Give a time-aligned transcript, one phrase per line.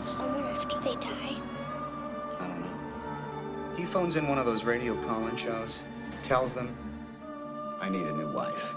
[0.00, 1.36] to someone after they die?
[2.40, 3.74] I don't know.
[3.76, 5.80] He phones in one of those radio call-in shows,
[6.22, 6.74] tells them,
[7.80, 8.74] I need a new wife.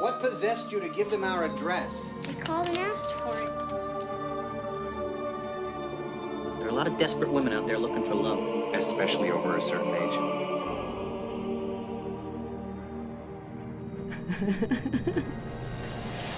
[0.00, 2.08] What possessed you to give them our address?
[2.22, 3.50] They called and asked for it.
[6.58, 8.74] There are a lot of desperate women out there looking for love.
[8.74, 10.14] Especially over a certain age.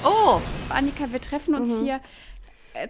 [0.05, 1.85] Oh, Annika, wir treffen uns Mhm.
[1.85, 2.01] hier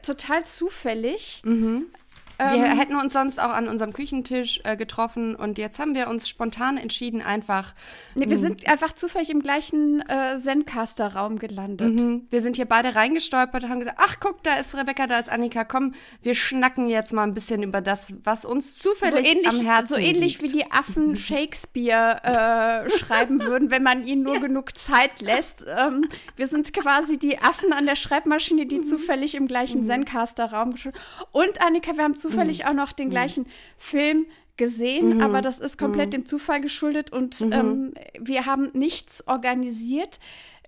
[0.02, 1.42] total zufällig.
[1.44, 2.01] wir
[2.50, 6.28] Ähm, hätten uns sonst auch an unserem Küchentisch äh, getroffen und jetzt haben wir uns
[6.28, 7.74] spontan entschieden, einfach.
[8.14, 11.94] Nee, wir sind einfach zufällig im gleichen äh, Zencaster-Raum gelandet.
[12.00, 12.26] Mhm.
[12.30, 15.30] Wir sind hier beide reingestolpert und haben gesagt, ach guck, da ist Rebecca, da ist
[15.30, 19.48] Annika, komm, wir schnacken jetzt mal ein bisschen über das, was uns So zufällig ähnlich,
[19.48, 20.42] am Herzen so ähnlich liegt.
[20.54, 21.16] wie die Affen
[21.66, 25.64] Shakespeare äh, schreiben würden, wenn man ihnen nur genug Zeit lässt.
[25.68, 28.68] Ähm, wir sind quasi die Affen an der Schreibmaschine, Mhm.
[28.68, 30.96] die zufällig im gleichen Zencaster-Raum geschrieben
[31.32, 32.16] Und Annika, wir haben Mhm.
[32.32, 33.46] Zufällig auch noch den gleichen
[33.78, 35.84] Film gesehen, aber das ist Mhm.
[35.84, 40.18] komplett dem Zufall geschuldet und ähm, wir haben nichts organisiert.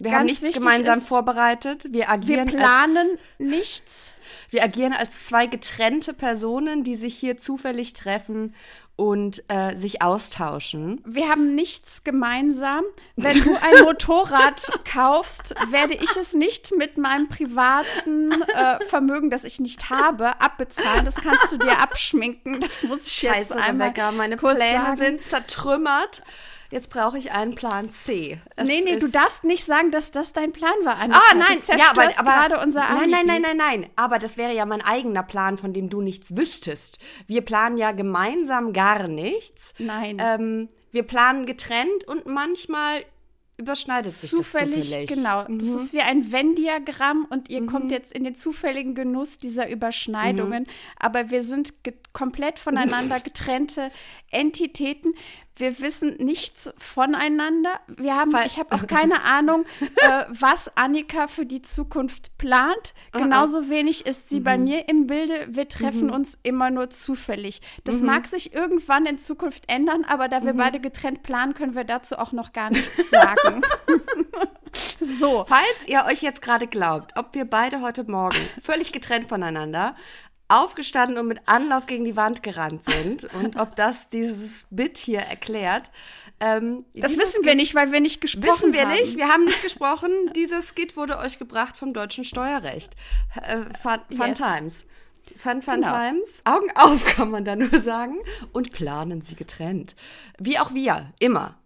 [0.01, 1.85] Wir Ganz haben nichts gemeinsam ist, vorbereitet.
[1.85, 4.13] Wir Wir agieren planen Als, nichts.
[4.51, 8.55] wir agieren als zwei getrennte Personen, die sich hier zufällig treffen
[8.97, 11.01] und äh, sich austauschen.
[11.05, 12.85] Wir haben nichts gemeinsam.
[13.17, 19.45] Wenn du ein Motorrad kaufst, werde ich es nicht mit meinem privaten äh, Vermögen, das
[19.45, 21.05] ich nicht habe, abbezahlen.
[21.05, 22.61] Das kannst du dir abschminken.
[22.61, 24.97] Das muss ich jetzt Scheiße, einmal Rebecca, meine kurz Pläne sagen.
[24.97, 26.23] sind zertrümmert.
[26.75, 28.39] Jetzt brauche ich einen Plan C.
[28.57, 31.21] Es Nee, nee, du darfst nicht sagen, dass das dein Plan war, Annika.
[31.31, 33.87] Ah, nein, du ja, aber, aber gerade unser Nein, nein, nein, nein, nein.
[33.95, 36.99] Aber das wäre ja mein eigener Plan, von dem du nichts wüsstest.
[37.29, 39.73] Wir planen ja gemeinsam gar nichts.
[39.79, 40.17] Nein.
[40.21, 43.05] Ähm, wir planen getrennt und manchmal
[43.57, 45.09] überschneidet sich Zufällig, das zufällig.
[45.11, 45.45] genau.
[45.45, 45.77] Das Mhm.
[45.79, 50.65] ist wie ein Venn-Diagramm und ihr kommt jetzt in den zufälligen Genuss dieser Überschneidungen.
[50.65, 50.69] Mhm.
[50.99, 53.91] Aber wir sind ge komplett voneinander getrennte
[54.31, 55.13] Entitäten.
[55.57, 57.79] Wir wissen nichts voneinander.
[57.87, 62.93] Wir haben, ich habe auch keine Ahnung, äh, was Annika für die Zukunft plant.
[63.13, 64.45] Ah, Genauso wenig ist sie Mhm.
[64.45, 65.47] bei mir im Bilde.
[65.51, 67.61] Wir treffen uns immer nur zufällig.
[67.85, 68.07] Das Mhm.
[68.07, 72.19] mag sich irgendwann in Zukunft ändern, aber da wir beide getrennt planen, können wir dazu
[72.19, 73.63] auch noch gar nichts sagen.
[75.01, 75.45] so.
[75.47, 79.95] Falls ihr euch jetzt gerade glaubt, ob wir beide heute Morgen völlig getrennt voneinander
[80.49, 85.21] aufgestanden und mit Anlauf gegen die Wand gerannt sind und ob das dieses Bit hier
[85.21, 85.91] erklärt.
[86.41, 88.93] Ähm, Das wissen wir nicht, weil wir nicht gesprochen Wissen wir haben.
[88.93, 90.11] nicht, wir haben nicht gesprochen.
[90.37, 92.95] Dieser Skit wurde euch gebracht vom deutschen Steuerrecht.
[93.41, 94.39] Äh, fun fun Yes.
[94.39, 94.85] Times.
[95.39, 95.89] Fun, fun Genau.
[95.91, 96.43] Times.
[96.45, 98.17] Augen auf, kann man da nur sagen.
[98.53, 99.95] Und planen sie getrennt.
[100.39, 101.57] Wie auch wir, immer.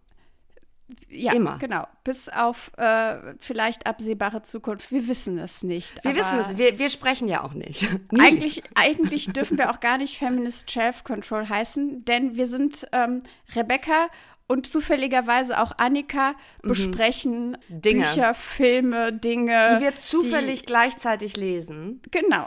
[1.11, 1.59] Ja, Immer.
[1.59, 1.87] genau.
[2.05, 4.91] Bis auf äh, vielleicht absehbare Zukunft.
[4.91, 6.03] Wir wissen es nicht.
[6.05, 7.83] Wir wissen es, wir, wir sprechen ja auch nicht.
[8.13, 8.21] Nie.
[8.21, 13.23] Eigentlich, eigentlich dürfen wir auch gar nicht Feminist Shelf Control heißen, denn wir sind ähm,
[13.55, 14.09] Rebecca
[14.51, 17.81] und zufälligerweise auch Annika besprechen Mhm.
[17.83, 18.05] Dinge.
[18.07, 19.77] Bücher, Filme, Dinge.
[19.77, 22.01] die wir zufällig gleichzeitig lesen.
[22.07, 22.47] Die, genau.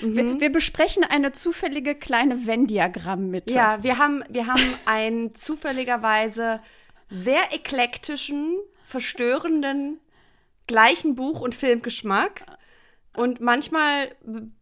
[0.00, 0.16] Mhm.
[0.16, 3.52] Wir, wir besprechen eine zufällige kleine Venn-Diagramm-Mitte.
[3.52, 6.60] Ja, wir haben, wir haben einen zufälligerweise
[7.10, 10.00] sehr eklektischen, verstörenden,
[10.66, 12.46] gleichen Buch- und Filmgeschmack.
[13.16, 14.14] Und manchmal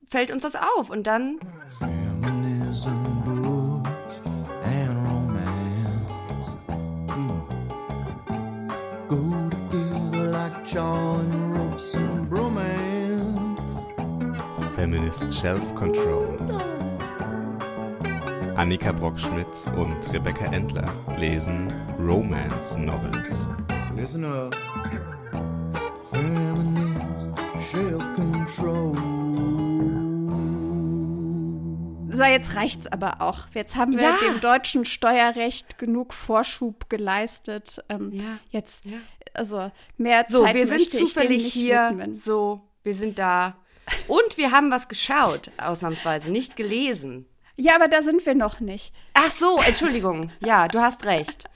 [0.06, 1.38] fällt uns das auf und dann
[1.78, 4.20] Feminism books
[16.40, 16.77] and
[18.58, 19.46] Annika Brockschmidt
[19.76, 20.84] und Rebecca Endler
[21.16, 21.68] lesen
[22.00, 23.46] Romance Novels.
[23.94, 24.56] Listen up.
[32.10, 33.46] So, jetzt reicht's aber auch.
[33.54, 34.16] Jetzt haben wir Ja.
[34.26, 37.78] dem deutschen Steuerrecht genug Vorschub geleistet.
[37.88, 38.38] Ähm, Ja.
[38.50, 38.98] Jetzt, Ja.
[39.34, 42.14] also mehr so, Zeit wir sind möchte ich dem zufällig nicht hier, widmen.
[42.14, 43.56] so, wir sind da.
[44.08, 47.26] Und wir haben was geschaut, ausnahmsweise, nicht gelesen.
[47.60, 48.92] Ja, aber da sind wir noch nicht.
[49.14, 50.30] Ach so, Entschuldigung.
[50.44, 51.44] Ja, du hast recht.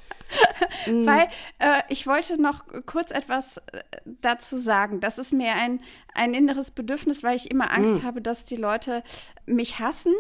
[0.87, 1.05] Mhm.
[1.05, 1.29] Weil
[1.59, 4.99] äh, ich wollte noch kurz etwas äh, dazu sagen.
[5.01, 5.83] Das ist mir ein,
[6.15, 8.03] ein inneres Bedürfnis, weil ich immer Angst Mhm.
[8.03, 9.03] habe, dass die Leute
[9.45, 10.15] mich hassen.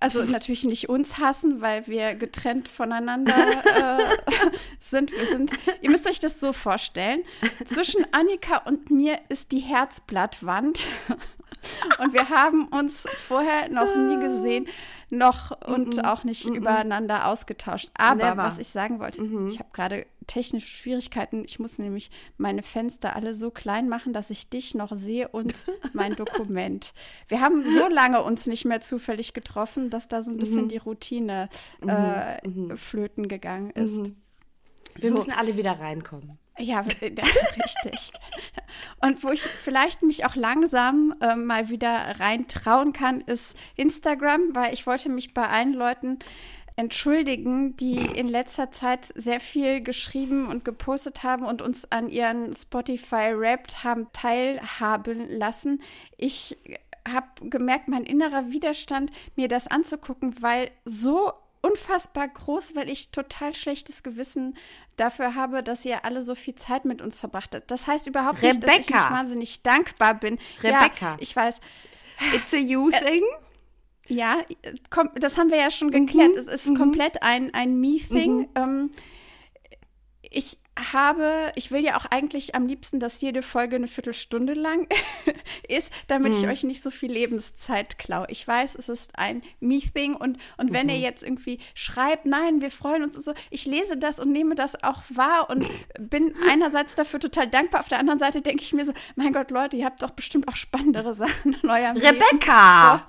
[0.00, 4.02] Also natürlich nicht uns hassen, weil wir getrennt voneinander äh,
[4.80, 5.12] sind.
[5.12, 5.52] Wir sind.
[5.82, 7.22] Ihr müsst euch das so vorstellen.
[7.64, 10.84] Zwischen Annika und mir ist die Herzblattwand.
[11.98, 14.68] Und wir haben uns vorher noch nie gesehen.
[15.16, 17.90] Noch und auch nicht übereinander ausgetauscht.
[17.94, 18.36] Aber Never.
[18.42, 19.46] was ich sagen wollte, Mhm.
[19.48, 21.44] ich habe gerade technische Schwierigkeiten.
[21.44, 25.66] Ich muss nämlich meine Fenster alle so klein machen, dass ich dich noch sehe und
[25.92, 26.92] mein Dokument.
[27.28, 30.40] Wir haben so lange uns nicht mehr zufällig getroffen, dass da so ein Mhm.
[30.40, 31.48] bisschen die Routine
[31.86, 34.02] äh, flöten gegangen ist.
[34.96, 35.14] Wir So.
[35.16, 36.38] müssen alle wieder reinkommen.
[36.58, 38.12] Ja, richtig.
[39.02, 44.54] Und wo ich vielleicht mich auch langsam äh, mal wieder rein trauen kann, ist Instagram,
[44.54, 46.20] weil ich wollte mich bei allen Leuten
[46.76, 52.52] entschuldigen, die in letzter Zeit sehr viel geschrieben und gepostet haben und uns an ihren
[52.54, 55.80] Spotify Wrapped haben teilhaben lassen.
[56.16, 56.56] Ich
[57.06, 61.32] habe gemerkt, mein innerer Widerstand, mir das anzugucken, weil so
[61.64, 64.56] unfassbar groß, weil ich total schlechtes Gewissen
[64.96, 67.70] dafür habe, dass ihr alle so viel Zeit mit uns verbracht habt.
[67.70, 69.10] Das heißt überhaupt nicht, dass ich nicht Rebecca.
[69.10, 70.38] wahnsinnig dankbar bin.
[70.62, 71.12] Rebecca.
[71.12, 71.60] Ja, ich weiß.
[72.34, 73.22] It's a you thing.
[74.08, 74.44] Ja,
[74.90, 76.36] komm, das haben wir ja schon geklärt.
[76.36, 78.50] Es ist komplett ein, ein Me-Thing.
[78.54, 78.90] Ähm,
[80.20, 80.58] ich
[80.92, 84.88] habe, ich will ja auch eigentlich am liebsten, dass jede Folge eine Viertelstunde lang
[85.68, 88.26] ist, damit ich euch nicht so viel Lebenszeit klaue.
[88.28, 92.70] Ich weiß, es ist ein Me-Thing und, und wenn ihr jetzt irgendwie schreibt, nein, wir
[92.70, 95.64] freuen uns und so, ich lese das und nehme das auch wahr und
[95.98, 99.50] bin einerseits dafür total dankbar, auf der anderen Seite denke ich mir so, mein Gott,
[99.50, 102.06] Leute, ihr habt doch bestimmt auch spannendere Sachen in eurem Leben.
[102.06, 103.06] Rebecca!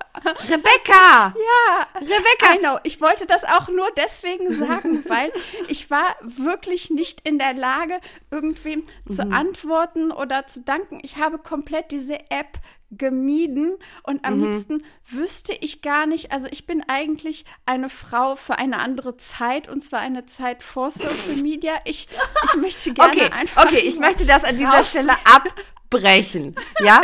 [0.48, 1.34] Rebecca!
[1.34, 2.56] Ja, Rebecca!
[2.60, 2.78] Know.
[2.84, 5.32] Ich wollte das auch nur deswegen sagen, weil
[5.68, 8.00] ich war wirklich nicht in der Lage,
[8.30, 11.00] irgendwem zu antworten oder zu danken.
[11.02, 12.58] Ich habe komplett diese App
[12.90, 18.58] gemieden und am liebsten wüsste ich gar nicht, also ich bin eigentlich eine Frau für
[18.58, 21.72] eine andere Zeit und zwar eine Zeit vor Social Media.
[21.84, 22.08] Ich,
[22.44, 26.54] ich möchte gerne Okay, einfach okay, ich möchte das an dieser Stelle abbrechen.
[26.84, 27.02] Ja?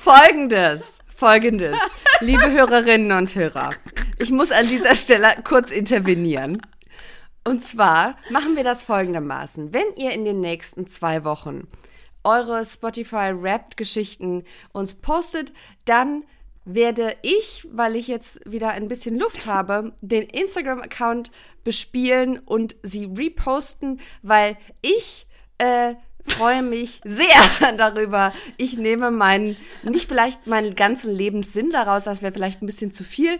[0.00, 1.76] Folgendes, folgendes.
[2.20, 3.70] Liebe Hörerinnen und Hörer,
[4.18, 6.62] ich muss an dieser Stelle kurz intervenieren.
[7.48, 9.72] Und zwar machen wir das folgendermaßen.
[9.72, 11.66] Wenn ihr in den nächsten zwei Wochen
[12.22, 15.54] eure Spotify Wrapped Geschichten uns postet,
[15.86, 16.24] dann
[16.66, 21.30] werde ich, weil ich jetzt wieder ein bisschen Luft habe, den Instagram-Account
[21.64, 25.94] bespielen und sie reposten, weil ich äh,
[26.26, 28.34] freue mich sehr darüber.
[28.58, 33.04] Ich nehme meinen, nicht vielleicht meinen ganzen Lebenssinn daraus, das wäre vielleicht ein bisschen zu
[33.04, 33.38] viel,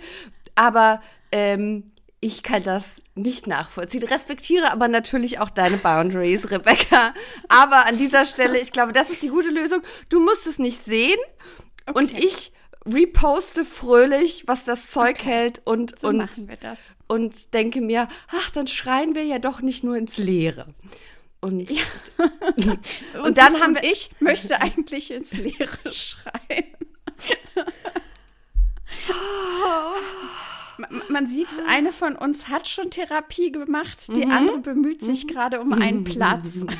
[0.54, 4.02] aber ähm, ich kann das nicht nachvollziehen.
[4.02, 7.14] Respektiere aber natürlich auch deine Boundaries, Rebecca.
[7.48, 9.82] Aber an dieser Stelle, ich glaube, das ist die gute Lösung.
[10.08, 11.18] Du musst es nicht sehen
[11.94, 12.52] und ich
[12.84, 16.94] reposte fröhlich, was das Zeug hält und, So und, machen wir das.
[17.06, 20.74] und denke mir, ach, dann schreien wir ja doch nicht nur ins Leere.
[21.40, 21.70] Und,
[22.56, 22.78] und,
[23.22, 23.92] dann das haben und wir.
[23.92, 26.64] ich möchte eigentlich ins Leere schreien.
[30.78, 35.60] Ma- Man sieht, eine von uns hat schon Therapie gemacht, die andere bemüht sich gerade
[35.60, 36.64] um einen Platz.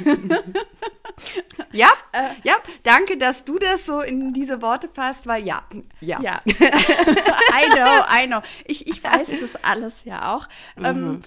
[1.72, 2.28] Ja, Äh.
[2.44, 2.54] ja,
[2.84, 5.62] danke, dass du das so in diese Worte fasst, weil ja,
[6.00, 6.20] ja.
[6.22, 6.40] Ja.
[6.46, 8.40] I know, I know.
[8.66, 10.46] Ich, ich weiß das alles ja auch.
[10.82, 11.20] Ähm,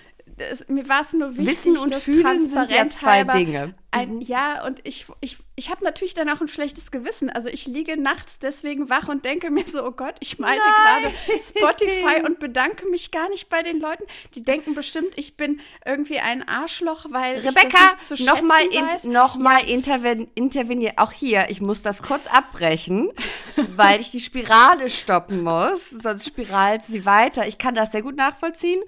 [0.50, 1.48] das, mir war es nur wichtig, Mhm.
[1.48, 3.68] Wissen und dass Fühlen sind ja zwei Dinge.
[3.68, 3.74] Mhm.
[3.94, 7.30] Ein, ja, und ich, ich, ich habe natürlich dann auch ein schlechtes Gewissen.
[7.30, 11.14] Also ich liege nachts deswegen wach und denke mir so, oh Gott, ich meine gerade
[11.46, 14.06] Spotify und bedanke mich gar nicht bei den Leuten.
[14.34, 17.80] Die denken bestimmt, ich bin irgendwie ein Arschloch, weil ich Rebecca,
[18.20, 20.98] nochmal in, noch mal interven intervenieren.
[20.98, 23.12] Auch hier, ich muss das kurz abbrechen,
[23.76, 25.90] weil ich die Spirale stoppen muss.
[25.90, 27.46] Sonst spiralt sie weiter.
[27.46, 28.82] Ich kann das sehr gut nachvollziehen.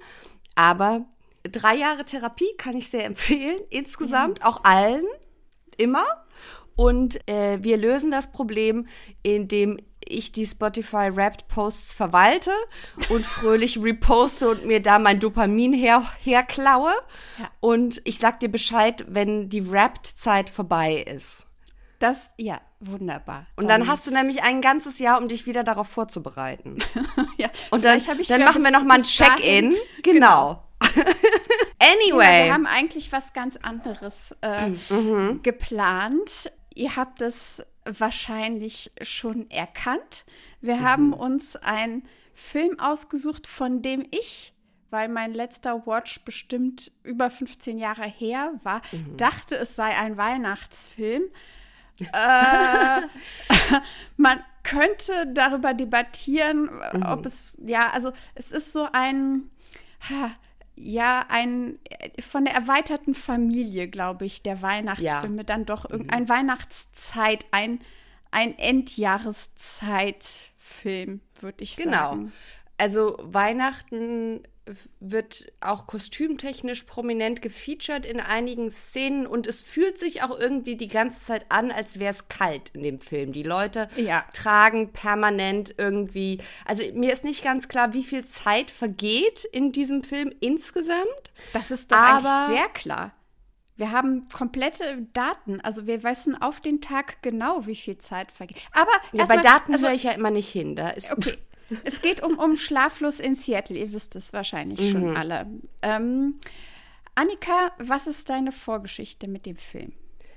[0.56, 1.06] Aber
[1.52, 3.60] drei Jahre Therapie kann ich sehr empfehlen.
[3.70, 5.06] Insgesamt, auch allen.
[5.78, 6.06] Immer.
[6.76, 8.88] Und äh, wir lösen das Problem,
[9.22, 12.52] indem ich die Spotify Wrapped Posts verwalte
[13.10, 16.94] und fröhlich reposte und mir da mein Dopamin her herklaue.
[17.40, 17.50] Ja.
[17.60, 21.46] Und ich sag dir Bescheid, wenn die Wrapped-Zeit vorbei ist.
[22.00, 23.46] Das, ja, wunderbar.
[23.56, 26.80] Und dann hast du nämlich ein ganzes Jahr, um dich wieder darauf vorzubereiten.
[27.38, 29.76] ja, Und dann, dann ja machen wir bis- noch mal ein Check-in.
[30.02, 30.50] Genau.
[30.52, 30.64] Ja,
[31.80, 32.46] anyway.
[32.46, 35.42] wir haben eigentlich was ganz anderes äh, Mhm.
[35.44, 36.52] geplant.
[36.76, 40.26] Ihr habt es wahrscheinlich schon erkannt.
[40.62, 44.54] Wir haben uns einen Film ausgesucht, von dem ich,
[44.90, 48.82] weil mein letzter Watch bestimmt über 15 Jahre her war,
[49.18, 51.24] dachte, es sei ein Weihnachtsfilm.
[52.00, 53.02] äh,
[54.18, 56.70] man könnte darüber debattieren,
[57.06, 59.50] ob es, ja, also es ist so ein,
[60.10, 60.32] ha,
[60.76, 61.78] ja, ein
[62.20, 65.44] von der erweiterten Familie, glaube ich, der Weihnachtsfilme, Ja.
[65.44, 67.80] dann doch irgendein Weihnachtszeit, ein,
[68.32, 71.92] ein Endjahreszeitfilm, würde ich Genau.
[71.92, 72.34] sagen.
[72.78, 74.42] Also Weihnachten
[75.00, 80.88] wird auch kostümtechnisch prominent gefeatured in einigen Szenen und es fühlt sich auch irgendwie die
[80.88, 83.34] ganze Zeit an, als wäre es kalt in dem Film.
[83.34, 84.24] Die Leute Ja.
[84.34, 86.40] tragen permanent irgendwie.
[86.66, 91.34] Also mir ist nicht ganz klar, wie viel Zeit vergeht in diesem Film insgesamt.
[91.52, 93.12] Das ist doch Aber- eigentlich sehr klar.
[93.76, 95.60] Wir haben komplette Daten.
[95.62, 98.58] Also wir wissen auf den Tag genau, wie viel Zeit vergeht.
[98.72, 100.76] Aber Ja, bei Daten also, höre ich ja immer nicht hin.
[100.76, 101.38] Da ist Okay.
[101.84, 103.78] Es geht um, um Schlaflos in Seattle.
[103.78, 104.90] Ihr wisst es wahrscheinlich Mhm.
[104.92, 105.48] schon alle.
[105.82, 106.36] Ähm,
[107.16, 109.94] Annika, was ist deine Vorgeschichte mit dem Film?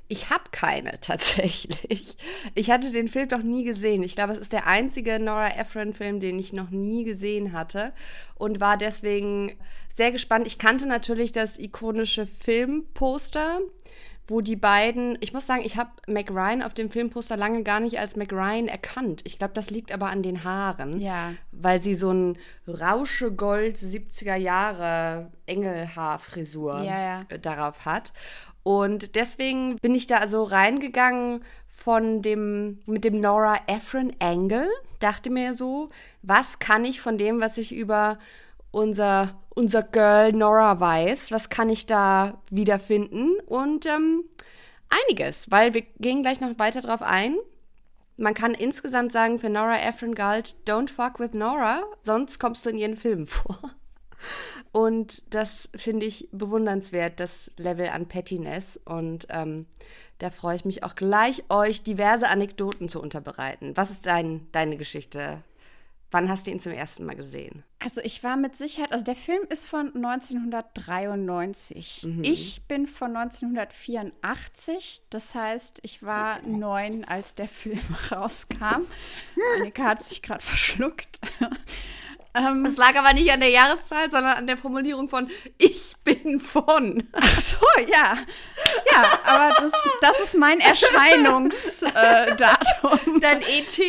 [0.08, 2.16] Ich habe keine tatsächlich.
[2.54, 4.02] Ich hatte den Film doch nie gesehen.
[4.02, 7.92] Ich glaube, es ist der einzige Nora Ephron-Film, den ich noch nie gesehen hatte
[8.36, 9.56] und war deswegen
[9.92, 10.46] sehr gespannt.
[10.46, 13.60] Ich kannte natürlich das ikonische Filmposter,
[14.28, 17.80] wo die beiden, ich muss sagen, ich habe Mac Ryan auf dem Filmposter lange gar
[17.80, 19.22] nicht als Mac Ryan erkannt.
[19.24, 21.00] Ich glaube, das liegt aber an den Haaren.
[21.00, 21.34] Ja.
[21.52, 27.24] Weil sie so ein Rauschegold 70er Jahre Engelhaarfrisur Ja, ja.
[27.28, 28.12] äh, darauf hat.
[28.62, 34.68] Und deswegen bin ich da also reingegangen von dem, mit dem Nora Ephron Angle.
[34.98, 35.90] Dachte mir so,
[36.22, 38.18] was kann ich von dem, was ich über
[38.76, 43.38] unser, unser Girl Nora weiß, was kann ich da wiederfinden?
[43.46, 44.24] Und ähm,
[44.90, 47.36] einiges, weil wir gehen gleich noch weiter drauf ein.
[48.18, 52.70] Man kann insgesamt sagen, für Nora Ephron galt, don't fuck with Nora, sonst kommst du
[52.70, 53.58] in ihren Filmen vor.
[54.72, 58.78] Und das finde ich bewundernswert, das Level an Pettiness.
[58.84, 59.64] Und ähm,
[60.18, 63.74] da freue ich mich auch gleich, euch diverse Anekdoten zu unterbereiten.
[63.74, 65.42] Was ist dein, deine Geschichte?
[66.10, 67.64] Wann hast du ihn zum ersten Mal gesehen?
[67.78, 72.04] Also ich war mit Sicherheit, also der Film ist von 1993.
[72.04, 72.24] Mhm.
[72.24, 75.02] Ich bin von 1984.
[75.10, 78.86] Das heißt, ich war neun, als der Film rauskam.
[79.56, 81.20] Annika hat sich gerade verschluckt.
[82.36, 85.28] Ähm, Es lag aber nicht an der Jahreszahl, sondern an der Formulierung von
[85.58, 87.02] Ich bin von.
[87.12, 88.16] ach so, ja.
[88.92, 91.90] Ja, aber das, das ist mein Erscheinungsdatum.
[93.20, 93.80] Dein ET.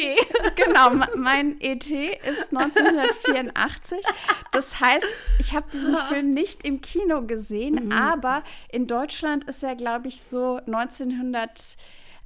[0.56, 4.00] genau, me- mein ET ist 1984.
[4.52, 5.06] Das heißt,
[5.40, 10.22] ich habe diesen Film nicht im Kino gesehen, aber in Deutschland ist er, glaube ich,
[10.22, 11.76] so 1900.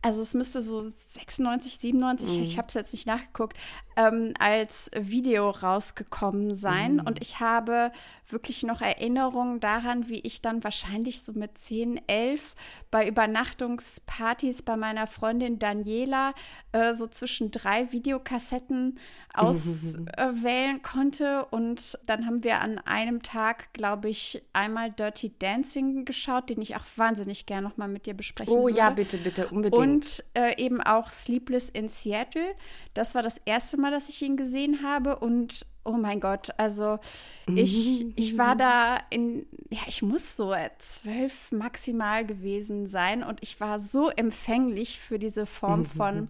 [0.04, 3.56] Also es müsste so 96, 97, ich habe es jetzt nicht nachgeguckt,
[3.96, 7.00] ähm, als Video rausgekommen sein.
[7.00, 7.92] Und ich habe
[8.32, 12.56] wirklich noch Erinnerungen daran, wie ich dann wahrscheinlich so mit 10, 11
[12.90, 16.34] bei Übernachtungspartys bei meiner Freundin Daniela
[16.72, 19.00] äh, so zwischen drei Videokassetten
[19.34, 21.46] auswählen konnte.
[21.46, 26.76] Und dann haben wir an einem Tag, glaube ich, einmal Dirty Dancing geschaut, den ich
[26.76, 28.78] auch wahnsinnig gerne noch mal mit dir besprechen Oh würde.
[28.78, 29.78] ja, bitte, bitte, unbedingt.
[29.82, 32.56] Und äh, eben auch Sleepless in Seattle.
[32.94, 35.18] Das war das erste Mal, dass ich ihn gesehen habe.
[35.18, 37.00] Und oh mein Gott, also
[37.48, 43.24] ich, ich war da in, ja, ich muss so zwölf maximal gewesen sein.
[43.24, 46.30] Und ich war so empfänglich für diese Form von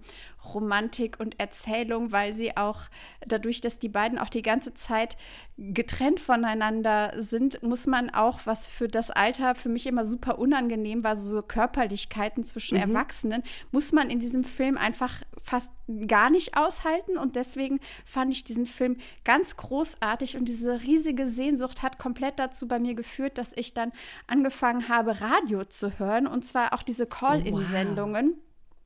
[0.54, 2.84] Romantik und Erzählung, weil sie auch
[3.26, 5.18] dadurch, dass die beiden auch die ganze Zeit
[5.58, 11.04] getrennt voneinander sind, muss man auch, was für das Alter für mich immer super unangenehm
[11.04, 15.72] war, so Körperlichkeiten zwischen Erwachsenen, muss man in diesem Film einfach fast
[16.08, 17.18] gar nicht aushalten.
[17.18, 22.68] Und deswegen fand ich diesen Film ganz großartig und diese riesige Sehnsucht hat komplett dazu
[22.68, 23.92] bei mir geführt, dass ich dann
[24.28, 28.36] angefangen habe, Radio zu hören und zwar auch diese Call-in-Sendungen.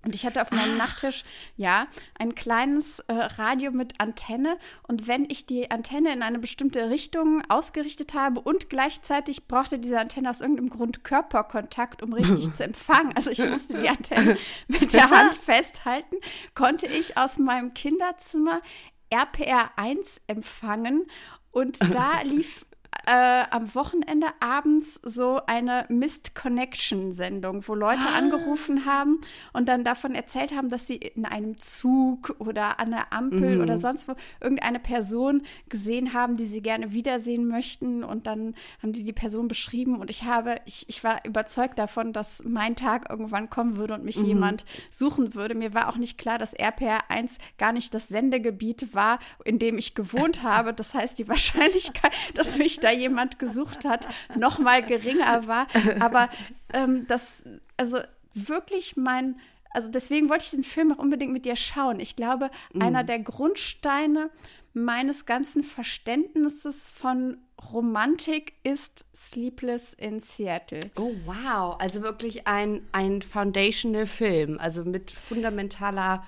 [0.05, 1.23] Und ich hatte auf meinem Nachttisch,
[1.57, 1.87] ja,
[2.19, 4.57] ein kleines äh, Radio mit Antenne.
[4.87, 9.99] Und wenn ich die Antenne in eine bestimmte Richtung ausgerichtet habe und gleichzeitig brauchte diese
[9.99, 14.93] Antenne aus irgendeinem Grund Körperkontakt, um richtig zu empfangen, also ich musste die Antenne mit
[14.93, 16.17] der Hand festhalten,
[16.53, 18.61] konnte ich aus meinem Kinderzimmer
[19.09, 21.07] RPR 1 empfangen.
[21.51, 22.65] Und da lief
[23.05, 29.21] äh, am Wochenende abends so eine Missed Connection Sendung, wo Leute angerufen haben
[29.53, 33.77] und dann davon erzählt haben, dass sie in einem Zug oder an der Ampel oder
[33.77, 38.03] sonst wo irgendeine Person gesehen haben, die sie gerne wiedersehen möchten.
[38.03, 39.99] Und dann haben die die Person beschrieben.
[39.99, 44.03] Und ich habe, ich, ich war überzeugt davon, dass mein Tag irgendwann kommen würde und
[44.03, 45.55] mich jemand suchen würde.
[45.55, 49.77] Mir war auch nicht klar, dass RPR 1 gar nicht das Sendegebiet war, in dem
[49.77, 50.73] ich gewohnt habe.
[50.73, 55.67] Das heißt, die Wahrscheinlichkeit, dass mich da jemand gesucht hat, noch mal geringer war.
[55.99, 56.29] Aber
[56.73, 57.43] ähm, das,
[57.77, 57.97] also
[58.33, 59.39] wirklich mein,
[59.71, 61.99] also deswegen wollte ich den Film auch unbedingt mit dir schauen.
[61.99, 64.29] Ich glaube, einer der Grundsteine
[64.73, 67.37] meines ganzen Verständnisses von
[67.71, 70.81] Romantik ist Sleepless in Seattle.
[70.97, 71.77] Oh, wow.
[71.79, 74.59] Also wirklich ein, ein foundational Film.
[74.59, 76.25] Also mit fundamentaler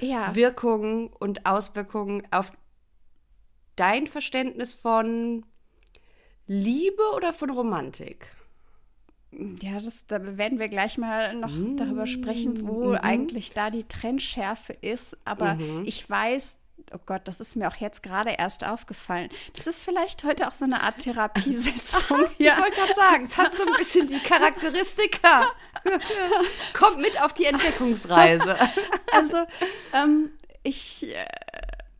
[0.00, 0.34] Ja.
[0.34, 2.52] Wirkung und Auswirkungen auf
[3.76, 5.44] dein Verständnis von
[6.52, 8.28] Liebe oder von Romantik?
[9.62, 14.72] Ja, das, da werden wir gleich mal noch darüber sprechen, wo eigentlich da die Trennschärfe
[14.72, 15.16] ist.
[15.24, 16.58] Aber ich weiß,
[16.92, 19.28] oh Gott, das ist mir auch jetzt gerade erst aufgefallen.
[19.54, 22.54] Das ist vielleicht heute auch so eine Art Therapiesitzung hier.
[22.56, 25.52] Ich wollte gerade sagen, es hat so ein bisschen die Charakteristika.
[26.72, 28.56] Kommt mit auf die Entdeckungsreise.
[29.12, 29.38] Also,
[29.92, 30.30] ähm,
[30.62, 31.26] ich äh,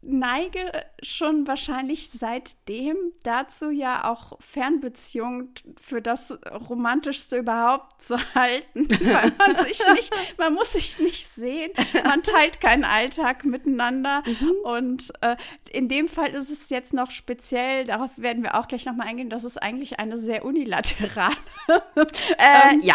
[0.02, 6.38] neige schon wahrscheinlich seitdem dazu, ja auch Fernbeziehungen für das
[6.68, 11.70] Romantischste überhaupt zu halten, weil man sich nicht, man muss sich nicht sehen,
[12.04, 14.22] man teilt keinen Alltag miteinander.
[14.64, 15.36] Und äh,
[15.70, 19.30] in dem Fall ist es jetzt noch speziell, darauf werden wir auch gleich nochmal eingehen,
[19.30, 21.36] dass es eigentlich eine sehr unilaterale
[21.68, 22.94] Äh, ähm, ja.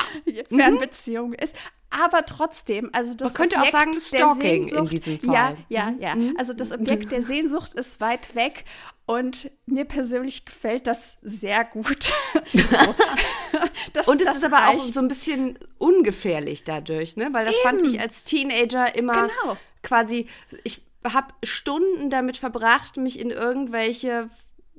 [0.50, 1.56] Fernbeziehung ist.
[2.04, 5.58] Aber trotzdem, also das Man könnte auch Objekt sagen, der Stalking in diesem Ja, Fall.
[5.70, 6.16] ja, ja.
[6.38, 8.66] Also das Objekt der Sehnsucht ist weit weg
[9.06, 12.12] und mir persönlich gefällt das sehr gut.
[12.54, 12.96] so.
[13.94, 14.94] das, Und es ist aber auch reicht.
[14.94, 17.30] so ein bisschen ungefährlich dadurch, ne?
[17.32, 19.58] Weil das fand ich als Teenager immer Genau.
[19.84, 20.28] quasi,
[20.64, 24.30] ich habe Stunden damit verbracht, mich in irgendwelche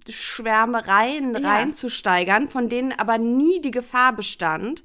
[0.09, 1.49] Schwärmereien Ja.
[1.55, 4.83] reinzusteigern, von denen aber nie die Gefahr bestand,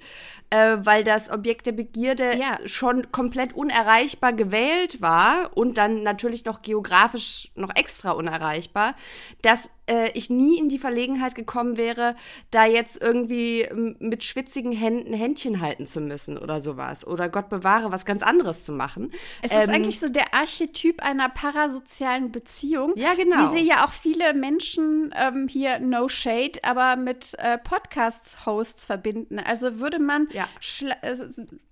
[0.51, 2.59] äh, weil das Objekt der Begierde Ja.
[2.65, 8.93] schon komplett unerreichbar gewählt war und dann natürlich noch geografisch noch extra unerreichbar,
[9.41, 12.15] dass äh, ich nie in die Verlegenheit gekommen wäre,
[12.51, 17.07] da jetzt irgendwie m, mit schwitzigen Händen Händchen halten zu müssen oder sowas.
[17.07, 19.11] Oder Gott bewahre, was ganz anderes zu machen.
[19.41, 22.93] Es ist Ähm, eigentlich so der Archetyp einer parasozialen Beziehung.
[22.95, 23.51] Ja, genau.
[23.53, 29.39] Wie sie ja auch viele Menschen ähm, hier No Shade, aber mit äh, Podcasts-Hosts verbinden.
[29.39, 30.40] Also würde man Ja.
[30.59, 31.15] Schla äh,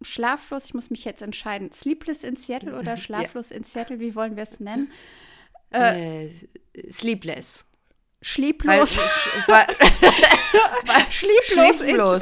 [0.01, 4.35] schlaflos, ich muss mich jetzt entscheiden, Sleepless in Seattle oder schlaflos in Seattle, wie wollen
[4.35, 4.91] wir es nennen?
[5.71, 6.27] äh,
[6.89, 7.65] Sleepless.
[7.65, 8.97] Weil, Schlieblos.
[9.47, 9.67] weil,
[11.09, 11.79] Schlieblos.
[11.79, 12.21] Schlieblos.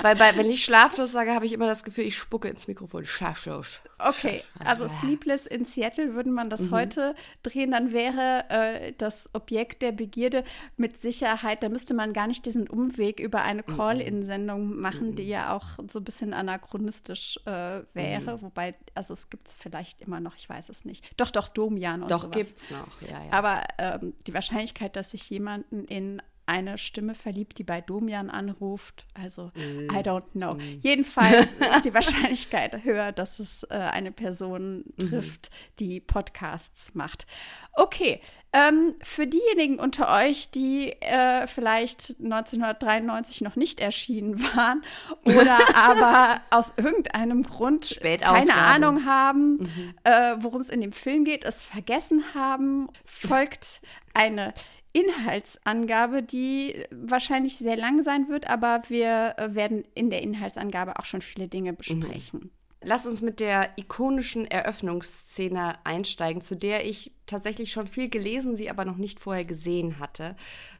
[0.00, 3.04] Weil bei, wenn ich schlaflos sage, habe ich immer das Gefühl, ich spucke ins Mikrofon.
[3.04, 3.80] Schlaflos.
[3.98, 9.82] Okay, also Sleepless in Seattle, würde man das heute drehen, dann wäre äh, das Objekt
[9.82, 10.44] der Begierde
[10.76, 15.52] mit Sicherheit, da müsste man gar nicht diesen Umweg über eine Call-In-Sendung machen, die ja
[15.52, 18.40] auch so ein bisschen anachronistisch äh, wäre.
[18.40, 21.04] Wobei, also es gibt es vielleicht immer noch, ich weiß es nicht.
[21.16, 22.36] Doch, doch, Domian und Doch, sowas.
[22.36, 23.02] gibt's noch.
[23.02, 23.32] Ja, ja.
[23.32, 29.06] Aber ähm, die Wahrscheinlichkeit, dass sich jemanden in eine Stimme verliebt, die bei Domian anruft,
[29.14, 29.90] also Mm.
[29.90, 30.56] I don't know.
[30.80, 35.08] Jedenfalls ist die Wahrscheinlichkeit höher, dass es äh, eine Person Mhm.
[35.08, 37.26] trifft, die Podcasts macht.
[37.74, 38.20] Okay,
[38.52, 44.82] ähm, für diejenigen unter euch, die äh, vielleicht 1993 noch nicht erschienen waren
[45.24, 48.54] oder aber aus irgendeinem Grund keine.
[48.54, 49.94] Ahnung haben, Mhm.
[50.04, 53.80] äh, worum es in dem Film geht, es vergessen haben, folgt
[54.14, 54.54] eine
[54.98, 61.04] Inhaltsangabe, die wahrscheinlich sehr lang sein wird, aber wir äh, werden in der Inhaltsangabe auch
[61.04, 62.50] schon viele Dinge besprechen.
[62.80, 68.70] Lass uns mit der ikonischen Eröffnungsszene einsteigen, zu der ich tatsächlich schon viel gelesen, sie
[68.70, 70.36] aber noch nicht vorher gesehen hatte.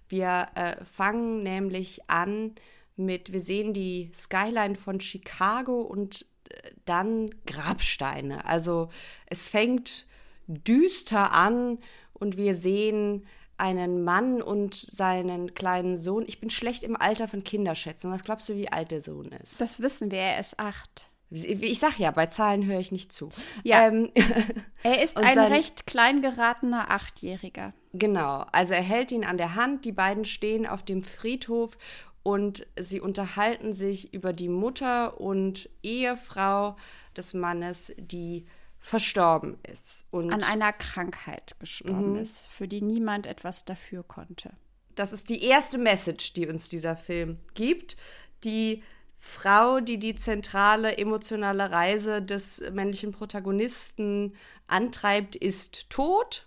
[0.08, 2.54] Wir äh, fangen nämlich an
[2.96, 8.44] mit, wir sehen die Skyline von Chicago und äh, dann Grabsteine.
[8.44, 8.90] Also
[9.26, 10.06] es fängt
[10.46, 11.78] düster an
[12.14, 13.26] und wir sehen
[13.58, 16.24] einen Mann und seinen kleinen Sohn.
[16.26, 18.10] Ich bin schlecht im Alter von Kinderschätzen.
[18.12, 19.60] Was glaubst du, wie alt der Sohn ist?
[19.60, 21.08] Das wissen wir, er ist acht.
[21.30, 23.28] Ich sag ja, bei Zahlen höre ich nicht zu.
[23.62, 23.86] Ja.
[23.88, 24.10] Ähm,
[24.82, 27.74] Er ist ein sein- recht klein geratener Achtjähriger.
[27.92, 28.46] genau.
[28.52, 29.84] Also er hält ihn an der Hand.
[29.84, 31.76] Die beiden stehen auf dem Friedhof
[32.22, 36.76] und sie unterhalten sich über die Mutter und Ehefrau
[37.16, 38.46] des Mannes, die
[38.80, 40.06] verstorben ist.
[40.10, 44.52] Und An einer Krankheit gestorben ist, für die niemand etwas dafür konnte.
[44.94, 47.96] das ist die erste Message, die uns dieser Film gibt.
[48.44, 48.82] Die
[49.18, 54.34] Frau, die die zentrale emotionale Reise des männlichen Protagonisten
[54.68, 56.46] antreibt, ist tot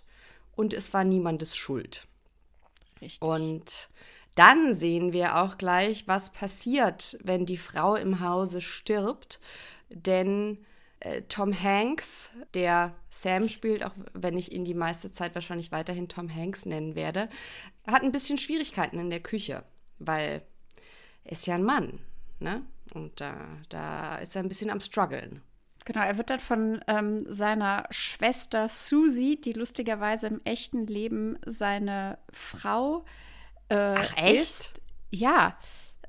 [0.54, 2.06] und es war niemandes Schuld.
[3.00, 3.20] Richtig.
[3.20, 3.88] Und
[4.34, 9.40] dann sehen wir auch gleich, was passiert, wenn die Frau im Hause stirbt.
[9.90, 10.64] Denn
[11.02, 16.08] äh, Tom Hanks, der Sam spielt, auch wenn ich ihn die meiste Zeit wahrscheinlich weiterhin
[16.08, 17.28] Tom Hanks nennen werde,
[17.86, 19.64] hat ein bisschen Schwierigkeiten in der Küche,
[19.98, 20.42] weil
[21.24, 21.98] er ist ja ein Mann.
[22.38, 22.62] Ne?
[22.94, 23.34] Und da,
[23.68, 25.42] da ist er ein bisschen am struggeln.
[25.84, 32.18] Genau, er wird dann von ähm, seiner Schwester Susie, die lustigerweise im echten Leben seine
[32.30, 33.04] Frau
[33.68, 34.42] äh, Ach, echt?
[34.42, 34.72] ist.
[35.10, 35.58] Ja,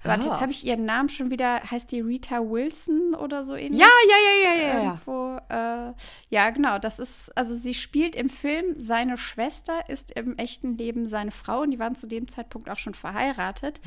[0.04, 0.32] warte, Ah.
[0.32, 3.80] jetzt habe ich ihren Namen schon wieder, heißt die Rita Wilson oder so ähnlich?
[3.82, 4.84] Ja, ja, ja, ja, ja, ja.
[4.84, 5.94] Irgendwo, äh,
[6.30, 11.06] ja, genau, das ist, also sie spielt im Film, seine Schwester ist im echten Leben
[11.06, 13.80] seine Frau und die waren zu dem Zeitpunkt auch schon verheiratet.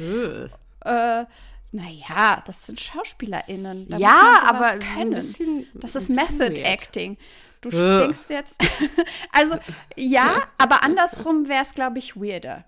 [0.84, 1.24] Äh,
[1.72, 3.88] naja, das sind SchauspielerInnen.
[3.90, 6.60] Da Ja, aber ein bisschen- das ist Method.
[6.62, 7.16] Acting.
[7.60, 8.56] Du denkst jetzt,
[9.32, 9.56] also
[9.96, 12.64] ja, aber andersrum wäre es, glaube ich, weirder.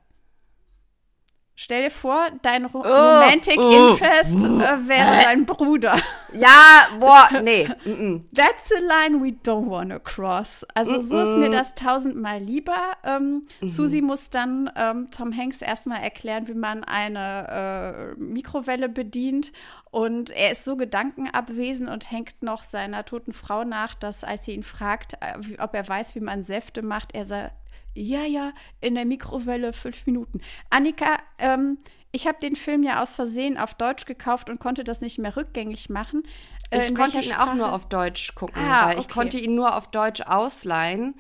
[1.61, 6.01] Stell dir vor, dein Ro Romantic oh, Interest äh, wäre dein Bruder.
[6.33, 7.67] Ja, boah, nee.
[7.85, 8.29] mm, mm.
[8.35, 10.65] That's a line we don't wanna cross.
[10.75, 12.79] Also so ist mir das tausendmal lieber.
[13.03, 19.53] Ähm, Susi muss dann ähm, Tom Hanks erstmal erklären, wie man eine äh, Mikrowelle bedient.
[19.91, 24.53] Und er ist so gedankenabwesend und hängt noch seiner toten Frau nach, dass als sie
[24.53, 27.53] ihn fragt, äh, ob er weiß, wie man Säfte macht, er sagt,
[28.01, 30.41] ja, ja, in der Mikrowelle fünf Minuten.
[30.71, 31.79] Annika, ähm,
[32.13, 35.37] ich habe den Film ja aus Versehen auf Deutsch gekauft und konnte das nicht mehr
[35.37, 36.23] rückgängig machen.
[36.71, 37.57] Äh, Ich konnte ihn welcher auch Sprache?
[37.57, 39.13] nur auf Deutsch gucken, Ah, weil ich okay.
[39.15, 41.15] konnte ihn nur auf Deutsch ausleihen.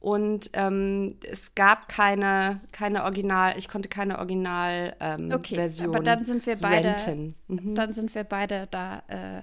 [0.00, 6.00] Und ähm, es gab keine, keine Original, ich konnte keine Original ähm, Okay, Version aber
[6.04, 6.94] dann sind wir beide.
[7.48, 7.74] Mhm.
[7.74, 9.42] dann sind wir beide da äh,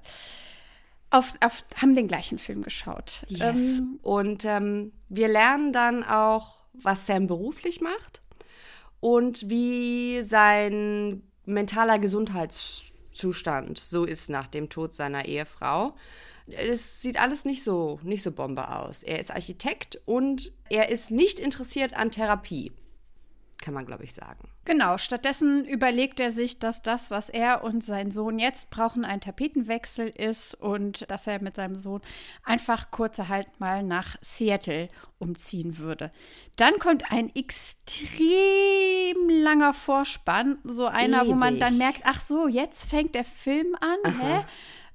[1.09, 3.23] auf, auf, haben den gleichen Film geschaut.
[3.27, 3.79] Yes.
[3.79, 8.21] Ähm, und ähm, wir lernen dann auch, was Sam beruflich macht
[8.99, 15.95] und wie sein mentaler Gesundheitszustand so ist nach dem Tod seiner Ehefrau.
[16.47, 19.03] Es sieht alles nicht so, nicht so Bombe aus.
[19.03, 22.71] Er ist Architekt und er ist nicht interessiert an Therapie,
[23.61, 24.50] kann man, glaube ich, sagen.
[24.65, 29.21] Genau, stattdessen überlegt er sich, dass das, was er und sein Sohn jetzt brauchen, ein
[29.21, 32.01] Tapetenwechsel ist und dass er mit seinem Sohn
[32.43, 36.11] einfach kurzerhalt mal nach Seattle umziehen würde.
[36.55, 41.79] Dann kommt ein extrem langer Vorspann, so einer, wo man dann Ewig.
[41.79, 44.45] merkt, ach so, jetzt fängt der Film an, hä?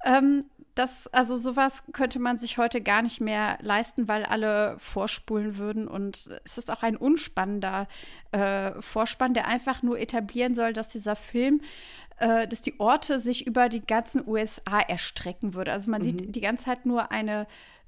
[0.04, 0.44] Ähm,
[0.76, 5.88] das, also sowas könnte man sich heute gar nicht mehr leisten, weil alle vorspulen würden.
[5.88, 7.88] Und es ist auch ein unspannender
[8.30, 11.62] äh, Vorspann, der einfach nur etablieren soll, dass dieser Film,
[12.18, 15.72] äh, dass die Orte sich über die ganzen USA erstrecken würde.
[15.72, 17.46] Also man sieht die ganze Zeit nur eine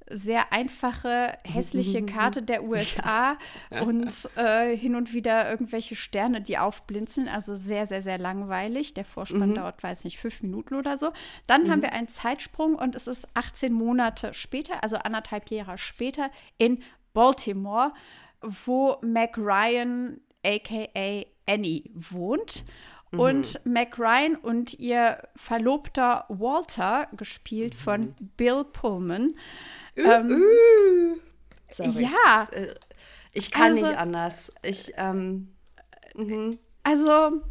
[0.09, 3.37] sehr einfache, hässliche Karte der USA
[3.85, 7.27] und äh, hin und wieder irgendwelche Sterne, die aufblinzeln.
[7.27, 8.93] Also sehr, sehr, sehr langweilig.
[8.93, 11.11] Der Vorspann dauert, weiß nicht, fünf Minuten oder so.
[11.47, 16.29] Dann haben wir einen Zeitsprung und es ist 18 Monate später, also anderthalb Jahre später,
[16.57, 16.81] in
[17.13, 17.93] Baltimore,
[18.41, 22.63] wo Mac Ryan, aka Annie, wohnt.
[23.11, 29.33] Und Mac Ryan und ihr Verlobter Walter, gespielt von Bill Pullman,
[29.95, 30.43] ähm,
[31.71, 32.03] Sorry.
[32.03, 32.47] Ja.
[32.51, 32.75] Äh,
[33.33, 34.51] ich kann Also- nicht anders.
[34.63, 35.53] Ich, ähm,
[36.83, 37.41] Also,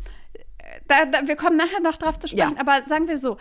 [0.88, 2.60] da, da, wir kommen nachher noch drauf zu sprechen, Ja.
[2.60, 3.36] aber sagen wir so,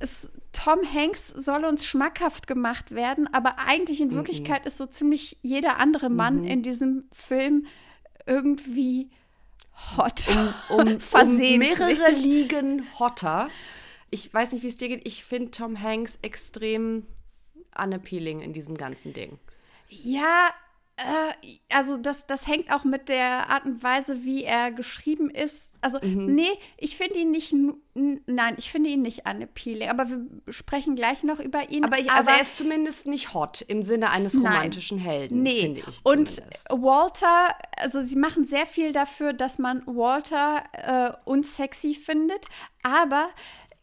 [0.00, 5.38] es, Tom Hanks soll uns schmackhaft gemacht werden, aber eigentlich in Wirklichkeit ist so ziemlich
[5.42, 7.66] jeder andere Mann in diesem Film
[8.26, 9.10] irgendwie
[9.96, 10.26] hot.
[10.70, 11.78] um, Versehentlich.
[11.80, 13.48] um mehrere Ligen hotter.
[14.10, 15.06] Ich weiß nicht, wie es dir geht.
[15.06, 17.06] Ich finde Tom Hanks extrem
[17.82, 19.38] unappealing in diesem ganzen Ding.
[19.88, 20.48] Ja,
[20.96, 21.32] äh,
[21.74, 25.72] also das, das hängt auch mit der Art und Weise, wie er geschrieben ist.
[25.80, 26.34] Also, Mhm.
[26.36, 27.52] nee, ich finde ihn nicht,
[27.94, 31.84] nein, ich finde ihn nicht unappealing, aber wir sprechen gleich noch über ihn.
[31.84, 34.44] Aber, ich, also er ist zumindest nicht hot im Sinne eines Nein.
[34.52, 36.70] romantischen Helden, Nee, finde ich und zumindest.
[36.70, 42.46] Walter, also sie machen sehr viel dafür, dass man Walter äh, unsexy findet,
[42.84, 43.28] aber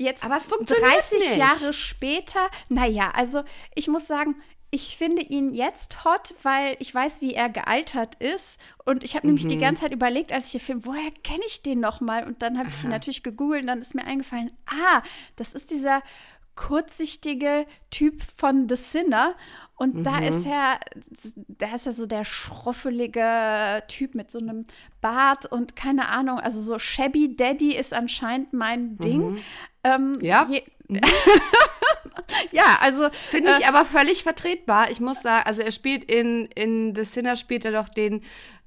[0.01, 1.37] jetzt Aber es funktioniert 30 nicht.
[1.37, 3.43] Jahre später, naja, also
[3.75, 4.35] ich muss sagen,
[4.73, 8.57] ich finde ihn jetzt hot, weil ich weiß, wie er gealtert ist.
[8.85, 9.49] Und ich habe nämlich Mhm.
[9.49, 12.25] die ganze Zeit überlegt, als ich den Film, woher kenne ich den nochmal?
[12.25, 15.01] Und dann habe ich ihn natürlich gegoogelt und dann ist mir eingefallen, ah,
[15.35, 16.01] das ist dieser
[16.55, 19.35] kurzsichtige Typ von The Sinner.
[19.81, 20.27] Und da Mhm.
[20.27, 20.79] ist er,
[21.47, 24.65] da ist er so der schroffelige Typ mit so einem
[25.01, 29.23] Bart und keine Ahnung, also so Shabby Daddy ist anscheinend mein Ding.
[29.83, 30.21] Ähm, Mhm.
[30.21, 30.47] Ja.
[30.49, 30.63] Je,
[32.51, 34.91] ja, also Finde ich aber völlig vertretbar.
[34.91, 38.21] Ich muss sagen, also er spielt in, in The Sinner spielt er doch den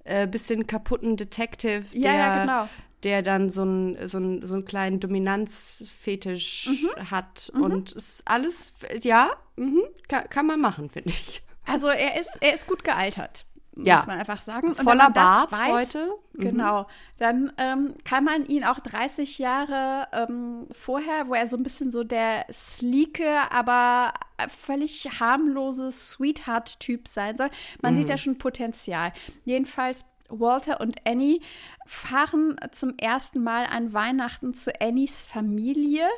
[0.04, 2.68] äh, bisschen kaputten Detective, Ja, der, ja, genau.
[3.04, 7.10] Der dann so einen so einen- so einen kleinen Dominanzfetisch Mhm.
[7.10, 7.50] hat.
[7.54, 11.42] Und ist alles, ja, mhm, kann, kann man machen, finde ich.
[11.66, 13.96] Also er ist, er ist gut gealtert, Ja.
[13.96, 14.68] muss man einfach sagen.
[14.68, 16.10] Und Voller Bart weiß, heute.
[16.34, 16.40] Mhm.
[16.40, 16.86] Genau.
[17.18, 21.90] Dann ähm, kann man ihn auch 30 Jahre ähm, vorher, wo er so ein bisschen
[21.90, 24.12] so der sleeke, aber
[24.48, 27.48] völlig harmlose Sweetheart-Typ sein soll.
[27.80, 27.98] Man Mhm.
[27.98, 29.12] sieht ja schon Potenzial.
[29.44, 31.40] Jedenfalls Walter und Annie
[31.86, 36.08] fahren zum ersten Mal an Weihnachten zu Annies Familie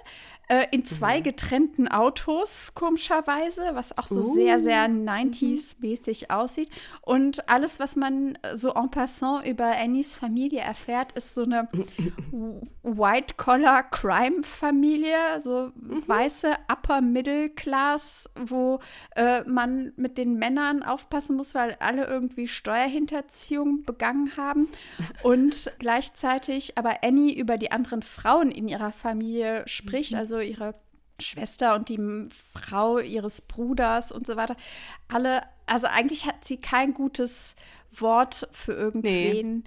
[0.48, 6.70] äh, in zwei getrennten Autos, komischerweise, was auch so sehr, sehr 90s-mäßig aussieht.
[7.02, 11.68] Und alles, was man so en passant über Annies Familie erfährt, ist so eine
[12.82, 18.78] White-Collar-Crime-Familie, so weiße Upper Middle Class, wo
[19.16, 24.68] äh, man mit den Männern aufpassen muss, weil alle irgendwie Steuerhinterziehung begangen haben.
[25.24, 30.74] Und gleichzeitig aber Annie über die anderen Frauen in ihrer Familie spricht, also ihre
[31.20, 34.56] Schwester und die Frau ihres Bruders und so weiter.
[35.08, 37.56] Alle, also eigentlich hat sie kein gutes
[37.92, 39.64] Wort für irgendwen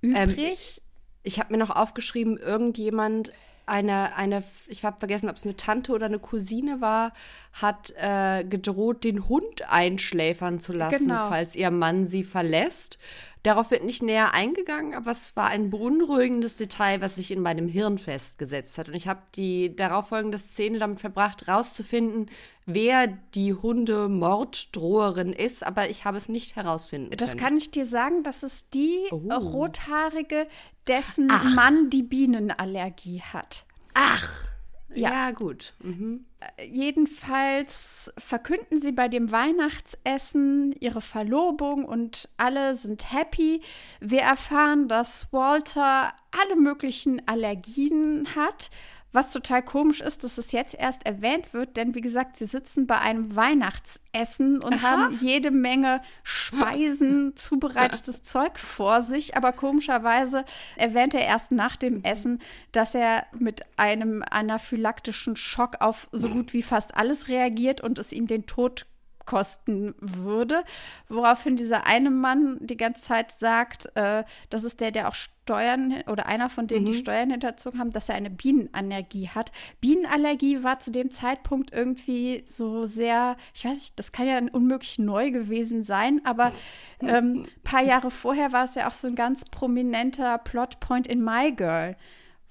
[0.00, 0.82] übrig.
[1.22, 3.32] Ich habe mir noch aufgeschrieben, irgendjemand,
[3.66, 7.12] eine, eine, ich habe vergessen, ob es eine Tante oder eine Cousine war,
[7.52, 11.28] hat äh, gedroht, den Hund einschläfern zu lassen, Genau.
[11.28, 12.98] falls ihr Mann sie verlässt.
[13.42, 17.68] Darauf wird nicht näher eingegangen, aber es war ein beunruhigendes Detail, was sich in meinem
[17.68, 18.88] Hirn festgesetzt hat.
[18.88, 22.30] Und ich habe die darauffolgende Szene damit verbracht, rauszufinden,
[22.64, 27.40] wer die Hunde-Morddroherin ist, aber ich habe es nicht herausfinden Das können.
[27.42, 29.16] kann ich dir sagen, das ist die Oh.
[29.34, 30.46] rothaarige,
[30.88, 33.64] dessen Mann die Bienenallergie hat.
[33.94, 34.28] Ach,
[34.94, 35.10] Ja.
[35.10, 35.74] ja, gut.
[35.80, 36.26] Mhm.
[36.64, 43.60] Jedenfalls verkünden sie bei dem Weihnachtsessen ihre Verlobung und alle sind happy.
[44.00, 48.70] Wir erfahren, dass Walter alle möglichen Allergien hat.
[49.14, 52.88] Was total komisch ist, dass es jetzt erst erwähnt wird, denn wie gesagt, sie sitzen
[52.88, 59.36] bei einem Weihnachtsessen und haben jede Menge Speisen, zubereitetes Zeug vor sich.
[59.36, 62.40] Aber komischerweise erwähnt er erst nach dem Essen,
[62.72, 68.12] dass er mit einem anaphylaktischen Schock auf so gut wie fast alles reagiert und es
[68.12, 68.84] ihm den Tod
[69.26, 70.64] kosten würde,
[71.08, 76.02] woraufhin dieser eine Mann die ganze Zeit sagt, äh, das ist der, der auch Steuern
[76.06, 79.52] oder einer von denen, die Steuern hinterzogen haben, dass er eine Bienenallergie hat.
[79.80, 84.98] Bienenallergie war zu dem Zeitpunkt irgendwie so sehr, ich weiß nicht, das kann ja unmöglich
[84.98, 86.52] neu gewesen sein, aber
[87.00, 91.52] ähm, paar Jahre vorher war es ja auch so ein ganz prominenter Plotpoint in My
[91.52, 91.96] Girl,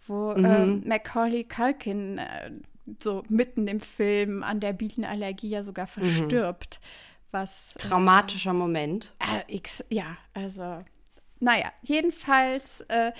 [0.07, 2.51] wo ähm, Macaulay Culkin äh,
[2.99, 6.79] so mitten im Film an der Bienenallergie ja sogar verstirbt.
[7.31, 9.13] Was Traumatischer Moment.
[9.19, 10.83] äh, X, ja, also,
[11.39, 13.11] naja, jedenfalls, äh,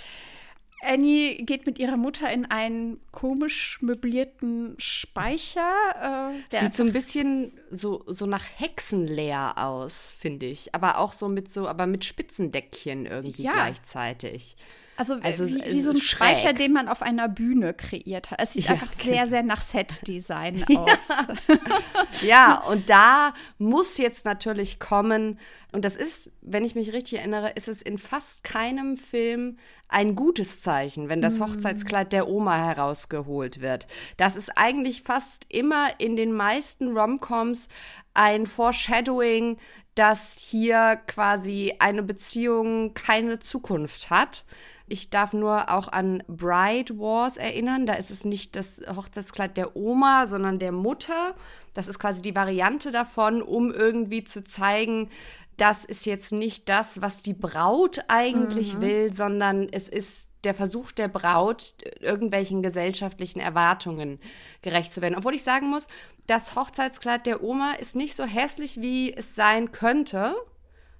[0.86, 6.34] Annie geht mit ihrer Mutter in einen komisch möblierten Speicher.
[6.52, 10.76] Äh, Sieht so ein bisschen so, so nach Hexenleer aus, finde ich.
[10.76, 13.54] Aber auch so mit so, aber mit Spitzendeckchen irgendwie Ja.
[13.54, 14.58] gleichzeitig.
[14.96, 16.38] Also, Also wie, wie so ein schräg.
[16.38, 18.40] Speicher, den man auf einer Bühne kreiert hat.
[18.42, 19.28] Es sieht Ja, einfach sehr, genau.
[19.28, 21.10] sehr nach Set-Design aus.
[22.22, 25.40] Ja, und da muss jetzt natürlich kommen,
[25.72, 29.58] und das ist, wenn ich mich richtig erinnere, ist es in fast keinem Film
[29.90, 33.88] ein gutes Zeichen, wenn das Hochzeitskleid der Oma herausgeholt wird.
[34.18, 37.68] Das ist eigentlich fast immer in den meisten Romcoms
[38.14, 39.58] ein Foreshadowing,
[39.96, 44.46] dass hier quasi eine Beziehung keine Zukunft hat.
[44.88, 47.86] Ich darf nur auch an Bride Wars erinnern.
[47.86, 51.36] Da ist es nicht das Hochzeitskleid der Oma, sondern der Mutter.
[51.74, 55.10] Das ist quasi die Variante davon, um irgendwie zu zeigen,
[55.58, 60.92] das ist jetzt nicht das, was die Braut eigentlich will, sondern es ist der Versuch
[60.92, 64.20] der Braut, irgendwelchen gesellschaftlichen Erwartungen
[64.62, 65.16] gerecht zu werden.
[65.16, 65.88] Obwohl ich sagen muss,
[66.28, 70.36] das Hochzeitskleid der Oma ist nicht so hässlich, wie es sein könnte.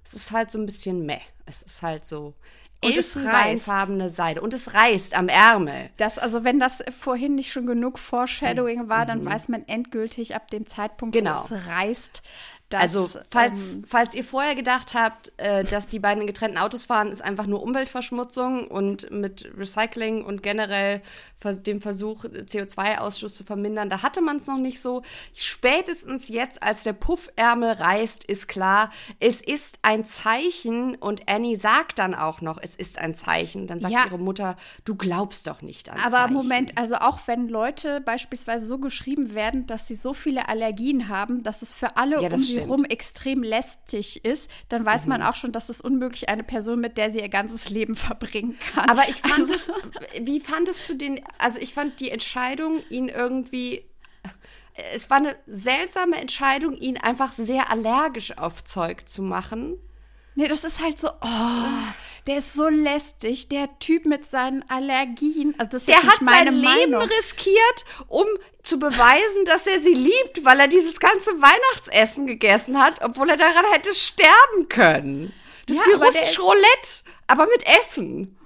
[0.04, 1.20] Es ist halt so ein bisschen meh.
[1.46, 2.34] Es ist halt so
[2.84, 4.40] Und es elfenbeinfarbene Seide.
[4.40, 5.90] Und es reißt am Ärmel.
[5.96, 10.50] Das, also wenn das vorhin nicht schon genug Foreshadowing war, dann weiß man endgültig ab
[10.50, 11.36] dem Zeitpunkt, Genau.
[11.38, 12.22] wo es reißt,
[12.68, 16.86] dass Also, falls, ähm, falls ihr vorher gedacht habt, äh, dass die beiden getrennten Autos
[16.86, 21.02] fahren, ist einfach nur Umweltverschmutzung und mit Recycling und generell
[21.66, 25.02] dem Versuch, CO2-Ausstoß zu vermindern, da hatte man es noch nicht so.
[25.34, 31.98] Spätestens jetzt, als der Puffärmel reißt, ist klar, es ist ein Zeichen und Annie sagt
[31.98, 33.66] dann auch noch, es ist ein Zeichen.
[33.66, 34.06] Dann sagt Ja.
[34.06, 36.32] ihre Mutter, du glaubst doch nicht an Aber Zeichen.
[36.32, 41.42] Moment, also auch wenn Leute beispielsweise so geschrieben werden, dass sie so viele Allergien haben,
[41.42, 42.78] dass es für alle Ja, das um sie stimmt.
[42.78, 42.82] Mhm.
[42.82, 46.98] rum extrem lästig ist, dann weiß man auch schon, dass es unmöglich eine Person, mit
[46.98, 48.88] der sie ihr ganzes Leben verbringen kann.
[48.90, 49.70] Aber ich fand Also- es,
[50.26, 53.84] wie fandest du den, also ich fand die Entscheidung, ihn irgendwie,
[54.94, 59.76] es war eine seltsame Entscheidung, ihn einfach sehr allergisch auf Zeug zu machen.
[60.36, 61.68] Nee, das ist halt so, oh,
[62.26, 65.54] der ist so lästig, der Typ mit seinen Allergien.
[65.58, 67.02] Also das ist Der hat sein Leben Meinung.
[67.02, 68.26] riskiert, um
[68.62, 73.36] zu beweisen, dass er sie liebt, weil er dieses ganze Weihnachtsessen gegessen hat, obwohl er
[73.36, 75.32] daran hätte sterben können.
[75.66, 78.38] Das Ja, ist wie russisch Roulette, aber mit Essen.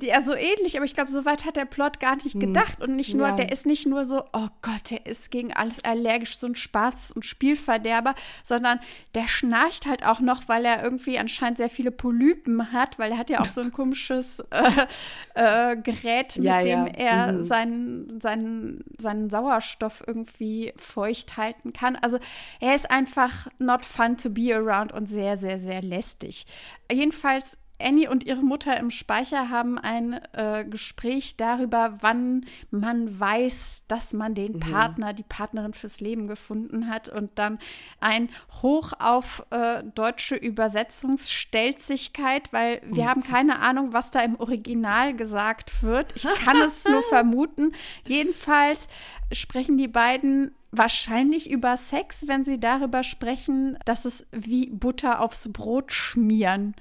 [0.00, 2.80] Ja, so ähnlich, aber ich glaube, so weit hat der Plot gar nicht gedacht.
[2.80, 3.36] Und nicht nur, Hm.
[3.38, 3.44] Ja.
[3.44, 7.12] der ist nicht nur so, oh Gott, der ist gegen alles allergisch, so ein Spaß
[7.12, 8.80] und Spielverderber, sondern
[9.14, 13.18] der schnarcht halt auch noch, weil er irgendwie anscheinend sehr viele Polypen hat, weil er
[13.18, 16.92] hat ja auch so ein komisches äh, äh, Gerät, mit Ja, dem ja.
[16.94, 17.44] er Mhm.
[17.44, 21.96] seinen, seinen, seinen Sauerstoff irgendwie feucht halten kann.
[21.96, 22.18] Also
[22.60, 26.46] er ist einfach not fun to be around und sehr, sehr, sehr lästig.
[26.90, 33.84] Jedenfalls Annie und ihre Mutter im Speicher haben ein äh, Gespräch darüber, wann man weiß,
[33.88, 37.60] dass man den Partner, die Partnerin fürs Leben gefunden hat und dann
[38.00, 38.30] ein
[38.62, 45.80] Hoch auf äh, deutsche Übersetzungsstelzigkeit, weil wir haben keine Ahnung, was da im Original gesagt
[45.82, 46.16] wird.
[46.16, 47.72] Ich kann es nur vermuten.
[48.06, 48.88] Jedenfalls
[49.32, 55.50] sprechen die beiden wahrscheinlich über Sex, wenn sie darüber sprechen, dass es wie Butter aufs
[55.52, 56.74] Brot schmieren.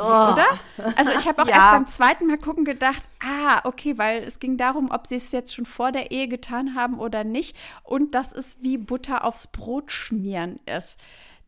[0.00, 0.46] Oder?
[0.96, 1.54] Also ich habe auch Ja.
[1.56, 5.30] erst beim zweiten Mal gucken gedacht, ah, okay, weil es ging darum, ob sie es
[5.32, 9.46] jetzt schon vor der Ehe getan haben oder nicht und dass es wie Butter aufs
[9.46, 10.98] Brot schmieren ist.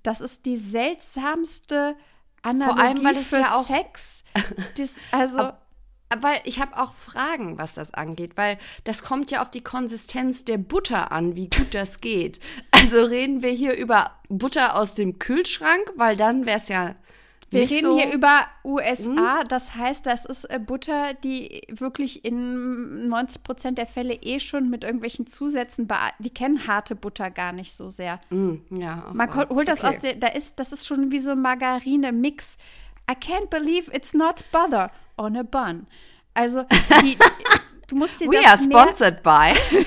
[0.02, 1.96] Das ist die seltsamste
[2.42, 4.22] Analogie allem, weil es für ja auch- Sex.
[4.76, 5.50] Das, also
[6.20, 10.44] Weil ich habe auch Fragen, was das angeht, weil das kommt ja auf die Konsistenz
[10.44, 12.38] der Butter an, wie gut das geht.
[12.70, 16.94] Also reden wir hier über Butter aus dem Kühlschrank, weil dann wäre es ja
[17.50, 22.24] Wir nicht reden so, hier über USA, das heißt, das ist äh, Butter, die wirklich
[22.24, 25.86] in 90 Prozent der Fälle eh schon mit irgendwelchen Zusätzen,
[26.18, 28.20] die kennen harte Butter gar nicht so sehr.
[28.30, 29.88] Mm, ja, Man ko- holt das okay.
[29.88, 32.58] aus der, da ist, das ist schon wie so ein Margarine-Mix.
[33.10, 35.86] I can't believe it's not butter on a bun.
[36.34, 36.64] Also,
[37.02, 37.16] die,
[37.86, 39.52] du musst dir We das are sponsored by.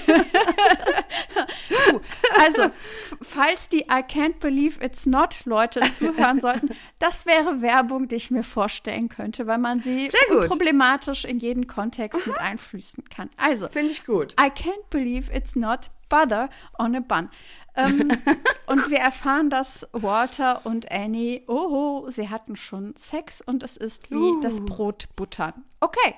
[2.38, 8.07] Also, f- falls die I can't believe it's not Leute zuhören sollten, das wäre Werbung,
[8.07, 10.09] die ich mir vorstellen könnte, weil man sie
[10.47, 13.29] problematisch in jeden Kontext mit einfließen kann.
[13.38, 14.33] Also, Finde ich gut.
[14.39, 17.29] I can't believe it's not butter on a bun.
[17.75, 18.09] Ähm,
[18.67, 24.09] und wir erfahren, dass Walter und Annie, oh, sie hatten schon Sex und es ist
[24.12, 24.39] wie Uh.
[24.41, 25.65] das Brot buttern.
[25.79, 26.15] Okay.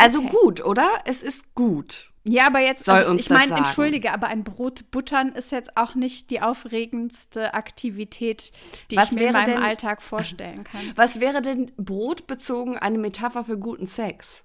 [0.00, 0.28] Also Okay.
[0.42, 0.88] gut, oder?
[1.04, 2.06] Es ist gut.
[2.24, 5.76] Ja, aber jetzt, Soll also, uns ich meine, entschuldige, aber ein Brot buttern ist jetzt
[5.78, 8.52] auch nicht die aufregendste Aktivität,
[8.90, 10.82] die Was ich mir in meinem denn- Alltag vorstellen kann.
[10.96, 14.44] Was wäre denn brotbezogen eine Metapher für guten Sex?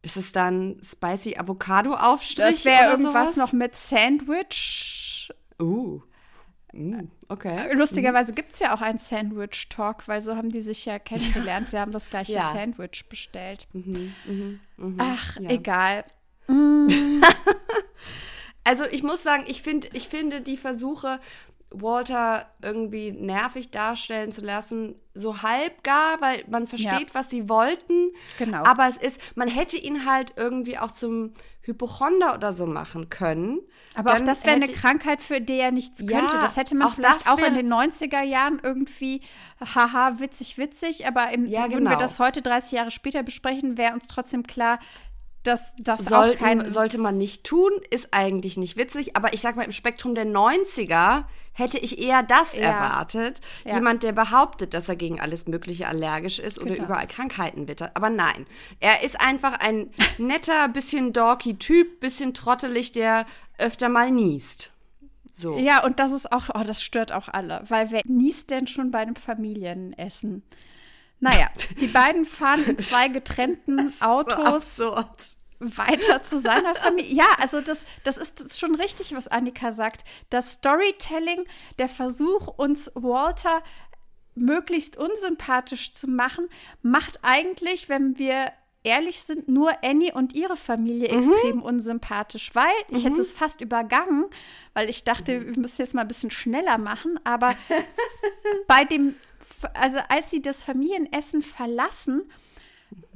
[0.00, 3.36] Ist es dann spicy Avocado-Aufstrich Das wäre irgendwas sowas?
[3.36, 5.30] noch mit Sandwich.
[5.60, 6.00] Uh.
[6.74, 7.72] Mm, okay.
[7.74, 11.70] Lustigerweise gibt es ja auch einen Sandwich-Talk, weil so haben die sich ja kennengelernt.
[11.70, 12.52] Sie haben das gleiche Ja.
[12.52, 13.68] Sandwich bestellt.
[13.72, 14.60] Mhm,
[14.98, 15.50] Ach, ja.
[15.50, 16.04] egal.
[18.66, 21.20] Also ich muss sagen, ich, find, ich finde die Versuche,
[21.80, 28.10] Walter irgendwie nervig darstellen zu lassen, so halbgar, weil man versteht, was sie wollten.
[28.38, 28.64] Genau.
[28.64, 33.60] Aber es ist, man hätte ihn halt irgendwie auch zum Hypochonder oder so machen können.
[33.94, 36.36] Aber auch Dann das wäre eine Krankheit, für die er nichts Ja, könnte.
[36.40, 39.22] Das hätte man auch vielleicht auch in den 90er Jahren irgendwie,
[39.60, 41.06] haha, witzig, witzig.
[41.06, 41.98] Aber im, Ja, würden wir genau.
[41.98, 44.78] das heute 30 Jahre später besprechen, wäre uns trotzdem klar,
[45.44, 46.70] dass das auch Sollten, kein...
[46.70, 50.26] sollte man nicht tun, ist eigentlich nicht witzig, aber ich sag mal, im Spektrum der
[50.26, 52.62] 90er hätte ich eher das Ja.
[52.64, 53.40] erwartet.
[53.64, 53.76] Ja.
[53.76, 56.84] Jemand, der behauptet, dass er gegen alles Mögliche allergisch ist oder Genau.
[56.86, 57.92] überall Krankheiten wittert.
[57.94, 58.46] Aber nein,
[58.80, 59.88] er ist einfach ein
[60.18, 63.24] netter, bisschen dorky Typ, bisschen trottelig, der
[63.58, 64.70] öfter mal niest.
[65.32, 65.56] So.
[65.58, 68.90] Ja, und das ist auch, oh, das stört auch alle, weil wer niest denn schon
[68.92, 70.42] bei einem Familienessen?
[71.20, 71.48] Naja,
[71.80, 75.36] die beiden fahren in zwei getrennten Autos So absurd.
[75.60, 77.14] Weiter zu seiner Familie.
[77.14, 80.04] Ja, also das, das, ist, das ist schon richtig, was Annika sagt.
[80.30, 81.44] Das Storytelling,
[81.78, 83.62] der Versuch, uns Walter
[84.34, 86.48] möglichst unsympathisch zu machen,
[86.82, 88.52] macht eigentlich, wenn wir
[88.84, 94.26] ehrlich sind, nur Annie und ihre Familie extrem unsympathisch, weil ich hätte es fast übergangen,
[94.74, 97.54] weil ich dachte, wir müssen jetzt mal ein bisschen schneller machen, aber
[98.66, 99.16] bei dem,
[99.72, 102.30] also als sie das Familienessen verlassen,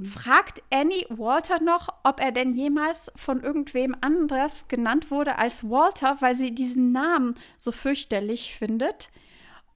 [0.02, 6.16] fragt Annie Walter noch, ob er denn jemals von irgendwem anders genannt wurde als Walter,
[6.20, 9.10] weil sie diesen Namen so fürchterlich findet.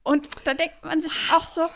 [0.03, 1.67] Und da denkt man sich auch so,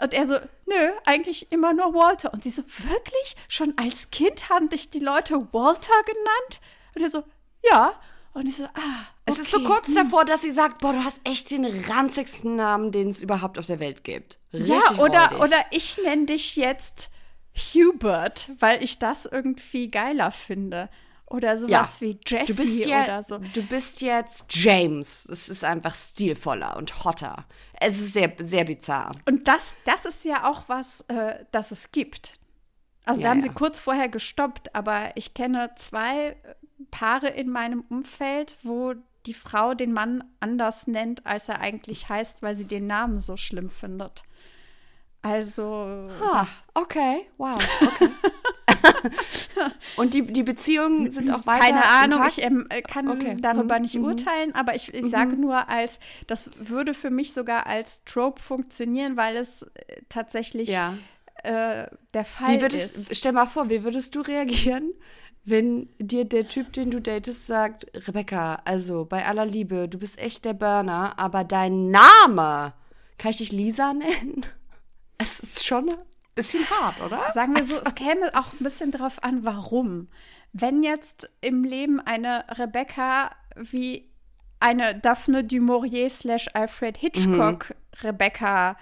[0.00, 0.34] und er so,
[0.66, 2.32] nö, eigentlich immer nur Walter.
[2.32, 3.36] Und sie so, wirklich?
[3.48, 6.60] Schon als Kind haben dich die Leute Walter genannt?
[6.94, 7.24] Und er so,
[7.68, 7.94] ja.
[8.32, 9.06] Und ich so, ah.
[9.24, 9.66] Es ist so okay.
[9.66, 13.58] kurz davor, dass sie sagt, boah, du hast echt den ranzigsten Namen, den es überhaupt
[13.58, 14.38] auf der Welt gibt.
[14.52, 15.40] Richtig Ja, oder, räudig.
[15.40, 17.10] oder ich nenne dich jetzt
[17.58, 20.88] Hubert, weil ich das irgendwie geiler finde.
[21.26, 23.38] Oder sowas wie Jessie du bist ja, oder so.
[23.52, 25.26] Du bist jetzt James.
[25.26, 27.44] Es ist einfach stilvoller und hotter.
[27.78, 29.12] Es ist sehr, sehr bizarr.
[29.26, 32.34] Und das, das ist ja auch was, äh, das es gibt.
[33.04, 33.44] Also Ja, da haben ja.
[33.44, 36.36] sie kurz vorher gestoppt, aber ich kenne zwei
[36.90, 38.94] Paare in meinem Umfeld, wo
[39.26, 43.36] die Frau den Mann anders nennt, als er eigentlich heißt, weil sie den Namen so
[43.36, 44.22] schlimm findet.
[45.22, 48.14] Also, Ah, okay, wow, okay.
[49.94, 53.36] Und die, die Beziehungen sind auch weiter keine Ahnung, ich ähm, äh, kann Okay.
[53.40, 54.04] darüber Mhm, nicht mhm.
[54.04, 59.16] urteilen, aber ich, ich sage nur als, das würde für mich sogar als Trope funktionieren,
[59.16, 60.98] weil es äh, tatsächlich Ja.
[61.42, 63.16] äh, der Fall Wie würdest, ist.
[63.16, 64.92] stell mal vor, wie würdest du reagieren,
[65.44, 70.18] wenn dir der Typ, den du datest, sagt, Rebecca, also bei aller Liebe, du bist
[70.18, 72.74] echt der Burner, aber dein Name,
[73.18, 74.46] kann ich dich Lisa nennen?
[75.18, 75.96] Es ist schon ein
[76.34, 77.30] bisschen hart, oder?
[77.32, 80.08] Sagen wir so, es käme auch ein bisschen drauf an, warum.
[80.52, 84.08] Wenn jetzt im Leben eine Rebecca wie
[84.60, 88.76] eine Daphne du Maurier slash Alfred Hitchcock Rebecca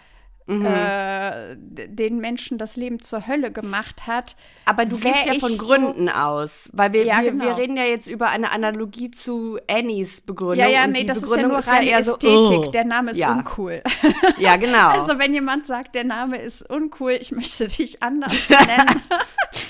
[0.48, 4.36] äh, d- den Menschen das Leben zur Hölle gemacht hat.
[4.64, 7.44] Aber du gehst ja von so- Gründen aus, weil wir, Ja, wir, genau.
[7.46, 10.58] wir reden ja jetzt über eine Analogie zu Annies Begründung.
[10.64, 12.68] Ja, ja, nee, das ist ja Begründung nur ist ja eher so, Ästhetik.
[12.68, 12.70] oh.
[12.70, 13.32] Der Name ist ja.
[13.32, 13.82] uncool.
[14.38, 14.88] Ja, genau.
[14.90, 19.02] Also, wenn jemand sagt, der Name ist uncool, ich möchte dich anders nennen,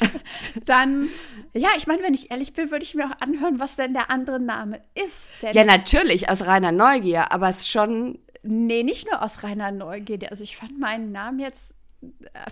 [0.65, 1.09] dann,
[1.55, 4.11] ja, ich meine, wenn ich ehrlich bin, würde ich mir auch anhören, was denn der
[4.11, 5.33] andere Name ist.
[5.53, 10.31] Ja, natürlich, aus reiner Neugier, aber es ist schon nee, nicht nur aus reiner Neugierde.
[10.31, 12.51] Also, ich fand meinen Namen jetzt, äh,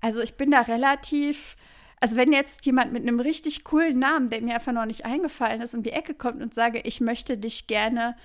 [0.00, 1.56] also, ich bin da relativ.
[2.02, 5.60] Also wenn jetzt jemand mit einem richtig coolen Namen, der mir einfach noch nicht eingefallen
[5.60, 8.16] ist, um die Ecke kommt und sage, ich möchte dich gerne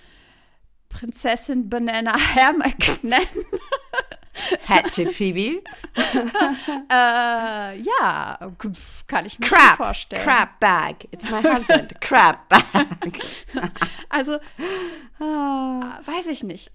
[0.87, 3.25] Prinzessin Banana Hammock nennen,
[4.69, 5.61] Hat Tip Phoebe.
[6.91, 8.51] Äh, ja,
[9.07, 9.75] kann ich mir Crap.
[9.77, 10.23] vorstellen.
[10.23, 10.95] Crap bag.
[11.11, 11.99] It's my husband.
[11.99, 12.63] Crap bag.
[14.09, 14.37] Also,
[15.19, 15.99] Ah.
[16.05, 16.71] weiß ich nicht.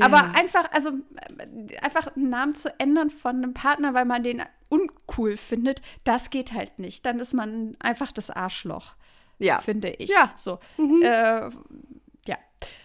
[0.00, 4.42] Aber einfach, also äh, einfach einen Namen zu ändern von einem Partner, weil man den
[4.68, 7.06] uncool findet, das geht halt nicht.
[7.06, 8.94] Dann ist man einfach das Arschloch,
[9.38, 9.60] Ja.
[9.60, 10.10] finde ich.
[10.10, 10.32] Ja.
[10.36, 10.58] So.
[10.78, 11.50] Äh,
[12.26, 12.36] ja.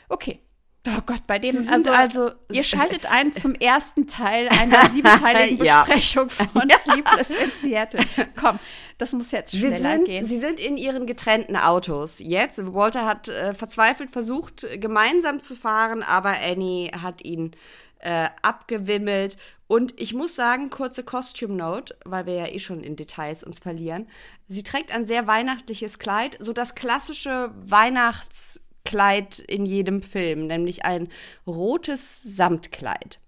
[0.09, 0.41] Okay.
[0.87, 5.83] Oh Gott, bei dem, also, also- ihr schaltet ein zum ersten Teil einer siebenteiligen Ja.
[5.83, 6.47] Besprechung von
[6.79, 8.01] Sleepless in Seattle.
[8.39, 8.59] Komm,
[8.99, 10.23] das muss jetzt Wir schneller sind, gehen.
[10.25, 12.19] sie sind in ihren getrennten Autos.
[12.19, 17.55] Jetzt, Walter hat äh, verzweifelt versucht, gemeinsam zu fahren, aber Annie hat ihn
[17.99, 19.37] äh, abgewimmelt.
[19.67, 23.59] Und ich muss sagen, kurze Costume Note, weil wir ja eh schon in Details uns
[23.59, 24.07] verlieren.
[24.49, 31.07] Sie trägt ein sehr weihnachtliches Kleid, so das klassische Weihnachtskleid in jedem Film, nämlich ein
[31.47, 33.19] rotes Samtkleid.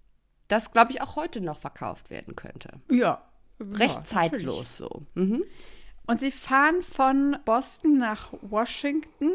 [0.49, 2.71] Das, glaube ich, auch heute noch verkauft werden könnte.
[2.89, 3.25] ja.
[3.61, 5.03] Recht Ja, zeitlos so.
[5.15, 5.43] Mhm.
[6.07, 9.31] Und sie fahren von Boston nach Washington.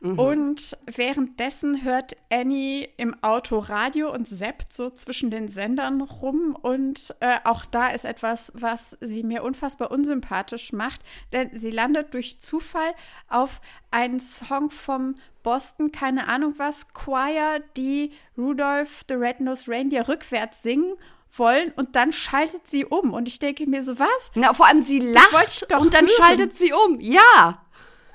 [0.00, 0.18] Mhm.
[0.18, 6.56] Und währenddessen hört Annie im Auto Radio und zappt so zwischen den Sendern rum.
[6.60, 11.00] Und äh, auch da ist etwas, was sie mir unfassbar unsympathisch macht.
[11.32, 12.92] Denn sie landet durch Zufall
[13.28, 20.62] auf einen Song vom Boston, keine Ahnung was, Choir, die Rudolph the Red-Nosed Reindeer rückwärts
[20.62, 20.94] singen
[21.38, 21.72] wollen.
[21.76, 23.12] Und dann schaltet sie um.
[23.12, 24.30] Und ich denke mir so, was?
[24.34, 26.14] Na, vor allem sie lacht doch und dann hören.
[26.16, 27.00] schaltet sie um.
[27.00, 27.62] Ja.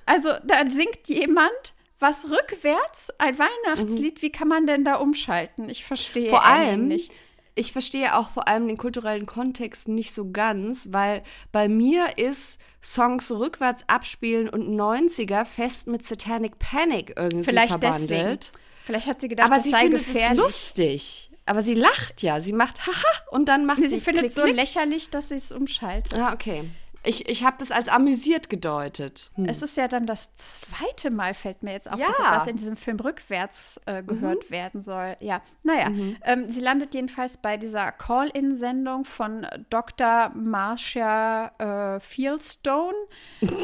[0.05, 4.21] Also, da singt jemand was rückwärts, ein Weihnachtslied.
[4.21, 5.69] Wie kann man denn da umschalten?
[5.69, 6.29] Ich verstehe Mhm.
[6.29, 7.11] Vor allem, nicht.
[7.55, 12.59] ich verstehe auch vor allem den kulturellen Kontext nicht so ganz, weil bei mir ist
[12.83, 18.07] Songs rückwärts abspielen und 90er fest mit Satanic Panic irgendwie Vielleicht deswegen.
[18.09, 18.51] verbandelt.
[18.83, 21.29] Vielleicht hat sie gedacht, Aber das sie sei findet es lustig.
[21.45, 22.39] Aber sie lacht ja.
[22.41, 25.51] Sie macht haha und dann macht sie sie findet es so lächerlich, dass sie es
[25.51, 26.13] umschaltet.
[26.17, 26.69] Ah, okay.
[27.05, 29.29] Ich, ich habe das als amüsiert gedeutet.
[29.35, 29.43] Hm.
[29.43, 32.07] Es ist ja dann das zweite Mal, fällt mir jetzt auf, Ja.
[32.07, 35.17] dass etwas in diesem Film rückwärts äh, gehört werden soll.
[35.19, 35.89] Ja, naja.
[36.23, 40.31] Ähm, sie landet jedenfalls bei dieser Call-In-Sendung von Dr.
[40.33, 42.95] Marcia äh, Fieldstone,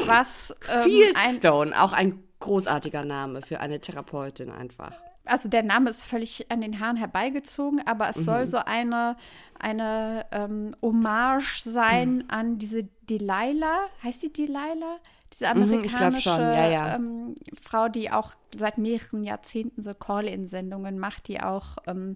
[0.04, 4.92] was ähm, ein, Fieldstone, auch ein großartiger Name für eine Therapeutin einfach.
[5.24, 8.24] Also der Name ist völlig an den Haaren herbeigezogen, aber es Mhm.
[8.24, 9.16] soll so eine,
[9.58, 12.24] eine ähm, Hommage sein Mhm.
[12.28, 13.86] an diese Delilah.
[14.02, 14.98] Heißt die Delilah?
[15.32, 16.96] Diese Mhm, amerikanische schon, ja, ja.
[16.96, 22.14] Ähm, Frau, die auch seit mehreren Jahrzehnten so Call-In-Sendungen macht, die auch ähm,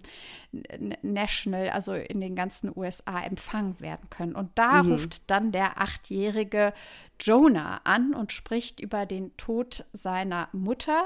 [1.01, 4.35] national, also in den ganzen USA empfangen werden können.
[4.35, 4.91] Und da Mhm.
[4.91, 6.73] ruft dann der achtjährige
[7.21, 11.05] Jonah an und spricht über den Tod seiner Mutter.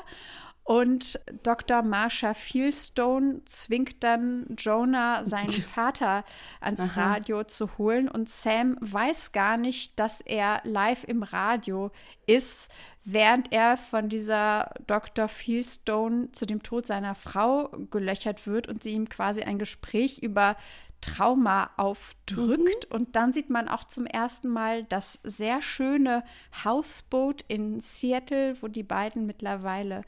[0.69, 1.81] Und Dr.
[1.81, 6.23] Marsha Fieldstone zwingt dann Jonah, seinen Vater
[6.61, 8.07] ans Radio zu holen.
[8.07, 11.89] Und Sam weiß gar nicht, dass er live im Radio
[12.27, 12.69] ist,
[13.03, 15.27] während er von dieser Dr.
[15.27, 20.55] Fieldstone zu dem Tod seiner Frau gelöchert wird und sie ihm quasi ein Gespräch über
[21.01, 22.85] Trauma aufdrückt.
[22.91, 26.23] Und dann sieht man auch zum ersten Mal das sehr schöne
[26.63, 30.03] Hausboot in Seattle, wo die beiden mittlerweile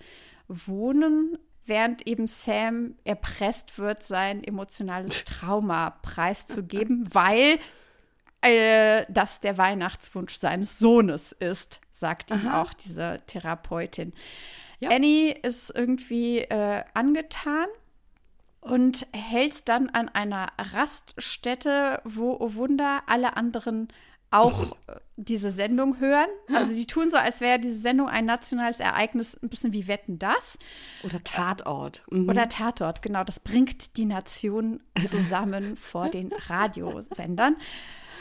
[0.66, 7.60] wohnen, während eben Sam erpresst wird, sein emotionales Trauma preiszugeben, weil
[8.42, 14.14] äh, das der Weihnachtswunsch seines Sohnes ist, sagt ihm auch diese Therapeutin.
[14.84, 17.68] Annie ist irgendwie äh, angetan
[18.62, 23.90] und hält dann an einer Raststätte, wo, oh Wunder, alle anderen
[24.32, 26.30] auch äh, diese Sendung hören.
[26.54, 30.18] Also die tun so, als wäre diese Sendung ein nationales Ereignis, ein bisschen wie Wetten
[30.18, 30.58] das.
[31.04, 32.04] Oder Tatort.
[32.10, 32.30] Mhm.
[32.30, 33.24] Oder Tatort, genau.
[33.24, 37.58] Das bringt die Nation zusammen vor den Radiosendern,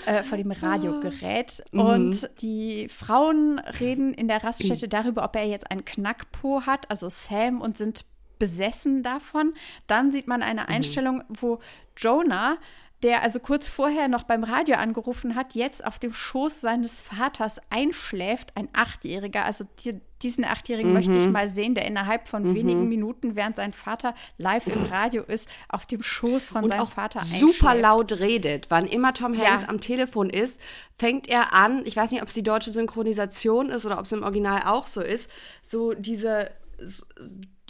[0.05, 1.63] äh, vor dem Radiogerät.
[1.71, 7.09] Und die Frauen reden in der Raststätte darüber, ob er jetzt einen Knackpo hat, also
[7.09, 8.05] Sam, und sind
[8.41, 9.55] besessen davon.
[9.87, 11.61] Dann sieht man eine Einstellung, wo
[11.97, 12.57] Jonah
[13.03, 17.61] der also kurz vorher noch beim Radio angerufen hat, jetzt auf dem Schoß seines Vaters
[17.71, 19.45] einschläft, ein Achtjähriger.
[19.47, 23.73] Also die, diesen Achtjährigen möchte ich mal sehen, der innerhalb von wenigen Minuten, während sein
[23.73, 27.81] Vater live im Radio ist, auf dem Schoß von und seinem Vater super einschläft.
[27.83, 28.67] laut redet.
[28.71, 29.69] Wann immer Tom Hanks Ja.
[29.69, 30.61] am Telefon ist,
[30.99, 34.13] fängt er an, ich weiß nicht, ob es die deutsche Synchronisation ist oder ob es
[34.13, 35.31] im Original auch so ist,
[35.63, 36.51] so diese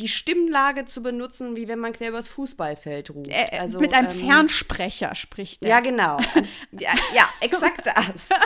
[0.00, 3.30] die Stimmlage zu benutzen, wie wenn man quer übers Fußballfeld ruft.
[3.30, 5.68] Äh, also, mit einem ähm, Fernsprecher spricht er.
[5.68, 6.18] Ja, genau.
[6.72, 8.30] ja, ja, exakt das.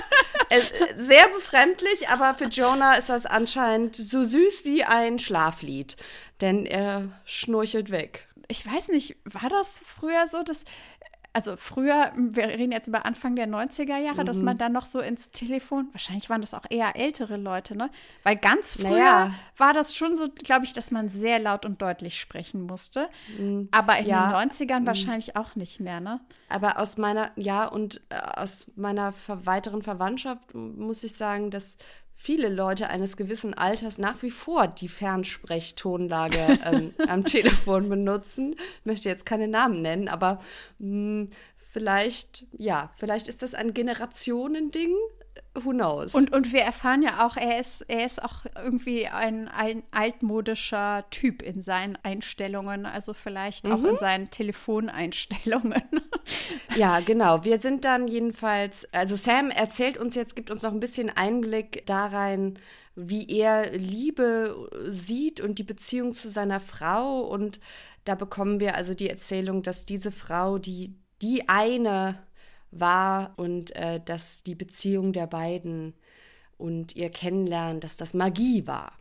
[0.51, 0.61] Äh,
[0.97, 5.97] Sehr befremdlich, aber für Jonah ist das anscheinend so süß wie ein Schlaflied.
[6.43, 8.29] Denn er schnurchelt weg.
[8.49, 10.65] ich weiß nicht, war das früher so, dass,
[11.35, 14.45] also früher, wir reden jetzt über Anfang der 90er Jahre, dass Mhm.
[14.47, 17.91] man dann noch so ins Telefon, wahrscheinlich waren das auch eher ältere Leute, ne?
[18.23, 19.35] Weil ganz früher Naja.
[19.57, 23.09] war das schon so, glaube ich, dass man sehr laut und deutlich sprechen musste.
[23.73, 24.11] Aber in Mhm.
[24.11, 24.25] Ja.
[24.27, 24.29] Mhm.
[24.31, 26.21] den 90ern wahrscheinlich auch nicht mehr, ne?
[26.49, 31.77] Aber aus meiner, ja, und äh, aus meiner ver weiteren Verwandtschaft muss ich sagen, dass
[32.25, 38.55] viele Leute eines gewissen Alters nach wie vor die Fernsprechtonlage ähm, am Telefon benutzen.
[38.81, 40.39] Ich möchte jetzt keine Namen nennen, aber
[40.79, 41.27] mh,
[41.71, 44.95] vielleicht, ja, vielleicht ist das ein Generationending.
[45.57, 46.15] Who knows?
[46.15, 51.05] Und, und wir erfahren ja auch, er ist, er ist auch irgendwie ein, ein altmodischer
[51.11, 53.87] Typ in seinen Einstellungen, also vielleicht auch Mhm.
[53.91, 55.83] in seinen Telefoneinstellungen.
[56.77, 57.45] Ja, genau.
[57.45, 61.85] Wir sind dann jedenfalls, also Sam erzählt uns jetzt, gibt uns noch ein bisschen Einblick
[61.87, 62.59] da rein,
[62.97, 67.21] wie er Liebe sieht und die Beziehung zu seiner Frau.
[67.21, 67.61] Und
[68.05, 72.19] da bekommen wir also die Erzählung, dass diese Frau die, die eine
[72.81, 75.95] war und äh, dass die Beziehung der beiden
[76.59, 78.93] und ihr Kennenlernen, dass das Magie war.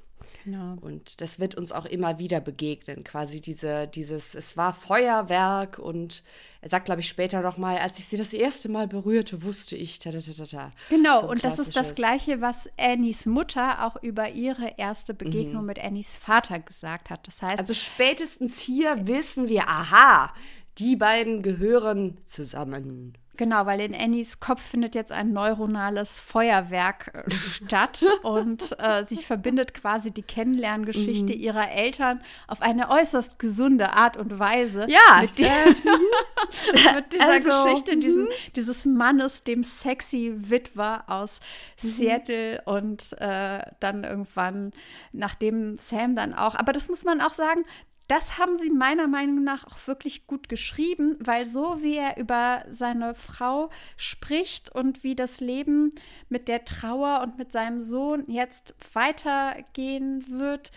[0.43, 0.77] Genau.
[0.81, 3.03] Und das wird uns auch immer wieder begegnen.
[3.03, 6.23] Quasi diese, dieses, es war Feuerwerk und
[6.61, 9.75] er sagt, glaube ich, später noch mal, als ich sie das erste Mal berührte, wusste
[9.75, 10.71] ich, ta, ta, ta, ta.
[10.89, 15.65] Genau, So und das ist das Gleiche, was Annies Mutter auch über ihre erste Begegnung
[15.65, 17.27] mit Annies Vater gesagt hat.
[17.27, 20.33] Das heißt, Also spätestens hier wissen wir, aha,
[20.77, 23.17] die beiden gehören zusammen.
[23.37, 29.25] Genau, weil in Annies Kopf findet jetzt ein neuronales Feuerwerk äh, statt und äh, sich
[29.25, 31.39] verbindet quasi die Kennenlerngeschichte Mhm.
[31.39, 34.85] ihrer Eltern auf eine äußerst gesunde Art und Weise.
[34.89, 35.43] Ja, mit, die,
[36.95, 41.39] mit dieser Also, Geschichte diesen, dieses Mannes, dem sexy Witwer aus
[41.77, 44.71] Seattle und äh, dann irgendwann,
[45.11, 47.63] nachdem Sam dann auch, aber das muss man auch sagen,
[48.07, 52.65] das haben sie meiner Meinung nach auch wirklich gut geschrieben, weil so wie er über
[52.69, 55.91] seine Frau spricht und wie das Leben
[56.29, 60.71] mit der Trauer und mit seinem Sohn jetzt weitergehen wird,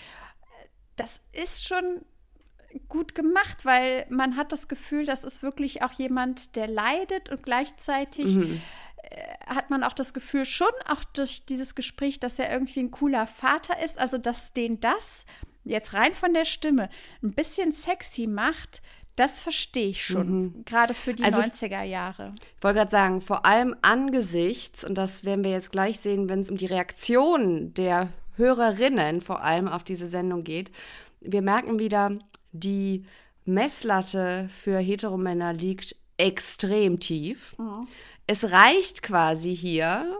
[0.97, 2.03] das ist schon
[2.89, 7.43] gut gemacht, weil man hat das Gefühl, das ist wirklich auch jemand, der leidet und
[7.43, 8.51] gleichzeitig äh,
[9.47, 13.27] hat man auch das Gefühl schon auch durch dieses Gespräch, dass er irgendwie ein cooler
[13.27, 15.24] Vater ist, also dass den das
[15.67, 16.89] jetzt rein von der Stimme
[17.23, 18.83] ein bisschen sexy macht,
[19.17, 22.33] das verstehe ich schon, gerade für die Also- 90er Jahre.
[22.59, 26.41] Ich wollte gerade sagen, vor allem angesichts, und das werden wir jetzt gleich sehen, wenn
[26.41, 30.71] es um die Reaktion der Hörerinnen vor allem auf diese Sendung geht,
[31.21, 32.19] wir merken wieder,
[32.53, 33.07] die
[33.47, 37.57] Messlatte für Heteromänner liegt extrem tief.
[38.27, 40.19] Es reicht quasi hier,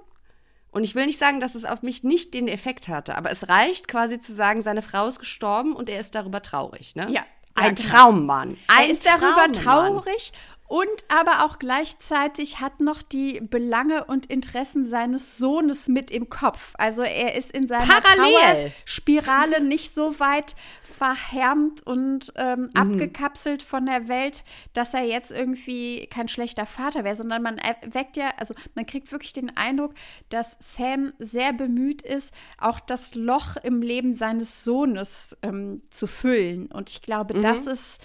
[0.77, 3.49] und ich will nicht sagen, dass es auf mich nicht den Effekt hatte, aber es
[3.49, 6.95] reicht quasi zu sagen, seine Frau ist gestorben und er ist darüber traurig.
[6.95, 7.09] Ne?
[7.11, 7.25] Ja,
[7.55, 7.77] Ein.
[7.77, 8.59] Traummann.
[8.67, 10.33] Ein Er ist darüber traurig
[10.69, 16.75] Und aber auch gleichzeitig hat noch die Belange und Interessen seines Sohnes mit im Kopf.
[16.75, 18.73] Also er ist in seiner Parallel.
[18.73, 20.57] Trauerspirale nicht so weit
[20.97, 27.15] verhärmt und ähm, abgekapselt von der Welt, dass er jetzt irgendwie kein schlechter Vater wäre,
[27.15, 29.93] sondern man weckt ja, also man kriegt wirklich den Eindruck,
[30.31, 36.67] dass Sam sehr bemüht ist, auch das Loch im Leben seines Sohnes ähm, zu füllen.
[36.67, 38.01] Und ich glaube, das ist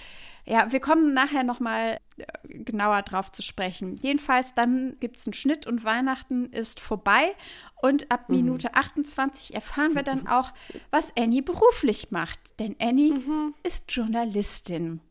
[0.45, 3.97] ja, wir kommen nachher noch mal äh, genauer drauf zu sprechen.
[4.01, 7.35] Jedenfalls, dann gibt es einen Schnitt und Weihnachten ist vorbei.
[7.81, 10.51] Und ab Minute 28 erfahren wir dann auch,
[10.91, 12.39] was Annie beruflich macht.
[12.59, 13.19] Denn Annie
[13.63, 15.01] ist Journalistin.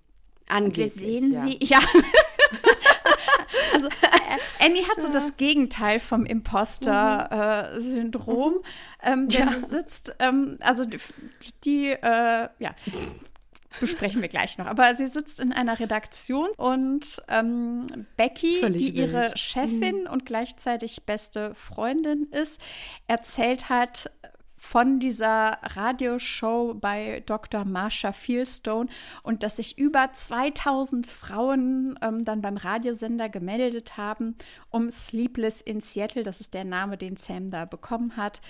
[0.46, 0.94] Wir Angeblich.
[0.94, 1.42] sehen ja.
[1.42, 1.80] sie, ja.
[3.72, 8.54] also äh, Annie hat so das Gegenteil vom Imposter-Syndrom.
[9.02, 10.98] ähm, denn sie sitzt, ähm, also die,
[11.64, 12.74] die äh, ja,
[13.78, 14.66] besprechen wir gleich noch.
[14.66, 19.30] Aber sie sitzt in einer Redaktion und ähm, Becky, Völlig die ihre wild.
[19.30, 19.36] Mhm.
[19.36, 22.60] Chefin und gleichzeitig beste Freundin ist,
[23.06, 24.10] erzählt halt
[24.60, 27.64] von dieser Radioshow bei Dr.
[27.64, 28.90] Marsha Fieldstone
[29.22, 34.36] und dass sich über 2000 Frauen ähm, dann beim Radiosender gemeldet haben,
[34.68, 38.42] um Sleepless in Seattle, das ist der Name, den Sam da bekommen hat,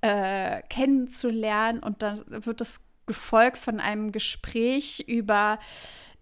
[0.00, 1.80] äh, kennenzulernen.
[1.80, 5.58] Und dann wird es gefolgt von einem Gespräch über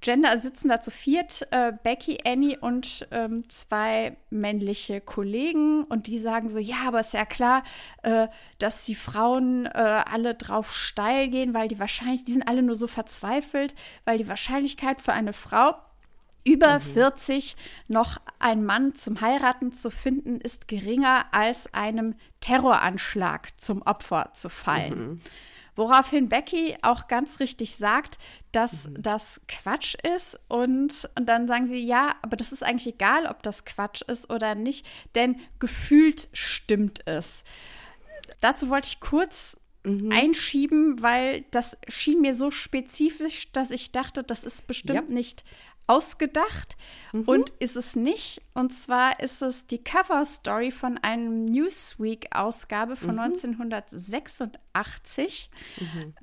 [0.01, 5.85] Gender, sitzen da zu viert, äh, Becky, Annie und ähm, zwei männliche Kollegen.
[5.85, 7.63] Und die sagen so, ja, aber ist ja klar,
[8.03, 8.29] äh,
[8.59, 12.77] dass die Frauen äh, alle drauf steil gehen, weil die wahrscheinlich, die sind alle nur
[12.77, 13.75] so verzweifelt,
[14.05, 15.75] weil die Wahrscheinlichkeit für eine Frau
[16.45, 17.57] über 40
[17.89, 24.49] noch einen Mann zum Heiraten zu finden, ist geringer als einem Terroranschlag zum Opfer zu
[24.49, 25.21] fallen.
[25.77, 28.19] Woraufhin Becky auch ganz richtig sagt,
[28.51, 30.41] dass das Quatsch ist.
[30.49, 34.31] Und, und dann sagen sie, ja, aber das ist eigentlich egal, ob das Quatsch ist
[34.31, 37.45] oder nicht, denn gefühlt stimmt es.
[38.41, 39.59] Dazu wollte ich kurz
[40.11, 45.15] einschieben, weil das schien mir so spezifisch, dass ich dachte, das ist bestimmt Ja.
[45.15, 45.45] nicht
[45.87, 46.77] ausgedacht
[47.13, 48.43] und ist es nicht.
[48.55, 55.51] Und zwar ist es die Cover-Story von einem Newsweek-Ausgabe von 1986,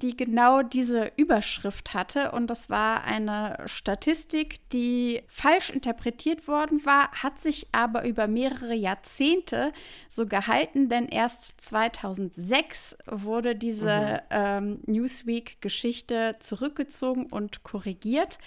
[0.01, 2.31] die genau diese Überschrift hatte.
[2.31, 8.73] Und das war eine Statistik, die falsch interpretiert worden war, hat sich aber über mehrere
[8.73, 9.71] Jahrzehnte
[10.09, 18.37] so gehalten, denn erst 2006 wurde diese ähm, Newsweek-Geschichte zurückgezogen und korrigiert.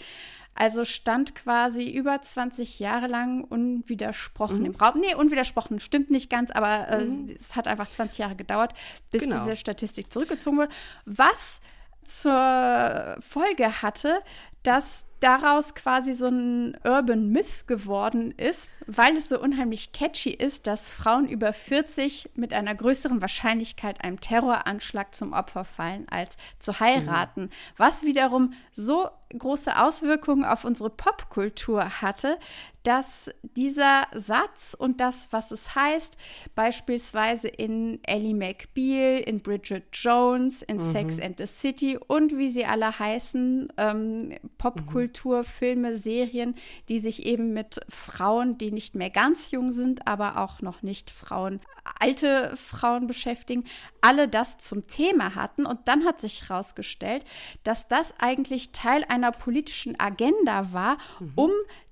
[0.57, 4.99] Also stand quasi über 20 Jahre lang unwidersprochen im Raum.
[5.01, 7.07] Nee, unwidersprochen stimmt nicht ganz, aber äh,
[7.39, 8.73] es hat einfach 20 Jahre gedauert,
[9.11, 9.45] bis Genau.
[9.45, 10.73] diese Statistik zurückgezogen wurde.
[11.05, 11.61] Was
[12.03, 14.21] zur Folge hatte,
[14.67, 20.67] dass daraus quasi so ein Urban Myth geworden ist, weil es so unheimlich catchy ist,
[20.67, 26.81] dass Frauen über 40 mit einer größeren Wahrscheinlichkeit einem Terroranschlag zum Opfer fallen, als zu
[26.81, 27.51] heiraten.
[27.77, 32.39] Was wiederum so große Auswirkungen auf unsere Popkultur hatte,
[32.85, 36.17] dass dieser Satz und das, was es heißt,
[36.55, 42.65] beispielsweise in Ellie McBeal, in Bridget Jones, in Sex and the City und wie sie
[42.65, 46.55] alle heißen, ähm, Popkultur, Filme, Serien,
[46.89, 51.11] die sich eben mit Frauen, die nicht mehr ganz jung sind, aber auch noch nicht
[51.11, 51.61] Frauen,
[52.01, 53.65] alte Frauen beschäftigen,
[54.01, 55.67] alle das zum Thema hatten.
[55.67, 57.25] Und dann hat sich herausgestellt,
[57.65, 60.99] dass das eigentlich Teil einer politischen Agenda war,
[61.35, 61.51] um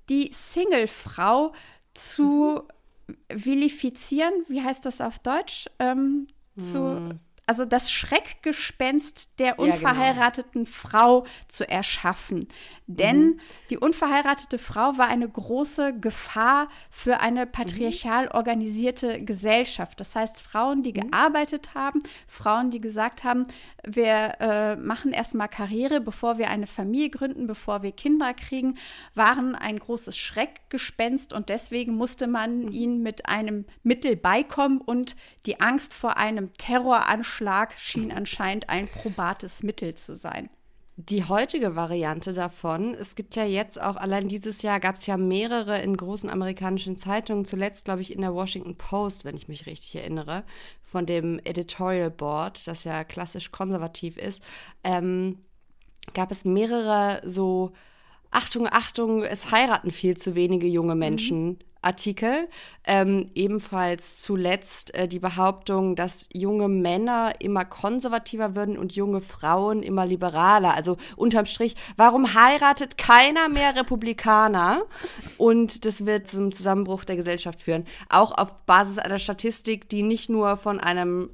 [0.09, 1.53] die Single-Frau
[1.95, 2.63] zu
[3.29, 4.33] vilifizieren.
[4.49, 5.67] Wie heißt das auf Deutsch?
[5.79, 9.73] Ähm, zu, also das Schreckgespenst der genau.
[9.73, 12.49] unverheirateten Frau zu erschaffen.
[12.87, 13.41] Denn
[13.71, 20.01] die unverheiratete Frau war eine große Gefahr für eine patriarchal organisierte Gesellschaft.
[20.01, 23.47] Das heißt, Frauen, die gearbeitet haben, Frauen, die gesagt haben,
[23.87, 28.79] wir äh, machen erstmal Karriere, bevor wir eine Familie gründen, bevor wir Kinder kriegen,
[29.15, 35.17] waren ein großes Schreckgespenst und deswegen musste man ihnen mit einem Mittel beikommen und
[35.47, 37.34] die Angst vor einem Terroranschlag
[37.79, 40.51] schien anscheinend ein probates Mittel zu sein.
[40.97, 45.17] Die heutige Variante davon, es gibt ja jetzt auch, allein dieses Jahr gab es ja
[45.17, 49.67] mehrere in großen amerikanischen Zeitungen, zuletzt glaube ich in der Washington Post, wenn ich mich
[49.67, 50.45] richtig erinnere,
[50.83, 54.45] von dem Editorial Board, das ja klassisch konservativ ist,
[54.85, 55.41] ähm,
[56.13, 57.73] gab es mehrere so,
[58.31, 61.59] Achtung, Achtung, es heiraten viel zu wenige junge Menschen.
[61.85, 62.49] Artikel.
[62.87, 69.83] Ähm, ebenfalls zuletzt äh, die Behauptung, dass junge Männer immer konservativer würden und junge Frauen
[69.83, 70.75] immer liberaler.
[70.75, 74.83] Also unterm Strich, warum heiratet keiner mehr Republikaner?
[75.39, 77.87] Und das wird zum Zusammenbruch der Gesellschaft führen.
[78.09, 81.31] Auch auf Basis einer Statistik, die nicht nur von einem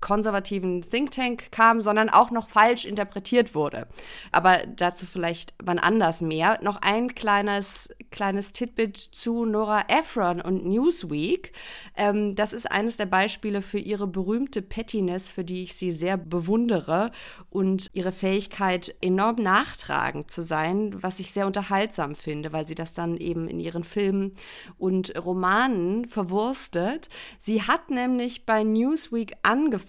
[0.00, 3.88] konservativen Think Tank kam, sondern auch noch falsch interpretiert wurde.
[4.32, 6.58] Aber dazu vielleicht wann anders mehr.
[6.62, 11.52] Noch ein kleines, kleines Titbit zu Nora Ephron und Newsweek.
[11.96, 16.16] Ähm, das ist eines der Beispiele für ihre berühmte Pettiness, für die ich sie sehr
[16.16, 17.10] bewundere
[17.50, 22.94] und ihre Fähigkeit, enorm nachtragend zu sein, was ich sehr unterhaltsam finde, weil sie das
[22.94, 24.32] dann eben in ihren Filmen
[24.78, 27.08] und Romanen verwurstet.
[27.38, 29.87] Sie hat nämlich bei Newsweek angefangen,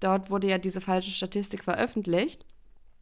[0.00, 2.44] Dort wurde ja diese falsche Statistik veröffentlicht.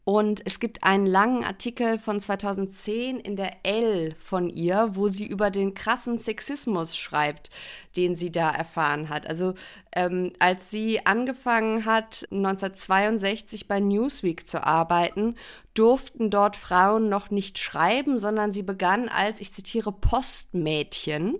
[0.04, 5.26] Und es gibt einen langen Artikel von 2010 in der L von ihr, wo sie
[5.26, 7.50] über den krassen Sexismus schreibt,
[7.96, 9.28] den sie da erfahren hat.
[9.28, 9.54] Also
[9.94, 15.36] ähm, als sie angefangen hat, 1962 bei Newsweek zu arbeiten,
[15.74, 21.38] durften dort Frauen noch nicht schreiben, sondern sie begann als, ich zitiere, Postmädchen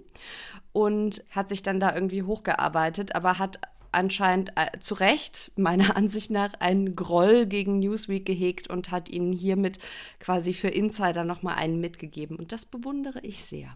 [0.72, 3.58] und hat sich dann da irgendwie hochgearbeitet, aber hat
[3.92, 9.32] anscheinend äh, zu Recht, meiner Ansicht nach, einen Groll gegen Newsweek gehegt und hat ihnen
[9.32, 9.78] hiermit
[10.18, 12.36] quasi für Insider nochmal einen mitgegeben.
[12.36, 13.74] Und das bewundere ich sehr.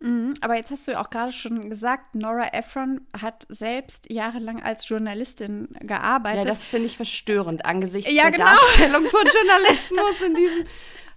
[0.00, 4.62] Mhm, aber jetzt hast du ja auch gerade schon gesagt, Nora Ephron hat selbst jahrelang
[4.62, 6.44] als Journalistin gearbeitet.
[6.44, 8.44] Ja, das finde ich verstörend angesichts Ja, der genau.
[8.44, 10.66] Darstellung von Journalismus in diesem.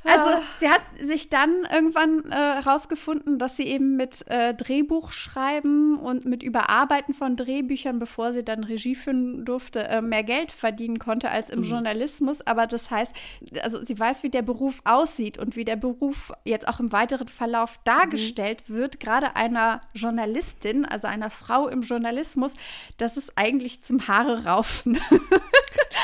[0.03, 0.29] Also
[0.59, 6.41] sie hat sich dann irgendwann äh, rausgefunden, dass sie eben mit äh, Drehbuchschreiben und mit
[6.41, 11.51] Überarbeiten von Drehbüchern, bevor sie dann Regie führen durfte, äh, mehr Geld verdienen konnte als
[11.51, 12.41] im Journalismus.
[12.41, 13.15] Aber das heißt,
[13.61, 17.27] also sie weiß, wie der Beruf aussieht und wie der Beruf jetzt auch im weiteren
[17.27, 22.55] Verlauf dargestellt wird, gerade einer Journalistin, also einer Frau im Journalismus,
[22.97, 24.99] das ist eigentlich zum Haare raufen.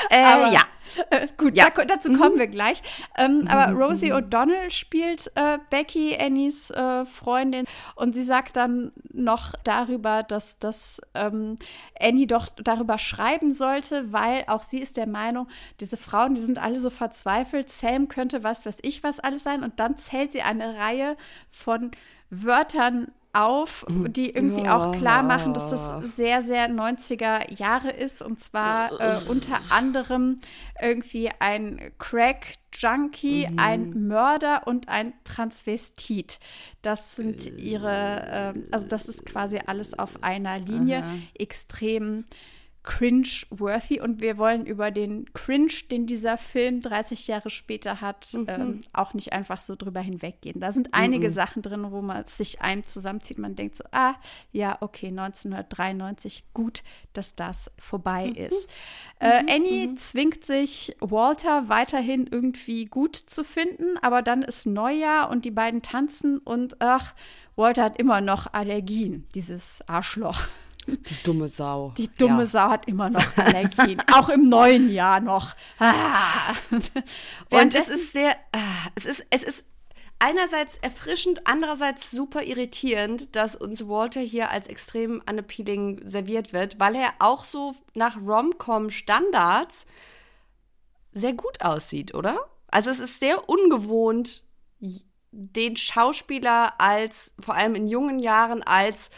[0.09, 0.61] Äh, ja.
[1.09, 1.69] Äh, gut, Ja.
[1.69, 2.81] da, dazu kommen wir gleich.
[3.17, 7.65] Ähm, aber Rosie O'Donnell spielt äh, Becky, Annies äh, Freundin,
[7.95, 11.55] und sie sagt dann noch darüber, dass, dass ähm,
[11.99, 15.47] Annie doch darüber schreiben sollte, weil auch sie ist der Meinung,
[15.79, 19.63] diese Frauen, die sind alle so verzweifelt, Sam könnte was, weiß ich was alles sein.
[19.63, 21.17] Und dann zählt sie eine Reihe
[21.51, 21.91] von
[22.29, 28.21] Wörtern auf, die irgendwie auch klar machen, dass das sehr, sehr 90er Jahre ist.
[28.21, 30.37] Und zwar äh, unter anderem
[30.81, 36.39] irgendwie ein Crack-Junkie, ein Mörder und ein Transvestit.
[36.81, 41.03] Das sind ihre, äh, also das ist quasi alles auf einer Linie.
[41.37, 42.25] Extrem
[42.87, 48.79] cringe-worthy und wir wollen über den Cringe, den dieser Film 30 Jahre später hat, ähm,
[48.93, 50.61] auch nicht einfach so drüber hinweggehen.
[50.61, 53.39] Da sind einige Sachen drin, wo man sich einem zusammenzieht.
[53.39, 54.15] Man denkt so, ah,
[54.53, 56.81] ja, okay, 1993, gut,
[57.11, 58.69] dass das vorbei ist.
[59.19, 65.43] Äh, Annie zwingt sich, Walter weiterhin irgendwie gut zu finden, aber dann ist Neujahr und
[65.43, 67.13] die beiden tanzen und ach,
[67.57, 70.47] Walter hat immer noch Allergien, dieses Arschloch.
[70.87, 71.93] Die dumme Sau.
[71.97, 72.45] Die dumme ja.
[72.45, 74.01] Sau hat immer noch Allergien.
[74.13, 75.55] auch im neuen Jahr noch.
[75.79, 76.53] Ah.
[77.51, 79.65] Und es ist sehr, ah, es ist, es ist
[80.19, 86.95] einerseits erfrischend, andererseits super irritierend, dass uns Walter hier als extrem unappealing serviert wird, weil
[86.95, 89.85] er auch so nach Rom-Com-Standards
[91.11, 92.37] sehr gut aussieht, oder?
[92.69, 94.43] Also es ist sehr ungewohnt,
[95.31, 99.09] den Schauspieler als, vor allem in jungen Jahren, als,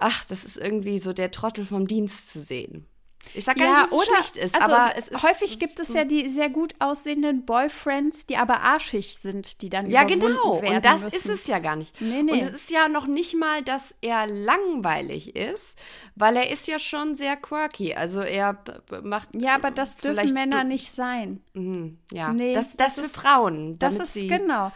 [0.00, 2.86] ach, das ist irgendwie so der Trottel vom Dienst zu sehen.
[3.34, 5.58] Ich sag gar ja, nicht, dass es oder schlecht ist, also aber es ist häufig
[5.58, 10.04] gibt es ja die sehr gut aussehenden Boyfriends, die aber arschig sind, die dann Ja,
[10.04, 10.62] genau.
[10.62, 11.16] werden Und das müssen.
[11.16, 12.00] ist es ja gar nicht.
[12.00, 12.32] Nee, nee.
[12.32, 15.76] Und es ist ja noch nicht mal, dass er langweilig ist,
[16.14, 17.94] weil er ist ja schon sehr quirky.
[17.94, 18.64] Also er
[19.02, 19.28] macht.
[19.34, 21.42] Ja, aber das dürfen Männer nicht sein.
[21.52, 23.78] Mhm, ja, Nee, das, das, das für ist- Frauen.
[23.78, 24.72] Das ist genau.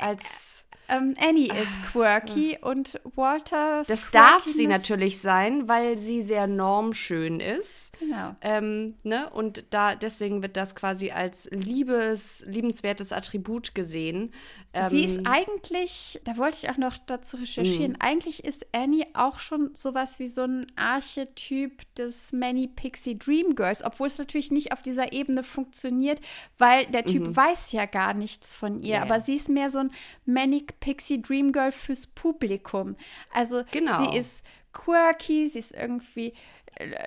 [0.00, 0.53] als
[0.96, 3.82] Ähm, Annie ist quirky und Walter.
[3.86, 7.98] das darf sie natürlich sein, weil sie sehr normschön ist.
[7.98, 8.34] Genau.
[8.40, 9.30] Ähm, ne?
[9.30, 14.32] Und da deswegen wird das quasi als liebes, liebenswertes Attribut gesehen.
[14.74, 17.98] Ähm, Sie ist eigentlich, da wollte ich auch noch dazu recherchieren, Mhm.
[18.00, 23.84] eigentlich ist Annie auch schon sowas wie so ein Archetyp des Many Pixie Dream Girls,
[23.84, 26.20] obwohl es natürlich nicht auf dieser Ebene funktioniert,
[26.58, 28.86] weil der Typ weiß ja gar nichts von ihr, Mhm.
[28.86, 29.90] Ja, aber sie ist mehr so ein
[30.26, 32.96] Manic Pixie Dream Girl fürs Publikum.
[33.32, 34.10] Also Genau.
[34.10, 36.34] sie ist quirky, sie ist irgendwie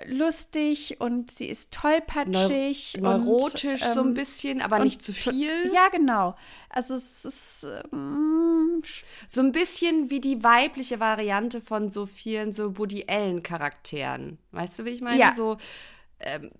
[0.06, 2.96] lustig und sie ist tollpatschig.
[2.98, 5.72] Neu und, neurotisch so ein ähm, bisschen, aber nicht zu viel.
[5.72, 6.36] Ja, genau.
[6.70, 8.82] Also es ist ähm,
[9.26, 14.38] So ein bisschen wie die weibliche Variante von so vielen so Woody Allen Charakteren.
[14.52, 15.18] Weißt du, wie ich meine?
[15.18, 15.34] Ja.
[15.34, 15.58] So,
[16.20, 16.50] ähm,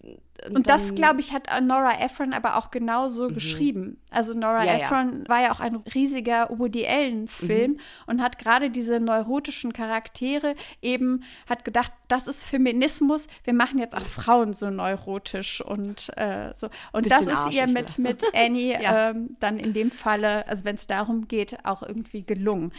[0.54, 4.00] und das, dann- glaube ich, hat Nora Ephron aber auch genauso geschrieben.
[4.10, 4.66] Also Nora Mhm.
[4.66, 4.84] Ja, ja.
[4.84, 7.80] Ephron war ja auch ein riesiger Woody Allen-Film Mhm.
[8.06, 13.96] und hat gerade diese neurotischen Charaktere eben, hat gedacht, das ist Feminismus, wir machen jetzt
[13.96, 16.68] auch Frauen so neurotisch und äh, so.
[16.92, 18.08] Und das ist ihr mit, ne?
[18.10, 19.10] mit Annie Ja.
[19.10, 22.72] ähm, dann in dem Falle, also wenn es darum geht, auch irgendwie gelungen.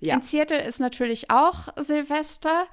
[0.00, 0.14] Ja.
[0.14, 2.66] In Seattle ist natürlich auch Silvester.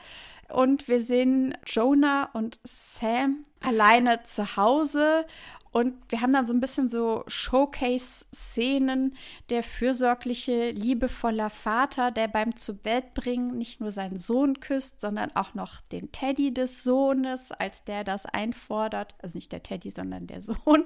[0.51, 5.25] Und wir sehen Jonah und Sam alleine zu Hause.
[5.71, 9.15] Und wir haben dann so ein bisschen so Showcase-Szenen.
[9.49, 15.81] Der fürsorgliche, liebevoller Vater, der beim Zubettbringen nicht nur seinen Sohn küsst, sondern auch noch
[15.91, 19.15] den Teddy des Sohnes, als der das einfordert.
[19.21, 20.57] Also nicht der Teddy, sondern der Sohn.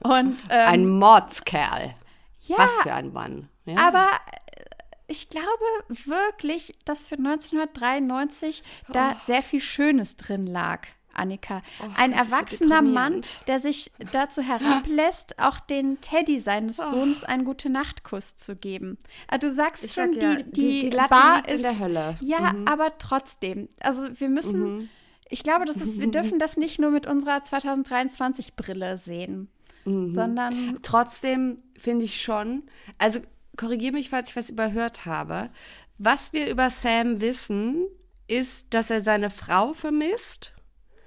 [0.00, 1.94] Und ähm, ein Mordskerl.
[2.42, 3.48] ja, Was für ein Mann.
[3.64, 3.76] Ja?
[3.78, 4.62] aber äh,
[5.06, 5.48] ich glaube
[5.88, 10.86] wirklich, dass für 1993 da sehr viel Schönes drin lag.
[11.16, 11.62] Annika.
[11.96, 17.24] Ein das ist so erwachsener Mann, der sich dazu herablässt, auch den Teddy seines Sohnes
[17.24, 18.98] einen gute Nachtkuss zu geben.
[19.28, 21.62] Ah, Du sagst Ich schon, sag ja, die, die- die, die Bar liegt in ist
[21.64, 22.16] der Hölle.
[22.20, 22.68] Ja, Mhm.
[22.68, 23.68] aber trotzdem.
[23.80, 24.88] Also wir müssen,
[25.28, 29.48] ich glaube, das ist, wir dürfen das nicht nur mit unserer 2023 Brille sehen,
[29.84, 30.10] Mhm.
[30.10, 32.62] sondern Trotzdem finde ich schon,
[32.98, 33.20] also
[33.56, 35.50] korrigiere mich, falls ich was überhört habe.
[35.98, 37.84] Was wir über Sam wissen,
[38.26, 40.53] ist, dass er seine Frau vermisst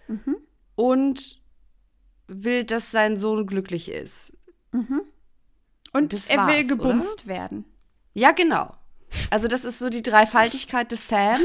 [0.07, 0.37] Mhm.
[0.75, 1.41] und
[2.27, 4.33] will, dass sein Sohn glücklich ist.
[5.93, 7.65] und Das er will gebumst werden.
[8.13, 8.73] Ja, genau.
[9.29, 11.41] Also das ist so die Dreifaltigkeit des Sam,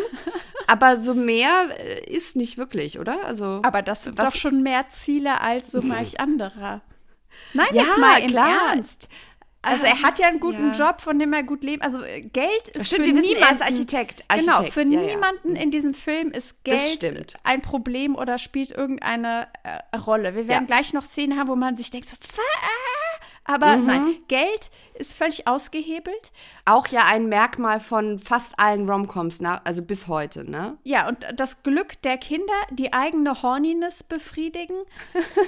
[0.67, 3.25] aber so mehr äh, ist nicht wirklich, oder?
[3.25, 6.83] Also Aber das sind doch schon mehr Ziele als so manch anderer.
[7.55, 8.73] Nein, Ja, jetzt mal im klar.
[8.75, 9.09] Ernst.
[9.65, 10.89] Also er hat ja einen guten Ja.
[10.89, 11.83] Job, von dem er gut lebt.
[11.85, 14.25] Also äh, Geld ist Stimmt, für niemanden, er ist Architekt.
[14.29, 15.07] Genau, Architekt, für ja, ja.
[15.15, 20.35] niemanden in diesem Film ist Geld ein Problem oder spielt irgendeine äh, Rolle.
[20.35, 20.75] Wir werden Ja.
[20.75, 22.43] gleich noch Szenen haben, wo man sich denkt, so, "Wa-
[23.45, 23.87] aber Mhm.
[23.87, 24.71] nein, Geld
[25.03, 26.33] ist völlig ausgehebelt.
[26.65, 30.79] auch ja ein Merkmal von fast allen Romcoms, also bis heute, ne?
[30.85, 34.77] Ja, und das Glück der Kinder, die eigene Horniness befriedigen,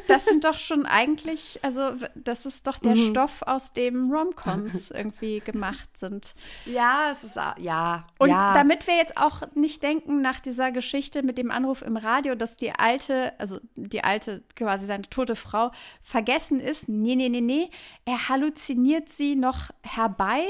[0.09, 5.39] das sind doch schon eigentlich, also das ist doch der Stoff, aus dem Romcoms irgendwie
[5.39, 6.35] gemacht sind.
[6.67, 8.07] Ja, es ist ja.
[8.19, 8.55] Und ja.
[8.55, 12.57] damit wir jetzt auch nicht denken nach dieser Geschichte mit dem Anruf im Radio, dass
[12.57, 15.71] die alte, also die alte, quasi seine tote Frau
[16.03, 17.71] vergessen ist, nee, nee, nee, nee,
[18.05, 20.43] er halluziniert sie noch herbei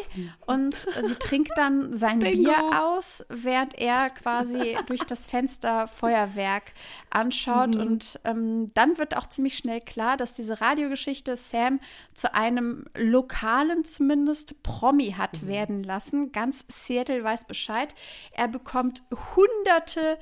[0.47, 2.45] und sie trinkt dann sein Bingo.
[2.45, 6.73] Bier aus, während er quasi durch das Fenster Feuerwerk
[7.11, 7.77] anschaut.
[7.77, 11.81] Und ähm, dann wird auch ziemlich schnell klar, dass diese Radiogeschichte Sam
[12.13, 16.33] zu einem lokalen zumindest Promi hat werden lassen.
[16.33, 17.95] Ganz Seattle weiß Bescheid.
[18.33, 19.03] Er bekommt
[19.37, 20.19] hunderte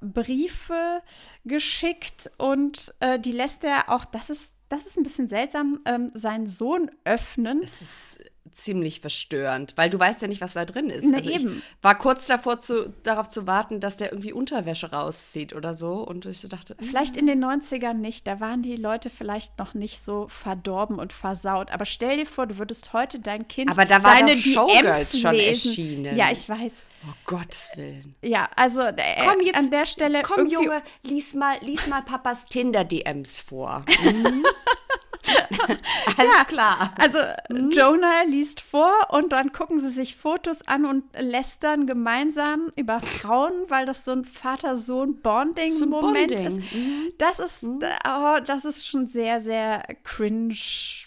[0.00, 1.02] Briefe
[1.44, 6.10] geschickt und äh, die lässt er auch, das ist, das ist ein bisschen seltsam, ähm,
[6.14, 7.60] seinen Sohn öffnen.
[7.62, 11.04] Es ist ziemlich verstörend, weil du weißt ja nicht, was da drin ist.
[11.04, 11.62] Na also ich eben.
[11.80, 15.94] war kurz davor, zu, darauf zu warten, dass der irgendwie Unterwäsche rauszieht oder so.
[16.06, 19.58] Und ich so dachte, hm, Vielleicht in den 90ern nicht, da waren die Leute vielleicht
[19.58, 21.70] noch nicht so verdorben und versaut.
[21.70, 25.20] Aber stell dir vor, du würdest heute dein Kind Aber da war deine Showgirls DMs
[25.20, 25.68] schon lesen.
[25.68, 26.16] erschienen.
[26.16, 26.84] Ja, ich weiß.
[27.08, 28.14] oh Gottes Willen.
[28.22, 28.94] Ja, also äh,
[29.26, 33.84] Komm jetzt, an der Stelle komm Junge, lies mal, lies mal Papas Tinder-DMs vor.
[34.02, 34.44] Mhm.
[36.16, 36.94] Alles klar.
[36.98, 37.18] Also
[37.48, 37.70] Mhm.
[37.70, 43.52] Jonah liest vor und dann gucken sie sich Fotos an und lästern gemeinsam über Frauen,
[43.68, 46.46] weil das so ein So Vater-Sohn-Bonding-Moment Bonding.
[46.46, 46.58] ist.
[46.72, 47.12] Mhm.
[47.18, 50.54] Das ist, oh, das ist schon sehr, sehr cringe,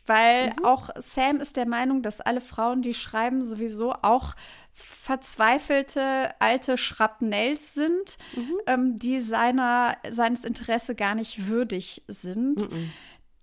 [0.05, 0.65] weil Mhm.
[0.65, 4.35] auch Sam ist der Meinung, dass alle Frauen, die schreiben, sowieso auch
[4.73, 8.53] verzweifelte alte Schrapnells sind, Mhm.
[8.67, 12.67] ähm, die seiner, seines Interesse gar nicht würdig sind.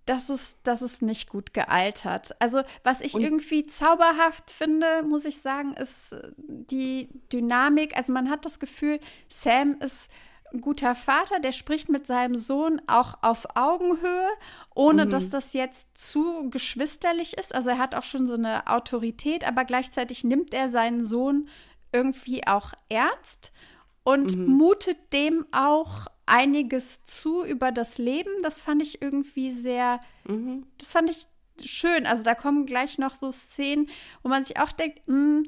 [0.02, 0.06] Mhm.
[0.06, 2.34] Das ist, das ist nicht gut gealtert.
[2.40, 7.96] Also, was ich irgendwie zauberhaft finde, muss ich sagen, ist äh, die Dynamik.
[7.96, 8.98] Also, man hat das Gefühl,
[9.28, 10.10] Sam ist
[10.52, 14.28] ein guter Vater, der spricht mit seinem Sohn auch auf Augenhöhe,
[14.74, 17.54] ohne dass das jetzt zu geschwisterlich ist.
[17.54, 21.48] Also, er hat auch schon so eine Autorität, aber gleichzeitig nimmt er seinen Sohn
[21.92, 23.52] irgendwie auch ernst
[24.04, 28.30] und mutet dem auch einiges zu über das Leben.
[28.42, 30.00] Das fand ich irgendwie sehr,
[30.78, 31.26] das fand ich
[31.62, 32.06] schön.
[32.06, 33.90] Also da kommen gleich noch so Szenen,
[34.22, 35.44] wo man sich auch denkt, hm,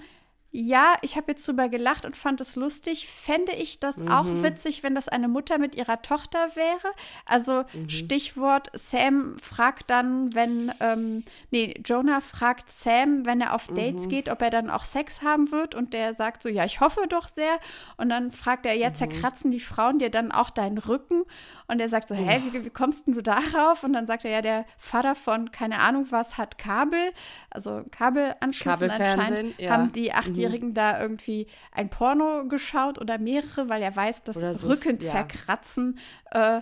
[0.57, 3.09] ja, ich habe jetzt drüber gelacht und fand es lustig.
[3.09, 4.45] Fände ich das auch Mhm.
[4.45, 6.95] witzig, wenn das eine Mutter mit ihrer Tochter wäre?
[7.27, 7.91] Also Mhm.
[7.91, 13.75] Stichwort, Sam fragt dann, wenn, ähm, nee, Jonah fragt Sam, wenn er auf Mhm.
[13.75, 16.79] Dates geht, ob er dann auch Sex haben wird und der sagt so, ja, ich
[16.79, 17.59] hoffe doch sehr.
[17.97, 18.95] Und dann fragt er, ja, Mhm.
[18.95, 21.25] zerkratzen die Frauen dir dann auch deinen Rücken?
[21.67, 23.83] Und er sagt so, hä, wie, wie kommst denn du darauf?
[23.83, 27.11] Und dann sagt er, ja, der Vater von, keine Ahnung was, hat Kabel,
[27.51, 29.71] also Kabelfernsehen, anscheinend ja.
[29.73, 30.13] haben die
[30.45, 35.11] Achtjährigen da irgendwie ein Porno geschaut oder mehrere, weil er weiß, dass so, Rücken ja.
[35.11, 35.99] zerkratzen
[36.31, 36.61] äh,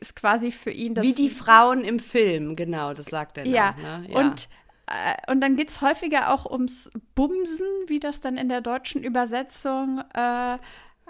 [0.00, 3.46] ist quasi für ihn das Wie die Frauen im Film, genau, das sagt er.
[3.46, 3.72] ja.
[3.72, 4.14] Noch, ne?
[4.14, 4.48] Und,
[4.86, 9.02] äh, und dann geht es häufiger auch ums Bumsen, wie das dann in der deutschen
[9.02, 10.58] Übersetzung äh,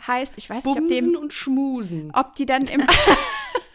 [0.06, 0.34] heißt.
[0.36, 2.10] Ich weiß nicht, ob, Bumsen dem, und Schmusen.
[2.14, 2.82] ob die dann im.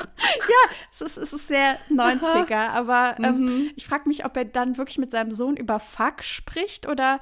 [0.00, 3.24] ja, es ist, es ist sehr 90er, aber Mhm.
[3.24, 7.20] ähm, ich frage mich, ob er dann wirklich mit seinem Sohn über Fuck spricht oder.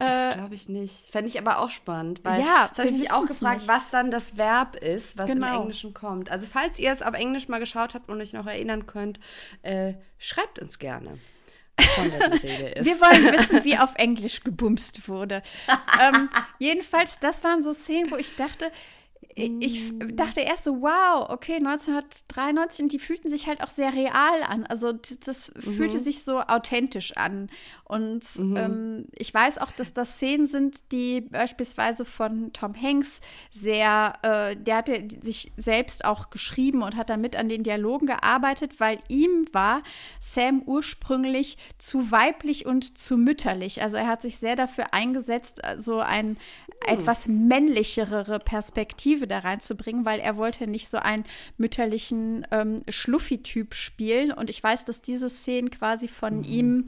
[0.00, 1.10] Das Äh, glaube ich nicht.
[1.10, 3.68] Fände ich aber auch spannend, weil Ja, das habe ich mich auch gefragt, nicht.
[3.68, 5.48] was dann das Verb ist, was Genau.
[5.48, 6.30] im Englischen kommt.
[6.30, 9.18] Also falls ihr es auf Englisch mal geschaut habt und euch noch erinnern könnt,
[9.62, 11.18] äh, schreibt uns gerne,
[11.96, 12.86] von der die Rede ist.
[12.86, 15.42] Wir wollen wissen, wie auf Englisch gebumst wurde.
[16.00, 16.28] ähm,
[16.60, 18.70] jedenfalls, das waren so Szenen, wo ich dachte,
[19.38, 24.42] ich dachte erst so, wow, okay, 1993 und die fühlten sich halt auch sehr real
[24.46, 24.66] an.
[24.66, 27.48] Also das fühlte sich so authentisch an.
[27.84, 33.20] Und ähm, ich weiß auch, dass das Szenen sind, die beispielsweise von Tom Hanks
[33.50, 38.78] sehr, äh, der hatte sich selbst auch geschrieben und hat damit an den Dialogen gearbeitet,
[38.78, 39.82] weil ihm war
[40.20, 43.80] Sam ursprünglich zu weiblich und zu mütterlich.
[43.82, 46.36] Also er hat sich sehr dafür eingesetzt, so ein
[46.86, 51.24] etwas männlichere Perspektive da reinzubringen, weil er wollte nicht so einen
[51.56, 54.32] mütterlichen ähm, Schluffi-Typ spielen.
[54.32, 56.86] Und ich weiß, dass diese Szenen quasi von ihm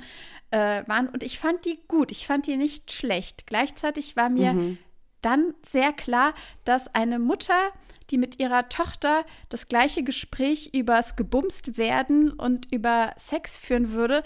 [0.51, 1.09] äh, waren.
[1.09, 2.11] Und ich fand die gut.
[2.11, 3.47] Ich fand die nicht schlecht.
[3.47, 4.77] Gleichzeitig war mir
[5.23, 6.35] dann sehr klar,
[6.65, 7.73] dass eine Mutter,
[8.11, 14.23] die mit ihrer Tochter das gleiche Gespräch übers Gebumst werden und über Sex führen würde,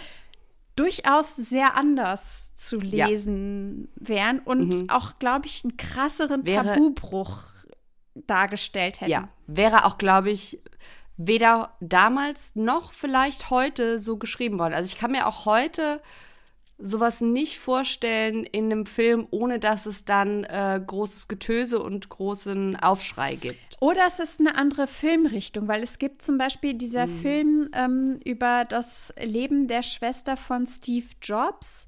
[0.76, 3.06] durchaus sehr anders zu Ja.
[3.06, 7.42] lesen wären und auch, glaube ich, einen krasseren Wäre- Tabubruch
[8.14, 9.10] dargestellt hätten.
[9.10, 10.60] Ja, wäre auch, glaube ich,
[11.16, 14.74] weder damals noch vielleicht heute so geschrieben worden.
[14.74, 16.00] Also ich kann mir auch heute
[16.78, 22.76] sowas nicht vorstellen in einem Film, ohne dass es dann äh, großes Getöse und großen
[22.76, 23.76] Aufschrei gibt.
[23.80, 28.64] Oder es ist eine andere Filmrichtung, weil es gibt zum Beispiel dieser Film ähm, über
[28.64, 31.86] das Leben der Schwester von Steve Jobs.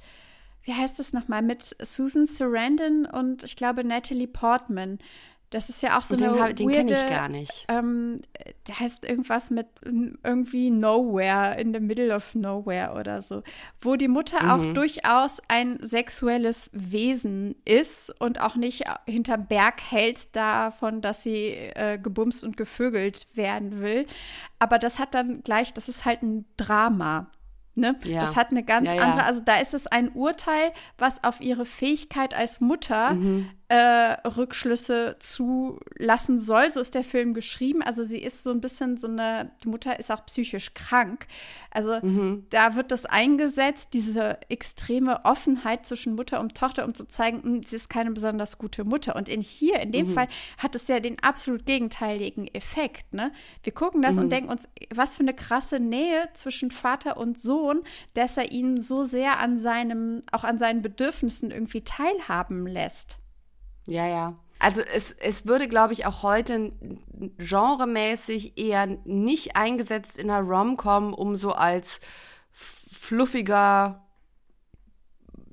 [0.63, 1.43] Wie heißt das nochmal?
[1.43, 4.99] Mit Susan Sarandon und ich glaube Natalie Portman.
[5.57, 7.65] Das ist ja auch so Und den eine hab- den weirde, ich gar nicht.
[7.69, 8.21] Ähm,
[8.67, 9.67] der heißt irgendwas mit
[10.23, 13.43] irgendwie Nowhere, in the middle of nowhere oder so.
[13.81, 14.51] Wo die Mutter Mhm.
[14.51, 21.47] auch durchaus ein sexuelles Wesen ist und auch nicht hinterm Berg hält davon, dass sie
[21.75, 24.05] äh, gebumst und gevögelt werden will.
[24.59, 27.31] Aber das hat dann gleich, das ist halt ein Drama.
[27.79, 27.95] Ne?
[28.05, 28.21] Ja.
[28.21, 29.03] Das hat eine ganz Ja, ja.
[29.03, 33.49] andere, also da ist es ein Urteil, was auf ihre Fähigkeit als Mutter Mhm.
[33.69, 33.77] Äh,
[34.29, 36.71] Rückschlüsse zulassen soll.
[36.71, 37.83] So ist der Film geschrieben.
[37.83, 41.27] Also sie ist so ein bisschen so eine, die Mutter ist auch psychisch krank.
[41.73, 42.47] Also Mhm.
[42.51, 47.63] da wird das eingesetzt, diese extreme Offenheit zwischen Mutter und Tochter, um zu zeigen, hm,
[47.65, 49.17] sie ist keine besonders gute Mutter.
[49.17, 49.93] Und in hier, in Mhm.
[49.93, 53.15] dem Fall, hat es ja den absolut gegenteiligen Effekt.
[53.15, 53.33] Ne?
[53.65, 54.23] Wir gucken das Mhm.
[54.23, 57.83] und denken uns, was für eine krasse Nähe zwischen Vater und Sohn,
[58.15, 63.19] dass er ihn so sehr an seinem, auch an seinen Bedürfnissen irgendwie teilhaben lässt.
[63.87, 64.35] Ja, ja.
[64.59, 66.73] Also es, es würde, glaube ich, auch heute
[67.39, 72.01] genremäßig eher nicht eingesetzt in einer Rom-Com, um so als
[72.53, 74.07] fluffiger,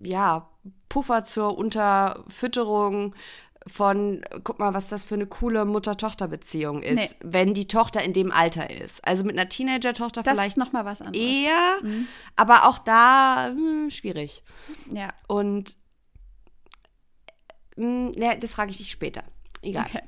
[0.01, 0.49] ja,
[0.87, 3.15] Puffer zur Unterfütterung
[3.67, 8.31] von, guck mal, was das für eine coole Mutter-Tochter-Beziehung ist, wenn die Tochter in dem
[8.31, 9.05] Alter ist.
[9.05, 11.25] Also mit einer Teenager-Tochter vielleicht ist noch mal was anderes.
[11.25, 11.77] eher,
[12.35, 14.43] aber auch da hm, schwierig.
[14.91, 15.09] Ja.
[15.27, 15.82] Und mh,
[17.77, 19.23] ja, das frage ich dich später.
[19.61, 19.85] Egal.
[19.87, 20.01] Okay.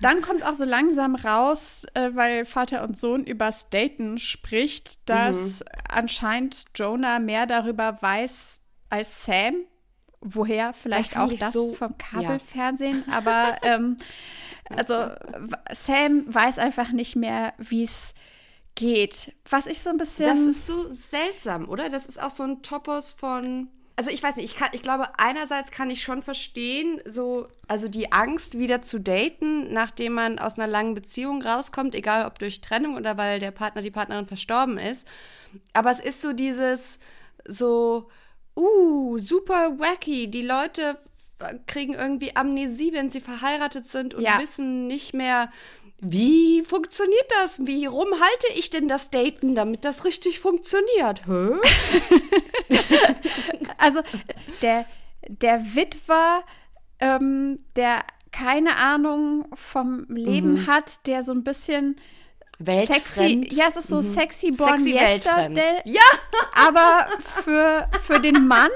[0.00, 5.64] Dann kommt auch so langsam raus, äh, weil Vater und Sohn übers Daten spricht, dass
[5.88, 9.54] anscheinend Jonah mehr darüber weiß als Sam.
[10.20, 10.72] Woher?
[10.72, 13.04] Vielleicht fand auch das so- vom Kabelfernsehen.
[13.10, 13.98] Aber ähm,
[14.70, 14.94] also
[15.72, 18.14] Sam weiß einfach nicht mehr, wie es
[18.76, 19.34] geht.
[19.50, 20.26] Was ich so ein bisschen.
[20.28, 21.88] Das ist so seltsam, oder?
[21.88, 23.68] Das ist auch so ein Topos von.
[23.98, 27.88] Also ich weiß nicht, ich, kann, ich glaube, einerseits kann ich schon verstehen, so, also
[27.88, 32.60] die Angst, wieder zu daten, nachdem man aus einer langen Beziehung rauskommt, egal ob durch
[32.60, 35.08] Trennung oder weil der Partner, die Partnerin verstorben ist.
[35.72, 36.98] Aber es ist so dieses,
[37.46, 38.10] so,
[38.54, 40.28] uh, super wacky.
[40.28, 40.98] Die Leute
[41.66, 44.38] kriegen irgendwie Amnesie, wenn sie verheiratet sind und Ja.
[44.38, 45.50] wissen nicht mehr,
[46.00, 47.66] wie funktioniert das?
[47.66, 51.26] Wie rum halte ich denn das Daten, damit das richtig funktioniert?
[51.26, 51.54] Hä?
[53.78, 54.00] Also
[54.62, 54.84] der,
[55.28, 56.42] der Witwer,
[57.00, 61.96] ähm, der keine Ahnung vom Leben hat, der so ein bisschen
[62.58, 66.00] sexy, ja, es ist so sexy born Sexy yesterday, Ja.
[66.66, 68.70] aber für, für den Mann.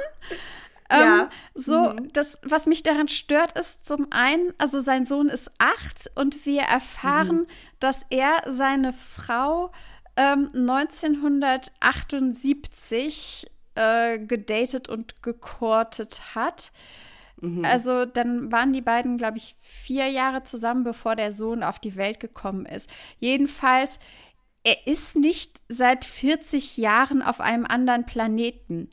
[0.90, 1.30] Ähm, Ja.
[1.54, 6.44] So, das, was mich daran stört, ist zum einen, also sein Sohn ist acht und
[6.46, 7.46] wir erfahren,
[7.80, 9.70] dass er seine Frau
[10.16, 16.72] ähm, 1978 äh, gedatet und gecourtet hat.
[17.62, 21.96] Also dann waren die beiden, glaube ich, vier Jahre zusammen, bevor der Sohn auf die
[21.96, 22.90] Welt gekommen ist.
[23.18, 23.98] Jedenfalls,
[24.62, 28.90] er ist nicht seit 40 Jahren auf einem anderen Planeten,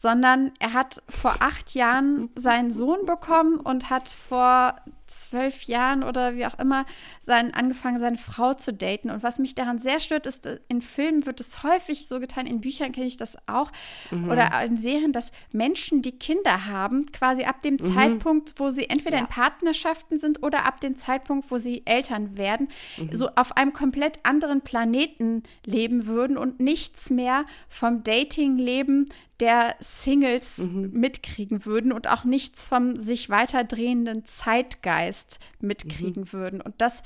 [0.00, 4.76] sondern er hat vor acht Jahren seinen Sohn bekommen und hat vor
[5.06, 6.86] zwölf Jahren oder wie auch immer
[7.20, 9.10] sein, angefangen, seine Frau zu daten.
[9.10, 12.62] Und was mich daran sehr stört, ist, in Filmen wird es häufig so getan, in
[12.62, 13.72] Büchern kenne ich das auch,
[14.10, 19.18] oder in Serien, dass Menschen, die Kinder haben, quasi ab dem Zeitpunkt, wo sie entweder
[19.18, 22.68] in Partnerschaften sind oder ab dem Zeitpunkt, wo sie Eltern werden,
[23.12, 29.08] so auf einem komplett anderen Planeten leben würden und nichts mehr vom Dating-Leben
[29.40, 36.60] der Singles mitkriegen würden und auch nichts vom sich weiterdrehenden Zeitgeist mitkriegen würden.
[36.60, 37.02] Und das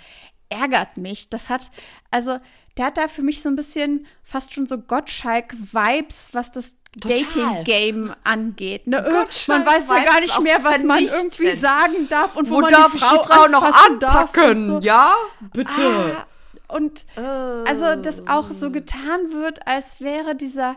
[0.49, 1.29] ärgert mich.
[1.29, 1.71] Das hat,
[2.11, 2.39] also,
[2.77, 6.77] der hat da für mich so ein bisschen fast schon so Gottschalk-Vibes, was das.
[6.97, 8.87] Dating-Game angeht.
[8.87, 8.99] Ne?
[8.99, 12.61] Äh, man weiß ja gar nicht mehr, was man irgendwie sagen darf und wo, Wo
[12.61, 14.65] man darf die ich Frau, die Frau noch anpacken?
[14.65, 14.79] so.
[14.79, 15.13] Ja,
[15.53, 15.71] bitte.
[16.17, 16.27] Ah,
[16.73, 20.77] und also, dass auch so getan wird, als wäre dieser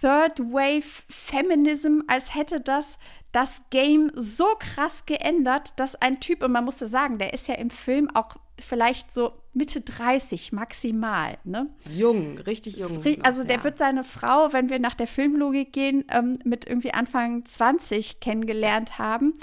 [0.00, 2.98] Third Wave Feminism, als hätte das
[3.32, 7.48] das Game so krass geändert, dass ein Typ, und man muss ja sagen, der ist
[7.48, 11.68] ja im Film auch vielleicht so Mitte 30 maximal, ne?
[11.90, 13.02] Jung, richtig jung.
[13.22, 13.64] Also noch, der ja.
[13.64, 18.98] wird seine Frau, wenn wir nach der Filmlogik gehen, ähm, mit irgendwie Anfang 20 kennengelernt
[18.98, 19.34] haben.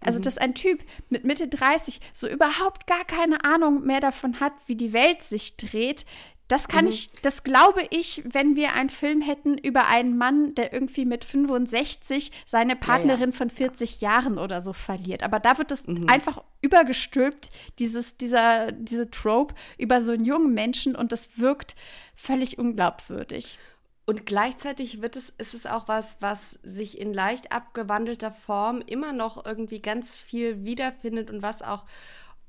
[0.00, 4.52] Also, dass ein Typ mit Mitte 30 so überhaupt gar keine Ahnung mehr davon hat,
[4.66, 6.04] wie die Welt sich dreht.
[6.48, 10.72] Das kann ich, das glaube ich, wenn wir einen Film hätten über einen Mann, der
[10.72, 15.22] irgendwie mit 65 seine Partnerin von 40 Jahren oder so verliert.
[15.22, 20.96] Aber da wird das einfach übergestülpt, dieses, dieser, diese Trope über so einen jungen Menschen
[20.96, 21.76] und das wirkt
[22.16, 23.58] völlig unglaubwürdig.
[24.06, 29.12] Und gleichzeitig wird es, ist es auch was, was sich in leicht abgewandelter Form immer
[29.12, 31.84] noch irgendwie ganz viel wiederfindet und was auch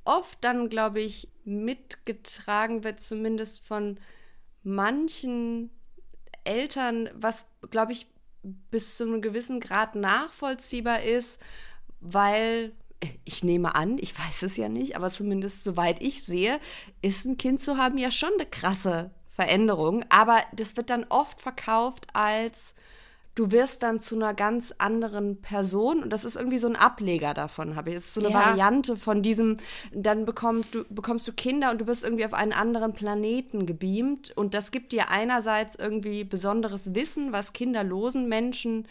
[0.06, 4.00] oft dann, glaube ich, mitgetragen wird, zumindest von
[4.64, 5.70] manchen
[6.44, 8.08] Eltern, was, glaube ich,
[8.44, 11.40] bis zu einem gewissen Grad nachvollziehbar ist,
[12.00, 12.74] weil
[13.24, 16.60] ich nehme an, ich weiß es ja nicht, aber zumindest soweit ich sehe,
[17.02, 21.40] ist ein Kind zu haben ja schon eine krasse Veränderung, aber das wird dann oft
[21.40, 22.76] verkauft als
[23.36, 27.34] du wirst dann zu einer ganz anderen Person und das ist irgendwie so ein Ableger
[27.34, 27.96] davon, habe ich.
[27.96, 28.34] Es ist so eine Ja.
[28.34, 29.58] Variante von diesem,
[29.94, 34.32] dann bekommst du, bekommst du Kinder und du wirst irgendwie auf einen anderen Planeten gebeamt
[34.36, 38.88] und das gibt dir einerseits irgendwie besonderes Wissen, was kinderlosen Menschen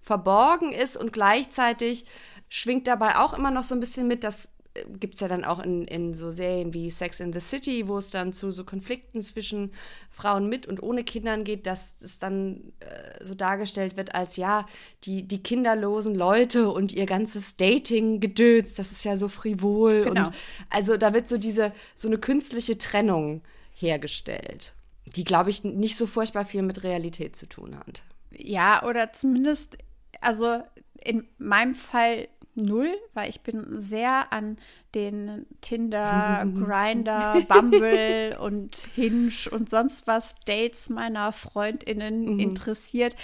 [0.00, 2.06] verborgen ist und gleichzeitig
[2.48, 4.50] schwingt dabei auch immer noch so ein bisschen mit, das
[4.98, 7.98] gibt es ja dann auch in, in so Serien wie Sex in the City, wo
[7.98, 9.72] es dann zu so Konflikten zwischen
[10.10, 14.66] Frauen mit und ohne Kindern geht, dass es dann äh, so dargestellt wird als ja,
[15.04, 20.04] die, die kinderlosen Leute und ihr ganzes Dating-Gedöns, das ist ja so frivol.
[20.04, 20.26] Genau.
[20.26, 20.30] Und
[20.70, 23.42] also da wird so diese, so eine künstliche Trennung
[23.74, 24.74] hergestellt,
[25.16, 28.02] die, glaube ich, nicht so furchtbar viel mit Realität zu tun hat.
[28.30, 29.76] Ja, oder zumindest,
[30.20, 30.62] also
[31.04, 34.56] in meinem Fall null, weil ich bin sehr an
[34.94, 43.16] den Tinder, Grinder, Bumble und Hinge und sonst was Dates meiner Freundinnen interessiert.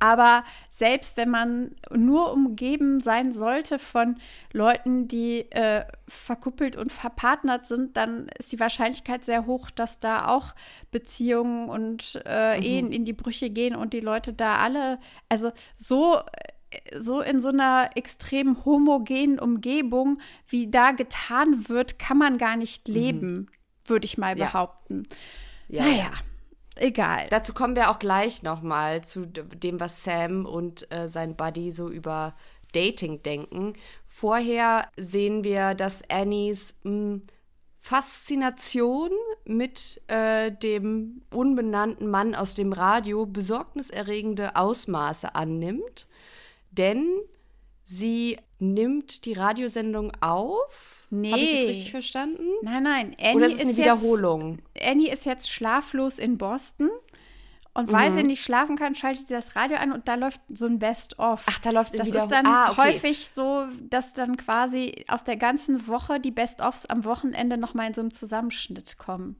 [0.00, 4.16] Aber selbst wenn man nur umgeben sein sollte von
[4.52, 10.28] Leuten, die äh, verkuppelt und verpartnert sind, dann ist die Wahrscheinlichkeit sehr hoch, dass da
[10.28, 10.54] auch
[10.90, 14.98] Beziehungen und äh, Ehen in die Brüche gehen und die Leute da alle,
[15.30, 16.18] also so
[16.98, 22.88] so in so einer extrem homogenen Umgebung, wie da getan wird, kann man gar nicht
[22.88, 23.48] leben,
[23.86, 24.46] würde ich mal Ja.
[24.46, 25.04] behaupten.
[25.68, 26.10] Ja, naja,
[26.76, 27.26] egal.
[27.30, 31.88] Dazu kommen wir auch gleich nochmal zu dem, was Sam und äh, sein Buddy so
[31.88, 32.34] über
[32.72, 33.74] Dating denken.
[34.06, 37.20] Vorher sehen wir, dass Annies mh,
[37.78, 39.10] Faszination
[39.44, 46.08] mit äh, dem unbenannten Mann aus dem Radio besorgniserregende Ausmaße annimmt.
[46.78, 47.06] Denn
[47.84, 51.06] sie nimmt die Radiosendung auf.
[51.10, 51.32] Nee.
[51.32, 52.42] Habe ich das richtig verstanden?
[52.62, 53.16] Nein, nein.
[53.20, 54.58] Annie Oder ist es eine jetzt- Wiederholung?
[54.82, 56.90] Annie ist jetzt schlaflos in Boston.
[57.76, 58.14] Und weil Mhm.
[58.14, 61.42] sie nicht schlafen kann, schaltet sie das Radio an und da läuft so ein Best-of.
[61.46, 62.92] Ach, da läuft ein Das ist dann Ah, okay.
[62.94, 67.94] häufig so, dass dann quasi aus der ganzen Woche die Best-ofs am Wochenende nochmal in
[67.94, 69.36] so einem Zusammenschnitt kommen.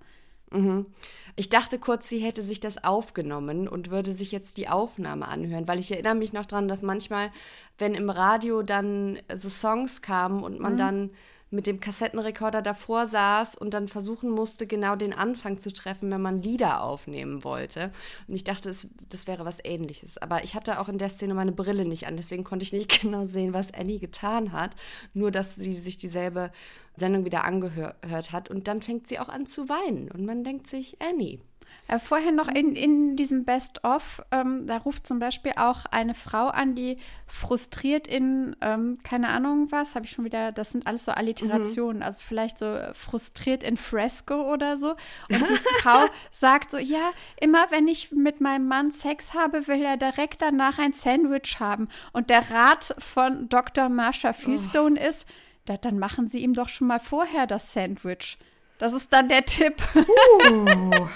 [1.36, 5.66] Ich dachte kurz, sie hätte sich das aufgenommen und würde sich jetzt die Aufnahme anhören,
[5.66, 7.32] weil ich erinnere mich noch dran, dass manchmal,
[7.78, 11.10] wenn im Radio dann so Songs kamen und man dann
[11.54, 16.20] mit dem Kassettenrekorder davor saß und dann versuchen musste, genau den Anfang zu treffen, wenn
[16.20, 17.90] man Lieder aufnehmen wollte.
[18.28, 20.18] Und ich dachte, es, das wäre was ähnliches.
[20.18, 23.00] Aber ich hatte auch in der Szene meine Brille nicht an, deswegen konnte ich nicht
[23.02, 24.76] genau sehen, was Annie getan hat.
[25.14, 26.50] Nur, dass sie sich dieselbe
[26.96, 28.50] Sendung wieder angehört hat.
[28.50, 30.10] Und dann fängt sie auch an zu weinen.
[30.10, 31.38] Und man denkt sich, Annie.
[31.86, 36.46] Äh, vorher noch in, in diesem Best-of, ähm, da ruft zum Beispiel auch eine Frau
[36.46, 36.96] an, die
[37.26, 42.02] frustriert in, ähm, keine Ahnung was, habe ich schon wieder, das sind alles so Alliterationen,
[42.02, 44.90] also vielleicht so frustriert in Fresco oder so.
[45.30, 49.82] Und die Frau sagt so, ja, immer wenn ich mit meinem Mann Sex habe, will
[49.82, 51.88] er direkt danach ein Sandwich haben.
[52.12, 53.90] Und der Rat von Dr.
[53.90, 55.28] Marsha Fieldstone ist,
[55.66, 58.38] da, dann machen Sie ihm doch schon mal vorher das Sandwich.
[58.84, 59.76] Das ist dann der Tipp.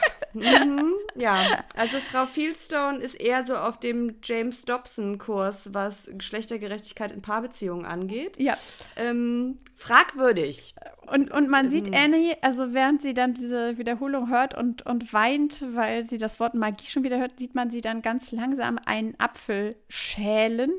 [1.16, 7.84] Ja, also Frau Fieldstone ist eher so auf dem James Dobson-Kurs, was Geschlechtergerechtigkeit in Paarbeziehungen
[7.84, 8.38] angeht.
[8.38, 8.56] Ja.
[8.96, 10.74] Ähm, fragwürdig.
[11.06, 11.70] Und, und man Mhm.
[11.70, 16.38] sieht Annie, also während sie dann diese Wiederholung hört und, und weint, weil sie das
[16.40, 20.70] Wort Magie schon wieder hört, sieht man sie dann ganz langsam einen Apfel schälen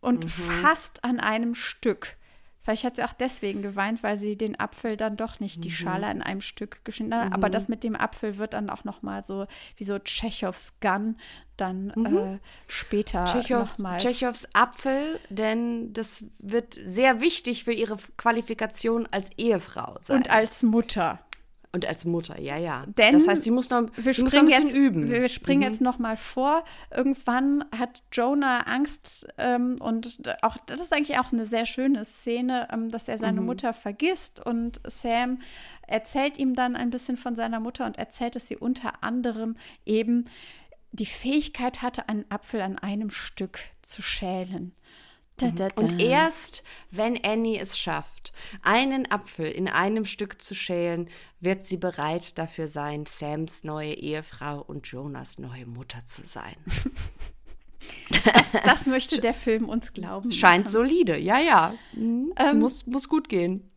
[0.00, 0.28] und Mhm.
[0.62, 2.16] fast an einem Stück.
[2.62, 5.62] Vielleicht hat sie auch deswegen geweint, weil sie den Apfel dann doch nicht Mhm.
[5.62, 7.32] die Schale an einem Stück geschnitten hat.
[7.32, 11.16] Aber das mit dem Apfel wird dann auch noch mal so wie so Tschechows Gun
[11.56, 13.26] dann äh, später Mhm.
[13.26, 13.98] Tschechow, noch mal.
[13.98, 20.16] Tschechows Apfel, denn das wird sehr wichtig für ihre Qualifikation als Ehefrau sein.
[20.18, 21.18] und als Mutter.
[21.74, 22.84] Und als Mutter, ja, ja.
[22.98, 25.04] Denn das heißt, sie muss noch, wir sie muss noch ein springen bisschen jetzt, üben.
[25.06, 25.10] Mhm.
[25.10, 26.64] Wir springen jetzt noch mal vor.
[26.94, 32.68] Irgendwann hat Jonah Angst ähm, und auch das ist eigentlich auch eine sehr schöne Szene,
[32.70, 33.20] ähm, dass er Mhm.
[33.20, 35.38] seine Mutter vergisst und Sam
[35.86, 40.24] erzählt ihm dann ein bisschen von seiner Mutter und erzählt, dass sie unter anderem eben
[40.92, 44.74] die Fähigkeit hatte, einen Apfel an einem Stück zu schälen.
[45.76, 48.32] Und erst, wenn Annie es schafft,
[48.62, 51.08] einen Apfel in einem Stück zu schälen,
[51.40, 56.56] wird sie bereit dafür sein, Sams neue Ehefrau und Jonas neue Mutter zu sein.
[58.64, 60.32] das möchte der Film uns glauben.
[60.32, 61.74] Scheint solide, ja, ja.
[61.92, 62.32] Mhm.
[62.54, 63.70] muss, muss gut gehen.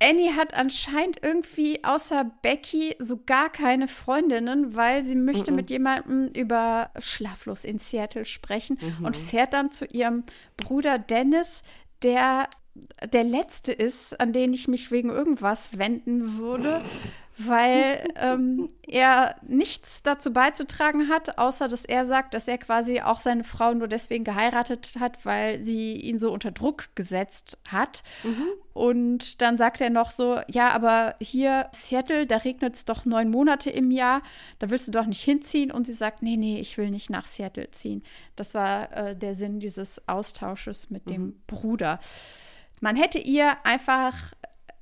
[0.00, 6.28] Annie hat anscheinend irgendwie außer Becky so gar keine Freundinnen, weil sie möchte mit jemandem
[6.28, 10.24] über Schlaflos in Seattle sprechen und fährt dann zu ihrem
[10.56, 11.62] Bruder Dennis,
[12.02, 12.48] der
[13.12, 16.82] der letzte ist, an den ich mich wegen irgendwas wenden würde,
[17.38, 23.20] weil ähm, er nichts dazu beizutragen hat, außer dass er sagt, dass er quasi auch
[23.20, 28.02] seine Frau nur deswegen geheiratet hat, weil sie ihn so unter Druck gesetzt hat.
[28.72, 33.30] Und dann sagt er noch so, ja, aber hier Seattle, da regnet es doch neun
[33.30, 34.22] Monate im Jahr,
[34.58, 35.70] da willst du doch nicht hinziehen.
[35.70, 38.02] Und sie sagt, nee, nee, ich will nicht nach Seattle ziehen.
[38.34, 42.00] Das war äh, der Sinn dieses Austausches mit dem Bruder.
[42.80, 44.34] Man hätte ihr einfach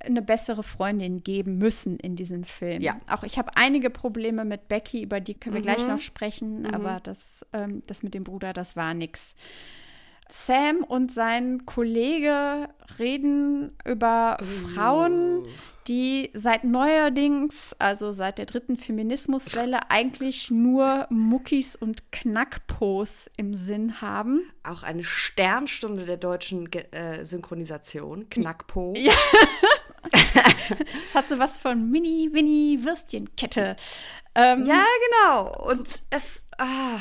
[0.05, 2.81] eine bessere Freundin geben müssen in diesem Film.
[2.81, 2.97] Ja.
[3.07, 6.99] Auch ich habe einige Probleme mit Becky, über die können wir gleich noch sprechen, aber
[7.01, 9.35] das, ähm, das mit dem Bruder, das war nix.
[10.27, 14.37] Sam und sein Kollege reden über
[14.73, 15.45] Frauen,
[15.87, 24.01] die seit neuerdings, also seit der dritten Feminismuswelle, eigentlich nur Muckis und Knackpos im Sinn
[24.01, 24.41] haben.
[24.63, 28.95] Auch eine Sternstunde der deutschen Ge äh, Synchronisation, Knackpo.
[28.97, 29.13] Ja.
[31.07, 33.75] Es hat so was von Mini, Winnie, Würstchenkette.
[34.35, 35.69] Ähm, Ja, genau.
[35.69, 36.99] Und es, ah,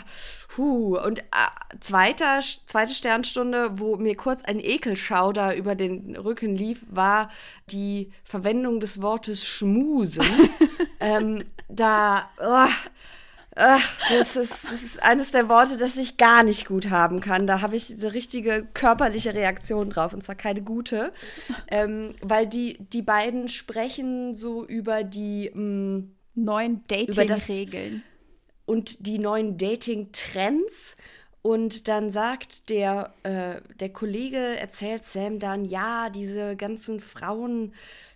[0.57, 0.97] hu.
[0.97, 1.51] Und ah,
[1.81, 7.31] zweiter, zweite Sternstunde, wo mir kurz ein Ekelschauder über den Rücken lief, war
[7.71, 10.25] die Verwendung des Wortes schmusen.
[11.01, 12.69] ähm, da, ah,
[13.55, 17.47] das, ist, das ist eines der Worte, das ich gar nicht gut haben kann.
[17.47, 21.13] Da habe ich eine richtige körperliche Reaktion drauf, und zwar keine gute.
[21.69, 25.51] Ähm, weil die, die beiden sprechen so über die.
[25.55, 26.03] mm, Mh,
[26.37, 28.03] neuen Über das- Dating-Regeln.
[28.67, 30.97] und die neuen Dating-Trends.
[31.43, 37.75] Und dann sagt der, äh, der Kollege, erzählt Sam dann, ja, diese ganzen Frauen,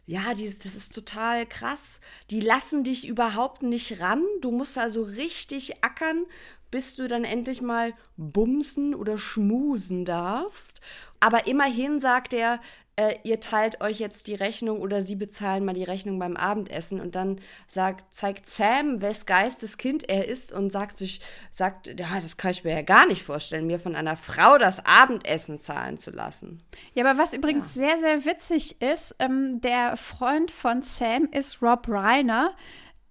[0.08, 2.00] ja, dieses, das ist total krass.
[2.30, 4.24] Die lassen dich überhaupt nicht ran.
[4.40, 6.24] Du musst also richtig ackern,
[6.70, 10.80] bis du dann endlich mal bumsen oder schmusen darfst.
[11.20, 12.58] Aber immerhin sagt er,
[12.98, 17.00] äh, ihr teilt euch jetzt die Rechnung oder sie bezahlen mal die Rechnung beim Abendessen
[17.00, 21.20] und dann sagt, zeigt Sam, wes Geistes Kind er ist und sagt sich,
[21.52, 24.84] sagt, ja, das kann ich mir ja gar nicht vorstellen, mir von einer Frau das
[24.84, 26.60] Abendessen zahlen zu lassen.
[26.94, 31.86] Ja, aber was übrigens sehr, sehr witzig ist, ähm, der Freund von Sam ist Rob
[31.88, 32.52] Reiner,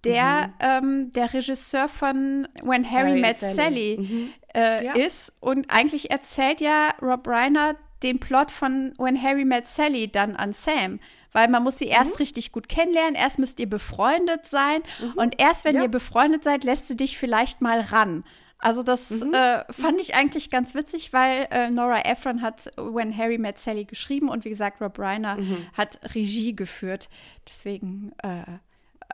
[0.04, 3.10] der ähm, der Regisseur von When Harry, Mhm.
[3.14, 3.54] Harry Met Sally.
[3.96, 4.92] Sally, äh, Ja.
[4.92, 5.32] ist.
[5.40, 10.52] Und eigentlich erzählt ja Rob Reiner den Plot von When Harry Met Sally dann an
[10.52, 11.00] Sam.
[11.32, 12.16] Weil man muss sie erst Mhm.
[12.18, 14.80] richtig gut kennenlernen, erst müsst ihr befreundet sein
[15.16, 15.82] und erst wenn Ja.
[15.82, 18.24] ihr befreundet seid, lässt sie dich vielleicht mal ran.
[18.58, 19.34] Also das Mhm.
[19.34, 23.84] äh, fand ich eigentlich ganz witzig, weil äh, Nora Ephron hat When Harry Met Sally
[23.84, 25.66] geschrieben und wie gesagt, Rob Reiner Mhm.
[25.74, 27.08] hat Regie geführt.
[27.46, 28.44] Deswegen äh,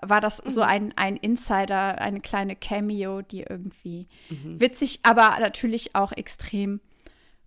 [0.02, 0.66] war das so Mhm.
[0.68, 4.60] ein, ein Insider, eine kleine Cameo, die irgendwie Mhm.
[4.60, 6.80] witzig, aber natürlich auch extrem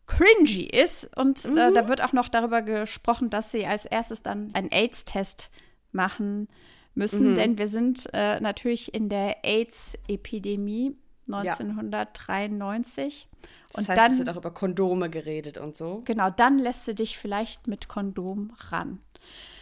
[0.08, 1.10] cringy ist.
[1.16, 1.58] Und Mhm.
[1.58, 5.50] äh, da wird auch noch darüber gesprochen, dass sie als erstes dann einen AIDS-Test
[5.92, 6.48] machen
[6.96, 7.36] müssen, Mhm.
[7.36, 10.96] denn wir sind äh, natürlich in der AIDS-Epidemie
[11.28, 13.28] 1993.
[13.74, 16.02] Das Und heißt, es wird dann, auch über Kondome geredet und so.
[16.06, 19.00] genau, dann lässt sie dich vielleicht mit Kondom ran.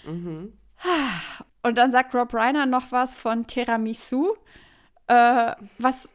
[0.06, 0.54] Mhm.
[1.64, 4.34] Und dann sagt Rob Reiner noch was von Tiramisu,
[5.08, 6.10] äh, was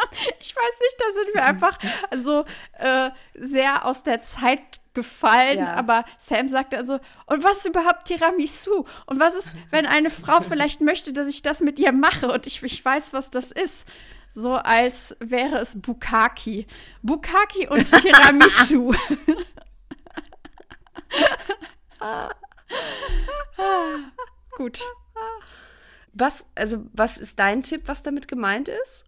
[0.40, 1.78] ich weiß nicht, da sind wir einfach
[2.16, 2.44] so
[2.78, 4.60] äh, sehr aus der Zeit
[4.94, 5.74] gefallen, Ja.
[5.74, 8.84] aber Sam sagt dann so, und was ist überhaupt Tiramisu?
[9.06, 12.46] Und was ist, wenn eine Frau vielleicht möchte, dass ich das mit ihr mache und
[12.46, 13.86] ich, ich weiß, was das ist?
[14.34, 16.66] So als wäre es Bukaki.
[17.02, 18.92] Bukaki und Tiramisu.
[24.56, 24.80] Gut.
[26.12, 29.04] Was, also, was ist dein Tipp, was damit gemeint ist?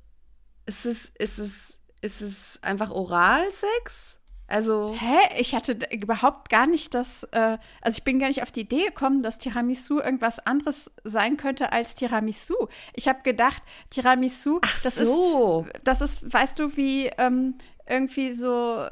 [0.71, 4.19] Ist es, ist es, ist es einfach Oralsex?
[4.47, 5.41] Also, Hä?
[5.41, 8.87] Ich hatte überhaupt gar nicht das, äh, also ich bin gar nicht auf die Idee
[8.87, 12.55] gekommen, dass Tiramisu irgendwas anderes sein könnte als Tiramisu.
[12.95, 15.67] Ich habe gedacht, Tiramisu, das so.
[15.67, 17.57] ist, das ist, weißt du, wie ähm,
[17.89, 18.87] irgendwie so,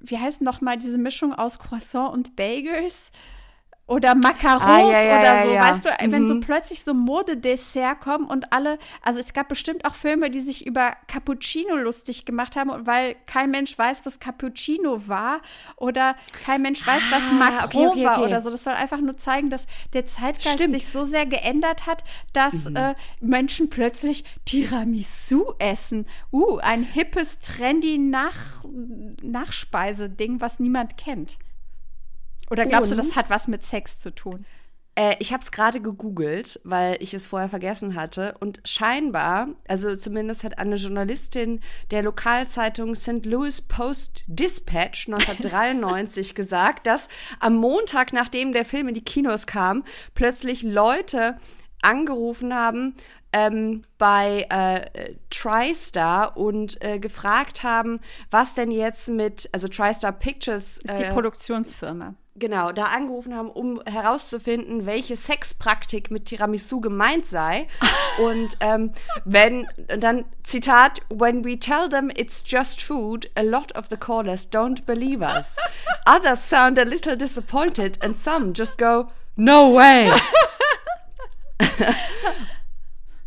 [0.00, 3.12] wie heißt noch mal diese Mischung aus Croissant und Bagels?
[3.92, 5.60] Oder Macarons Ah, ja, ja, oder so, ja.
[5.62, 6.40] weißt du, wenn so Mhm.
[6.40, 10.92] plötzlich so Modedessert kommen und alle, also es gab bestimmt auch Filme, die sich über
[11.08, 15.42] Cappuccino lustig gemacht haben, und weil kein Mensch weiß, was Cappuccino war
[15.76, 18.26] oder kein Mensch weiß, was Ah, Macron okay, okay, war okay.
[18.28, 18.48] oder so.
[18.48, 20.72] Das soll einfach nur zeigen, dass der Zeitgeist Stimmt.
[20.72, 22.02] sich so sehr geändert hat,
[22.32, 22.76] dass Mhm.
[22.76, 26.06] äh, Menschen plötzlich Tiramisu essen.
[26.32, 28.64] Uh, ein hippes, trendy Nach
[29.22, 31.36] Nachspeise-Ding, was niemand kennt.
[32.52, 33.16] Oder glaubst du, das Und?
[33.16, 34.44] hat was mit Sex zu tun?
[34.94, 38.34] Äh, ich habe es gerade gegoogelt, weil ich es vorher vergessen hatte.
[38.40, 41.60] Und scheinbar, also zumindest hat eine Journalistin
[41.90, 43.24] der Lokalzeitung St.
[43.24, 47.08] Louis Post Dispatch 1993 gesagt, dass
[47.40, 49.82] am Montag, nachdem der Film in die Kinos kam,
[50.14, 51.38] plötzlich Leute
[51.80, 52.94] angerufen haben
[53.32, 57.98] ähm, bei äh, TriStar und äh, gefragt haben,
[58.30, 62.14] was denn jetzt mit, also TriStar Pictures Das ist die äh, Produktionsfirma.
[62.34, 67.68] Genau, da angerufen haben, um herauszufinden, welche Sexpraktik mit Tiramisu gemeint sei.
[68.18, 68.92] Und ähm,
[69.24, 74.48] wenn, dann Zitat, when we tell them it's just food, a lot of the callers
[74.50, 75.56] don't believe us.
[76.06, 80.10] Others sound a little disappointed and some just go, no way.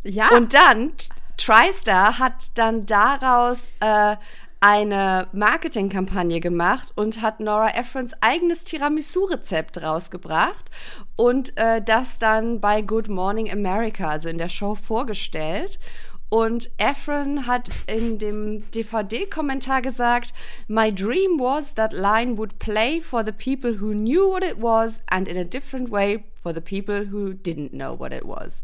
[0.05, 0.93] Ja, Und dann,
[1.35, 4.15] TriStar hat dann daraus äh,
[4.65, 10.71] eine Marketingkampagne gemacht und hat Nora Ephrons eigenes Tiramisu-Rezept rausgebracht
[11.15, 15.77] und äh, das dann bei Good Morning America, also in der Show, vorgestellt.
[16.29, 20.33] Und Efron hat in dem DVD-Kommentar gesagt,
[20.67, 25.03] My dream was that line would play for the people who knew what it was
[25.05, 28.63] and in a different way for the people who didn't know what it was.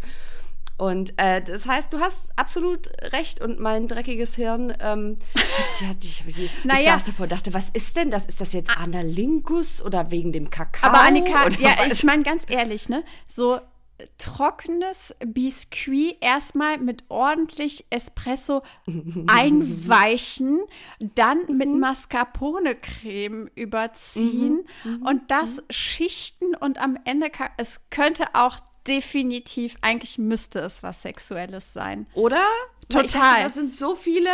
[0.82, 6.04] Und äh, das heißt, du hast absolut recht und mein dreckiges Hirn, ähm, hat, hat,
[6.04, 6.94] ich, ich, ich Naja.
[6.94, 8.26] saß davor und dachte, was ist denn das?
[8.26, 10.90] Ist das jetzt Analingus oder wegen dem Kakao?
[10.90, 11.94] aber Annika, ja, was?
[11.94, 18.64] ich meine ganz ehrlich, ne, so äh, trockenes Biskuit erstmal mit ordentlich Espresso
[19.28, 20.62] einweichen,
[21.00, 21.80] dann mit Mhm.
[21.80, 25.02] Mascarpone-Creme überziehen Mhm.
[25.06, 27.28] und das schichten und am Ende,
[27.58, 32.08] es könnte auch definitiv, eigentlich müsste es was Sexuelles sein.
[32.14, 32.44] Oder?
[32.90, 33.06] Total.
[33.08, 34.30] dachte, das sind so viele,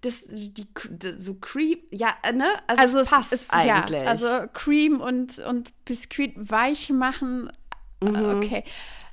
[0.00, 2.46] das, die, die so creep, ja, ne?
[2.66, 4.02] Also, Also es es passt ist, eigentlich.
[4.02, 7.50] Ja, also Cream und, und Biskuit weich machen,
[8.02, 8.38] äh, Mhm.
[8.44, 8.64] okay.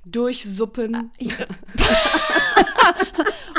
[0.06, 1.12] Durchsuppen.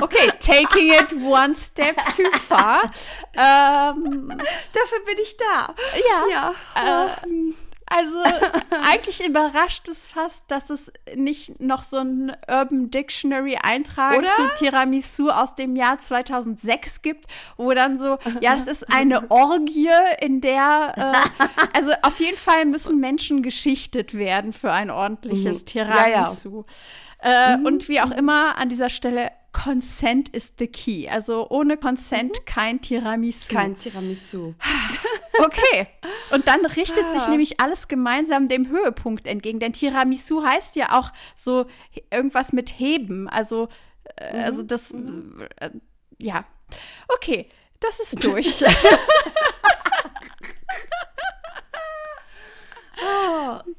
[0.01, 2.83] Okay, taking it one step too far.
[3.41, 4.29] Ähm,
[4.73, 5.75] Dafür bin ich da.
[6.09, 6.55] ja.
[6.75, 7.07] Ja.
[7.07, 7.53] Äh,
[7.90, 8.16] also
[8.90, 14.28] eigentlich überrascht es fast, dass es nicht noch so einen Urban Dictionary Eintrag Oder?
[14.36, 19.89] zu Tiramisu aus dem Jahr 2006 gibt, wo dann so, ja, das ist eine Orgie,
[20.20, 25.81] in der, äh, also auf jeden Fall müssen Menschen geschichtet werden für ein ordentliches Mhm.
[25.81, 25.89] Ja, Mhm.
[25.90, 26.05] ja.
[26.24, 26.65] Tiramisu.
[27.20, 31.09] Äh, Und wie auch immer an dieser Stelle, Consent is the key.
[31.09, 33.53] Also ohne Consent kein Tiramisu.
[33.53, 33.57] Mhm.
[33.57, 34.55] Kein Tiramisu.
[35.41, 35.87] Okay.
[36.33, 37.12] Und dann richtet Ah.
[37.12, 39.61] sich nämlich alles gemeinsam dem Höhepunkt entgegen.
[39.61, 41.66] Denn Tiramisu heißt ja auch so
[42.11, 43.29] irgendwas mit heben.
[43.29, 43.69] Also,
[44.16, 44.45] äh, Mhm.
[44.45, 45.70] also das, äh,
[46.19, 46.45] ja.
[47.09, 47.49] Okay,
[47.79, 48.65] das ist durch.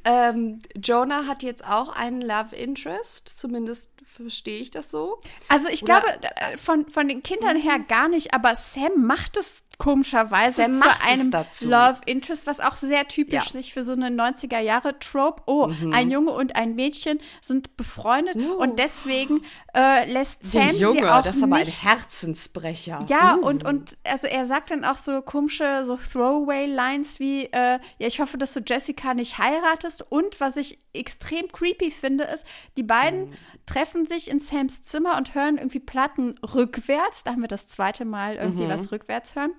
[0.06, 5.20] Ähm, Jonah hat jetzt auch einen Love Interest, zumindest verstehe ich das so.
[5.48, 9.38] Also ich Oder- glaube, äh, von, von den Kindern her gar nicht, aber Sam macht
[9.38, 11.70] es komischerweise Sam zu macht es einem dazu.
[11.70, 13.52] Love Interest, was auch sehr typisch Ja.
[13.52, 15.44] sich für so eine 90er Jahre Trope.
[15.46, 18.62] Oh, ein Junge und ein Mädchen sind befreundet Oh.
[18.62, 23.06] und deswegen äh, lässt Sam Der Junge, sie auch das ist aber ein nicht Herzensbrecher.
[23.08, 28.08] Ja, und, und also er sagt dann auch so komische, so Throwaway-Lines wie, äh, ja,
[28.08, 30.06] ich hoffe, dass du Jessica nicht heiratest.
[30.10, 32.46] Und was ich extrem creepy finde, ist,
[32.78, 33.34] die beiden
[33.66, 37.24] treffen sich in Sams Zimmer und hören irgendwie Platten rückwärts.
[37.24, 39.54] Da haben wir das zweite Mal irgendwie was rückwärts hören.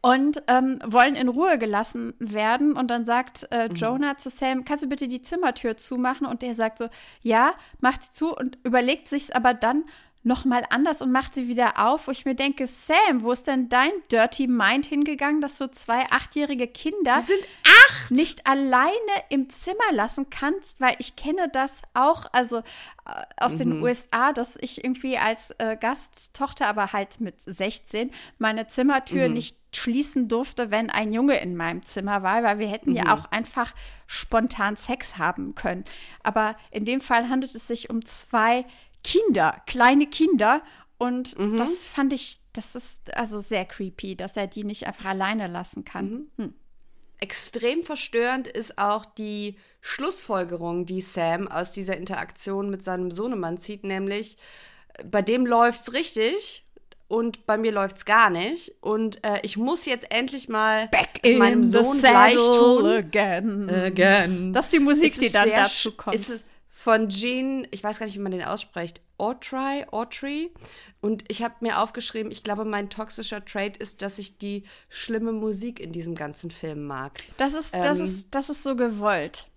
[0.00, 2.76] Und ähm, wollen in Ruhe gelassen werden.
[2.76, 6.24] Und dann sagt äh, Jonah zu Sam, kannst du bitte die Zimmertür zumachen?
[6.24, 6.88] Und er sagt so,
[7.20, 9.84] ja, macht sie zu und überlegt sich aber dann
[10.24, 13.46] noch mal anders und macht sie wieder auf, wo ich mir denke, Sam, wo ist
[13.46, 18.10] denn dein Dirty Mind hingegangen, dass du zwei achtjährige Kinder sind acht!
[18.10, 18.92] nicht alleine
[19.30, 22.62] im Zimmer lassen kannst, weil ich kenne das auch, also äh,
[23.38, 23.58] aus Mhm.
[23.58, 29.34] den USA, dass ich irgendwie als äh, Gasttochter, aber halt mit 16, meine Zimmertür Mhm.
[29.34, 32.96] nicht schließen durfte, wenn ein Junge in meinem Zimmer war, weil wir hätten Mhm.
[32.96, 33.72] ja auch einfach
[34.06, 35.84] spontan Sex haben können.
[36.22, 38.64] Aber in dem Fall handelt es sich um zwei
[39.04, 40.62] Kinder, kleine Kinder.
[40.98, 41.56] Und Mhm.
[41.56, 45.84] das fand ich, das ist also sehr creepy, dass er die nicht einfach alleine lassen
[45.84, 46.10] kann.
[46.10, 46.28] Mhm.
[46.44, 46.54] Hm.
[47.20, 53.84] Extrem verstörend ist auch die Schlussfolgerung, die Sam aus dieser Interaktion mit seinem Sohnemann zieht,
[53.84, 54.36] nämlich
[54.94, 56.64] äh, bei dem läuft's richtig
[57.08, 60.88] und bei mir läuft's gar nicht und äh, ich muss jetzt endlich mal
[61.22, 62.86] es meinem Sohn gleich tun.
[62.86, 63.68] again.
[63.70, 64.52] Again.
[64.52, 66.14] Das ist die Musik, Es die ist dann dazu kommt.
[66.14, 66.44] Es ist
[66.78, 70.52] von Gene, ich weiß gar nicht, wie man den ausspricht, Autry, Autry.
[71.00, 75.32] Und ich habe mir aufgeschrieben, ich glaube, mein toxischer Trait ist, dass ich die schlimme
[75.32, 77.14] Musik in diesem ganzen Film mag.
[77.36, 79.47] Das ist, das Ähm, ist, das ist so gewollt.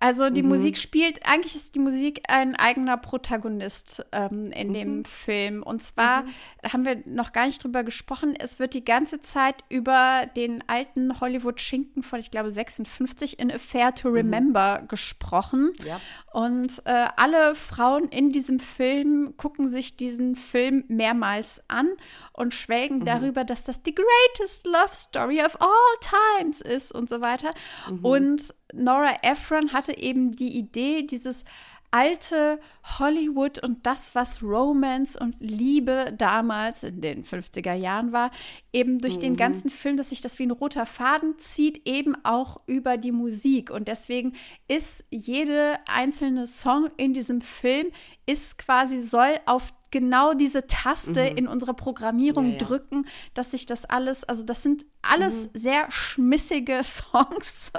[0.00, 5.62] Also die Musik spielt, eigentlich ist die Musik ein eigener Protagonist ähm, in dem Film.
[5.62, 6.24] Und zwar
[6.62, 11.20] haben wir noch gar nicht drüber gesprochen, es wird die ganze Zeit über den alten
[11.20, 15.72] Hollywood-Schinken von, ich glaube, 56 in Affair to Remember gesprochen.
[15.84, 16.00] Ja.
[16.32, 21.88] Und äh, alle Frauen in diesem Film gucken sich diesen Film mehrmals an
[22.32, 27.20] und schwelgen darüber, dass das die greatest love story of all times ist und so
[27.20, 27.54] weiter.
[28.02, 31.44] Und Nora Ephron hatte eben die Idee, dieses
[31.90, 32.60] alte
[32.98, 38.30] Hollywood und das, was Romance und Liebe damals in den 50er Jahren war,
[38.72, 42.58] eben durch den ganzen Film, dass sich das wie ein roter Faden zieht, eben auch
[42.66, 43.70] über die Musik.
[43.70, 44.34] Und deswegen
[44.68, 47.86] ist jede einzelne Song in diesem Film
[48.26, 52.58] ist quasi, soll auf genau diese Taste in unserer Programmierung Ja, ja.
[52.58, 57.70] drücken, dass sich das alles, also das sind alles sehr schmissige Songs.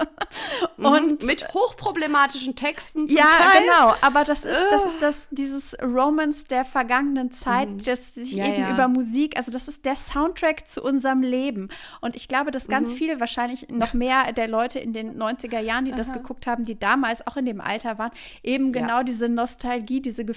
[0.77, 3.61] Und mit hochproblematischen Texten ja, Teil.
[3.61, 8.45] genau, aber das ist, das ist das, dieses Romance der vergangenen Zeit, das sich Ja,
[8.45, 11.69] eben über Musik, also das ist der Soundtrack zu unserem Leben.
[12.01, 15.85] Und ich glaube, dass ganz viele, wahrscheinlich noch mehr der Leute in den 90er Jahren,
[15.85, 18.11] die das geguckt haben, die damals auch in dem Alter waren,
[18.43, 20.36] eben genau diese Nostalgie, diese Gefühle,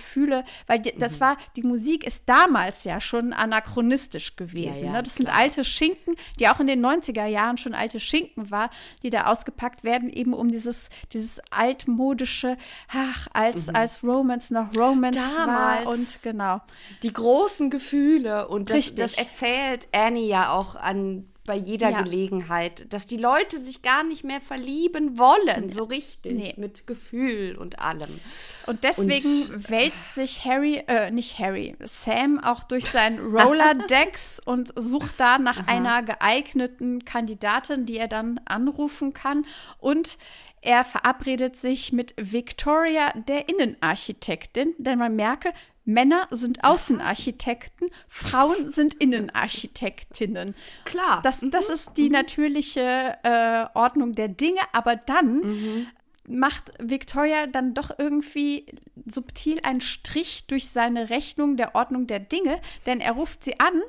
[0.66, 4.86] weil die, das war, die Musik ist damals ja schon anachronistisch gewesen.
[4.86, 5.02] Ja, ja, ne?
[5.02, 8.70] Das sind alte Schinken, die auch in den 90er Jahren schon alte Schinken war,
[9.02, 12.56] die da ausgepackt werden, eben um dieses, dieses altmodische,
[12.88, 15.36] ach, als, als Romance noch Romance Mhm.
[15.36, 15.84] Damals.
[15.86, 16.60] war und genau.
[17.02, 22.02] Die großen Gefühle und das, das erzählt Annie ja auch an bei jeder Ja.
[22.02, 26.54] Gelegenheit, dass die Leute sich gar nicht mehr verlieben wollen, so richtig, Nee.
[26.56, 28.20] mit Gefühl und allem.
[28.66, 35.14] Und deswegen wälzt sich Harry, äh, nicht Harry, Sam auch durch sein Roller-Decks und sucht
[35.18, 39.44] da nach einer geeigneten Kandidatin, die er dann anrufen kann.
[39.78, 40.18] Und
[40.62, 45.52] er verabredet sich mit Victoria, der Innenarchitektin, denn man merke,
[45.84, 50.54] Männer sind Außenarchitekten, Frauen sind Innenarchitektinnen.
[50.84, 51.20] Klar.
[51.22, 55.86] Das, das ist die natürliche äh, Ordnung der Dinge, aber dann
[56.28, 58.66] macht Victoria dann doch irgendwie
[59.04, 63.82] subtil einen Strich durch seine Rechnung der Ordnung der Dinge, denn er ruft sie an,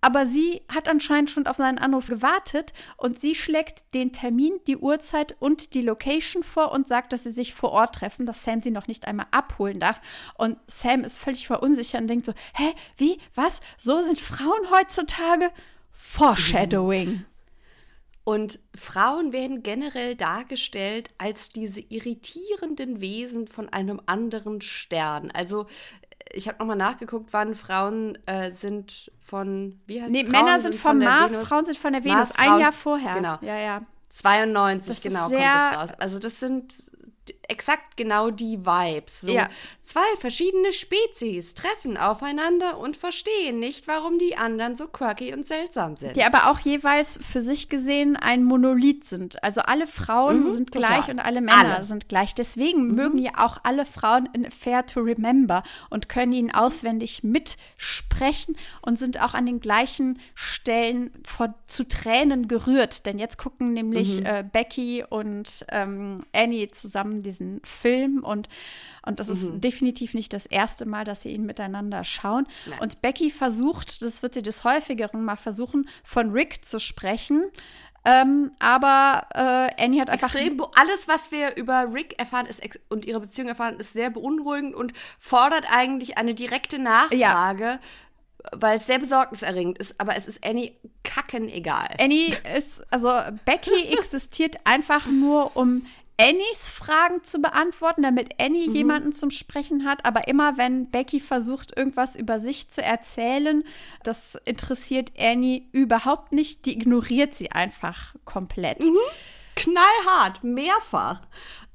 [0.00, 4.76] aber sie hat anscheinend schon auf seinen Anruf gewartet und sie schlägt den Termin, die
[4.76, 8.60] Uhrzeit und die Location vor und sagt, dass sie sich vor Ort treffen, dass Sam
[8.60, 10.00] sie noch nicht einmal abholen darf.
[10.36, 15.50] Und Sam ist völlig verunsichert und denkt so, hä, wie, was, so sind Frauen heutzutage?
[15.90, 17.24] Foreshadowing.
[18.24, 25.30] Und Frauen werden generell dargestellt als diese irritierenden Wesen von einem anderen Stern.
[25.30, 25.66] Also
[26.32, 30.74] ich habe nochmal nachgeguckt, wann Frauen äh, sind von, wie heißt Nee, Frauen Männer sind
[30.74, 31.48] vom der Mars, Venus.
[31.48, 32.16] Frauen sind von der Venus.
[32.16, 33.14] Mars, Ein Frauen- Jahr vorher.
[33.14, 33.38] Genau.
[33.42, 33.80] Ja, ja.
[34.08, 35.90] 92, Das genau, kommt das raus.
[35.98, 36.72] Also das sind
[37.50, 39.20] exakt genau die Vibes.
[39.22, 39.48] So Ja.
[39.82, 45.96] zwei verschiedene Spezies treffen aufeinander und verstehen nicht, warum die anderen so quirky und seltsam
[45.96, 46.16] sind.
[46.16, 49.42] Die aber auch jeweils für sich gesehen ein Monolith sind.
[49.42, 50.88] Also alle Frauen Mhm, sind total.
[51.00, 51.84] gleich und alle Männer Alle.
[51.84, 52.34] sind gleich.
[52.34, 58.56] Deswegen mögen ja auch alle Frauen in Fair to Remember und können ihn auswendig mitsprechen
[58.82, 63.06] und sind auch an den gleichen Stellen vor, zu Tränen gerührt.
[63.06, 68.48] Denn jetzt gucken nämlich äh, Becky und ähm, Annie zusammen diesen Film und,
[69.04, 72.46] und das ist definitiv nicht das erste Mal, dass sie ihn miteinander schauen.
[72.80, 77.44] Und Becky versucht, das wird sie des häufigeren mal versuchen, von Rick zu sprechen.
[78.04, 83.04] Ähm, aber äh, Annie hat einfach Extrem, alles, was wir über Rick erfahren ist und
[83.04, 87.78] ihre Beziehung erfahren, ist sehr beunruhigend und fordert eigentlich eine direkte Nachfrage,
[88.52, 90.00] weil es sehr besorgniserregend ist.
[90.00, 90.72] Aber es ist Annie
[91.04, 91.88] kacken egal.
[91.98, 93.10] Annie ist, also
[93.44, 95.84] Becky existiert einfach nur, um
[96.20, 98.74] Annies Fragen zu beantworten, damit Annie Mhm.
[98.74, 100.04] jemanden zum Sprechen hat.
[100.04, 103.64] Aber immer wenn Becky versucht, irgendwas über sich zu erzählen,
[104.02, 106.66] das interessiert Annie überhaupt nicht.
[106.66, 108.80] Die ignoriert sie einfach komplett.
[108.82, 108.96] Mhm.
[109.56, 111.20] knallhart, mehrfach.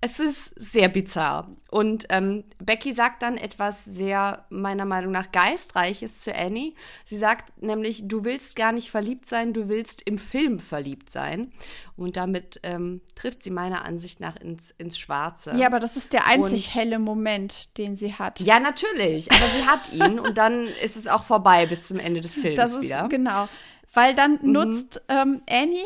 [0.06, 1.50] Es ist sehr bizarr.
[1.72, 6.76] Und ähm, Becky sagt dann etwas sehr, meiner Meinung nach, geistreiches zu Annie.
[7.06, 11.52] Sie sagt nämlich, du willst gar nicht verliebt sein, du willst im Film verliebt sein.
[11.98, 15.54] Und damit ähm, trifft sie meiner Ansicht nach ins, ins Schwarze.
[15.56, 18.40] Ja, aber das ist der einzig Und- helle Moment, den sie hat.
[18.42, 19.32] Ja, natürlich.
[19.32, 22.58] Aber sie hat ihn und dann ist es auch vorbei bis zum Ende des Films
[22.58, 23.06] Das ist wieder.
[23.06, 23.10] Mhm.
[23.10, 23.50] genau.
[23.92, 25.82] Weil dann nutzt ähm, Annie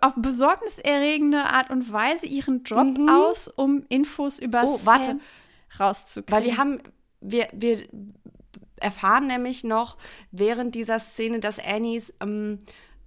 [0.00, 4.68] auf besorgniserregende Art und Weise ihren Job aus, um Infos über Mhm.
[4.68, 5.20] Oh, Sam warte.
[5.78, 6.32] rauszukriegen.
[6.32, 6.80] Weil wir haben,
[7.20, 7.86] wir, wir
[8.76, 9.96] erfahren nämlich noch
[10.30, 12.58] während dieser Szene, dass Annies ähm,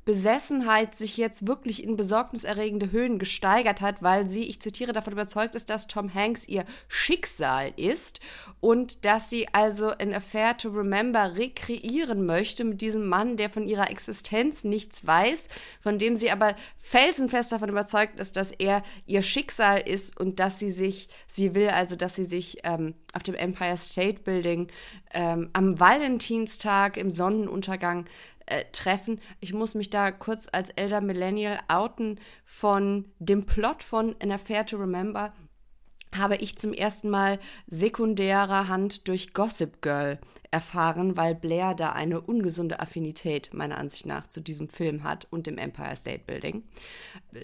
[0.05, 5.55] Besessenheit sich jetzt wirklich in besorgniserregende Höhen gesteigert hat, weil sie, ich zitiere, davon überzeugt
[5.55, 8.19] ist, dass Tom Hanks ihr Schicksal ist
[8.59, 13.67] und dass sie also in Affair to Remember rekreieren möchte mit diesem Mann, der von
[13.67, 15.47] ihrer Existenz nichts weiß,
[15.81, 20.59] von dem sie aber felsenfest davon überzeugt ist, dass er ihr Schicksal ist und dass
[20.59, 24.67] sie sich, sie will also, dass sie sich ähm, auf dem Empire State Building
[25.13, 28.05] ähm, am Valentinstag im Sonnenuntergang
[28.45, 29.19] äh, treffen.
[29.39, 32.19] Ich muss mich da kurz als Elder Millennial outen.
[32.45, 35.33] Von dem Plot von An Affair to Remember
[36.17, 40.19] habe ich zum ersten Mal sekundärer Hand durch Gossip Girl
[40.51, 45.47] erfahren, weil Blair da eine ungesunde Affinität meiner Ansicht nach zu diesem Film hat und
[45.47, 46.63] dem Empire State Building.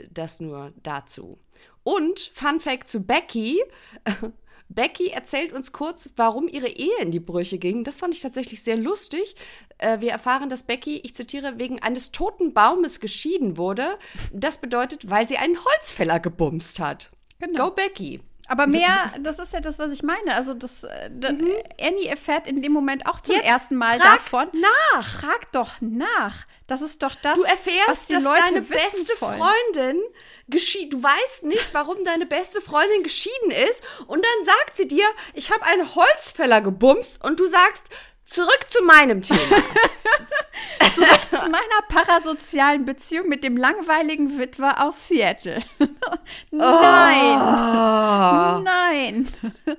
[0.10, 1.38] Das nur dazu.
[1.84, 3.62] Und Fun Fact zu Becky.
[4.74, 7.84] Becky erzählt uns kurz, warum ihre Ehe in die Brüche ging.
[7.84, 9.36] Das fand ich tatsächlich sehr lustig.
[9.78, 13.98] Äh, wir erfahren, dass Becky, ich zitiere, wegen eines toten Baumes geschieden wurde.
[14.32, 17.12] Das bedeutet, weil sie einen Holzfäller gebumst hat.
[17.40, 17.70] Genau.
[17.70, 18.22] Go Becky.
[18.52, 20.36] Aber mehr, das ist ja das, was ich meine.
[20.36, 23.42] Also das, äh, da, Annie erfährt in dem Moment auch zum Mhm.
[23.42, 24.48] Jetzt ersten Mal frag davon.
[24.54, 25.20] nach.
[25.22, 26.46] Frag doch nach.
[26.68, 29.40] Das ist doch das, Du was erfährst, die dass Leute deine beste wollen.
[29.42, 30.02] Freundin
[30.50, 30.90] geschieden.
[30.92, 33.82] Du weißt nicht, warum deine beste Freundin geschieden ist.
[34.08, 37.24] Und dann sagt sie dir, ich habe einen Holzfäller gebumst.
[37.24, 37.86] Und du sagst,
[38.32, 39.40] zurück zu meinem Thema.
[40.94, 45.60] Zurück zu meiner parasozialen Beziehung mit dem langweiligen Witwer aus Seattle.
[46.52, 47.40] Nein.
[48.64, 49.28] Nein.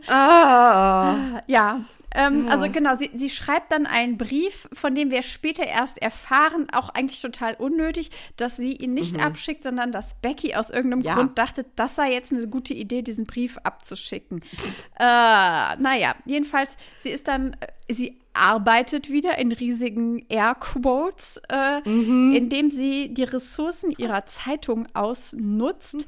[0.08, 1.40] Ah.
[1.46, 1.80] Ja.
[2.14, 6.68] Ähm, Also genau, sie, sie schreibt dann einen Brief, von dem wir später erst erfahren,
[6.72, 11.14] auch eigentlich total unnötig, dass sie ihn nicht abschickt, sondern dass Becky aus irgendeinem Ja.
[11.14, 14.40] Grund dachte, das sei jetzt eine gute Idee, diesen Brief abzuschicken.
[14.98, 22.70] äh, naja, jedenfalls, sie ist dann, äh, sie arbeitet wieder in riesigen Airquotes, äh, indem
[22.70, 26.06] sie die Ressourcen ihrer Zeitung ausnutzt,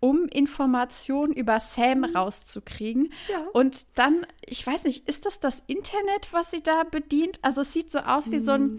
[0.00, 3.12] um Informationen über Sam rauszukriegen.
[3.52, 7.38] Und dann, ich weiß nicht, ist das das Internet, was sie da bedient?
[7.42, 8.78] Also es sieht so aus wie so ein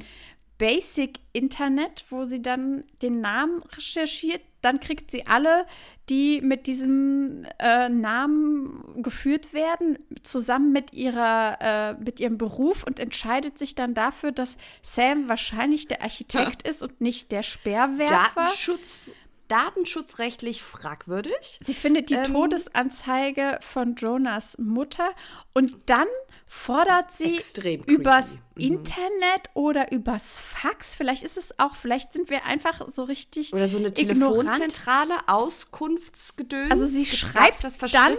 [0.58, 4.42] Basic-Internet, wo sie dann den Namen recherchiert.
[4.68, 5.66] Dann kriegt sie alle,
[6.10, 13.00] die mit diesem äh, Namen geführt werden, zusammen mit, ihrer, äh, mit ihrem Beruf und
[13.00, 18.30] entscheidet sich dann dafür, dass Sam wahrscheinlich der Architekt ist und nicht der Speerwerfer.
[18.36, 19.10] Datenschutz,
[19.48, 21.62] datenschutzrechtlich fragwürdig.
[21.64, 22.26] Sie findet die Ähm.
[22.26, 25.12] Todesanzeige von Jonas Mutter
[25.54, 26.08] und dann
[26.48, 27.94] fordert sie Extrem creepy.
[28.02, 28.64] übers Mhm.
[28.64, 30.94] Internet oder übers Fax.
[30.94, 33.94] Vielleicht ist es auch, vielleicht sind wir einfach so richtig Oder so eine.
[33.94, 36.72] Telefonzentrale, Auskunftsgedöns.
[36.72, 38.16] Also sie schreibt das dann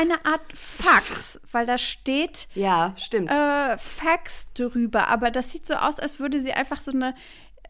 [0.00, 3.30] eine Art Fax, weil da steht ja, stimmt.
[3.30, 5.08] äh, Fax drüber.
[5.08, 7.14] Aber das sieht so aus, als würde sie einfach so eine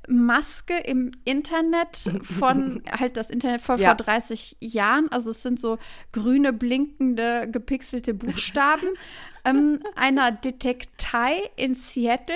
[0.08, 3.88] Maske im Internet von, halt das Internet von Ja.
[3.88, 5.78] vor 30 Jahren, also es sind so
[6.12, 8.88] grüne, blinkende, gepixelte Buchstaben,
[9.44, 12.34] ähm, einer Detektei in Seattle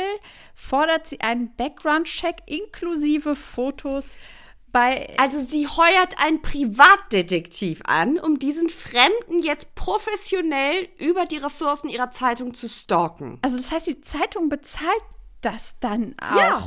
[0.54, 4.16] fordert sie einen Background-Check inklusive Fotos
[4.72, 11.88] bei Also sie heuert einen Privatdetektiv an, um diesen Fremden jetzt professionell über die Ressourcen
[11.88, 13.38] ihrer Zeitung zu stalken.
[13.42, 15.02] Also das heißt, die Zeitung bezahlt
[15.42, 16.36] das dann auch.
[16.36, 16.62] Ja.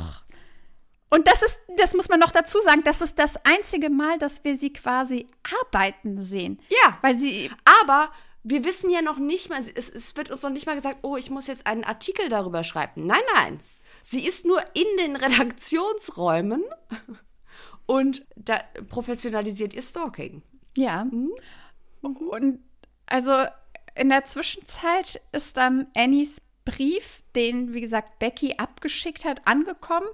[1.16, 4.44] Und das ist, das muss man noch dazu sagen, das ist das einzige Mal, dass
[4.44, 5.26] wir sie quasi
[5.62, 6.60] arbeiten sehen.
[6.68, 6.98] Ja.
[7.00, 7.50] Weil sie,
[7.82, 8.10] Aber
[8.42, 11.16] wir wissen ja noch nicht mal, es, es wird uns noch nicht mal gesagt, oh,
[11.16, 13.06] ich muss jetzt einen Artikel darüber schreiben.
[13.06, 13.60] Nein, nein.
[14.02, 16.62] Sie ist nur in den Redaktionsräumen
[17.86, 18.60] und da
[18.90, 20.42] professionalisiert ihr Stalking.
[20.76, 21.06] ja.
[21.06, 21.32] Mhm.
[22.02, 22.60] Und
[23.06, 23.32] also
[23.94, 30.08] in der Zwischenzeit ist dann Annies Brief, den, wie gesagt, Becky abgeschickt hat, angekommen.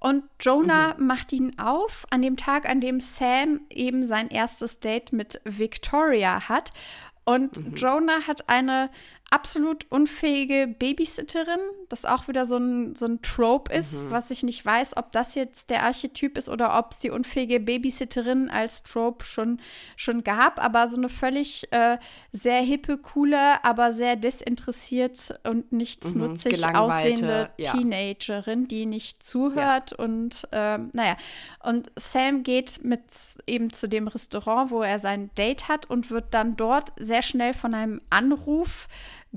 [0.00, 1.06] Und Jonah Mhm.
[1.06, 6.48] macht ihn auf an dem Tag, an dem Sam eben sein erstes Date mit Victoria
[6.48, 6.70] hat.
[7.26, 7.74] Und Mhm.
[7.74, 8.88] Jonah hat eine
[9.30, 11.58] absolut unfähige Babysitterin,
[11.88, 14.10] das auch wieder so ein, so ein Trope ist, Mhm.
[14.10, 17.58] was ich nicht weiß, ob das jetzt der Archetyp ist oder ob es die unfähige
[17.60, 19.60] Babysitterin als Trope schon,
[19.96, 21.98] schon gab, aber so eine völlig äh,
[22.32, 27.72] sehr hippe, coole, aber sehr desinteressiert und nichtsnutzig Mhm, aussehende ja.
[27.72, 31.16] Teenagerin, die nicht zuhört und ähm, naja.
[31.62, 33.00] Und Sam geht mit
[33.46, 37.54] eben zu dem Restaurant, wo er sein Date hat und wird dann dort sehr schnell
[37.54, 38.86] von einem Anruf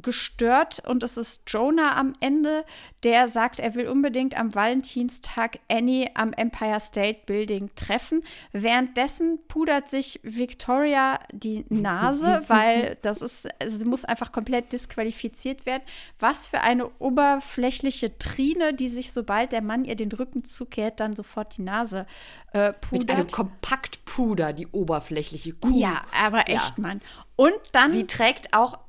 [0.01, 2.65] gestört und es ist Jonah am Ende,
[3.03, 8.23] der sagt, er will unbedingt am Valentinstag Annie am Empire State Building treffen.
[8.51, 15.65] Währenddessen pudert sich Victoria die Nase, weil das ist, also sie muss einfach komplett disqualifiziert
[15.65, 15.83] werden.
[16.19, 21.15] Was für eine oberflächliche Trine, die sich, sobald der Mann ihr den Rücken zukehrt, dann
[21.15, 22.05] sofort die Nase
[22.53, 22.91] äh, pudert.
[22.91, 25.79] Mit einem Kompaktpuder, die oberflächliche Kuh.
[25.79, 26.55] ja, aber Ja.
[26.55, 27.01] echt, Mann.
[27.35, 28.79] Und dann Sie trägt auch,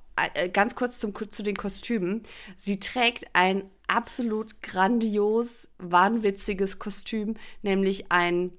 [0.53, 2.23] ganz kurz zum, zu den Kostümen,
[2.57, 8.53] sie trägt ein absolut grandios, wahnwitziges Kostüm, nämlich ein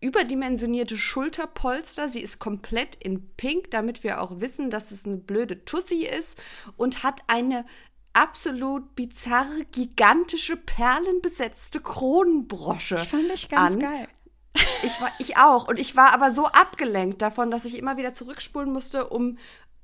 [0.00, 2.08] überdimensionierte Schulterpolster.
[2.08, 6.38] Sie ist komplett in Pink, damit wir auch wissen, dass es eine blöde Tussi ist
[6.76, 7.64] und hat eine
[8.12, 12.96] absolut bizarre, gigantische, perlenbesetzte Kronenbrosche.
[12.96, 13.80] Ich fand mich ganz an.
[13.80, 14.08] geil.
[14.82, 15.68] Ich war, ich auch.
[15.68, 19.36] Und ich war aber so abgelenkt davon, dass ich immer wieder zurückspulen musste, um,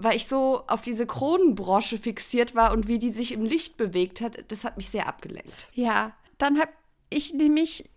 [0.02, 4.20] weil ich so auf diese Kronenbrosche fixiert war und wie die sich im Licht bewegt
[4.20, 4.44] hat.
[4.48, 5.68] Das hat mich sehr abgelenkt.
[5.72, 6.72] Ja, dann habe
[7.10, 7.88] ich nämlich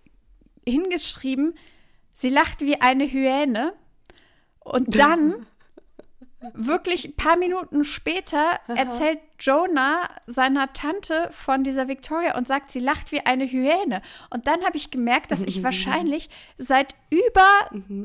[0.67, 1.57] hingeschrieben,
[2.13, 3.73] sie lacht wie eine Hyäne.
[4.59, 5.45] Und dann,
[6.53, 12.79] wirklich ein paar Minuten später, erzählt Jonah seiner Tante von dieser Victoria und sagt, sie
[12.79, 14.01] lacht wie eine Hyäne.
[14.29, 17.47] Und dann habe ich gemerkt, dass ich wahrscheinlich seit über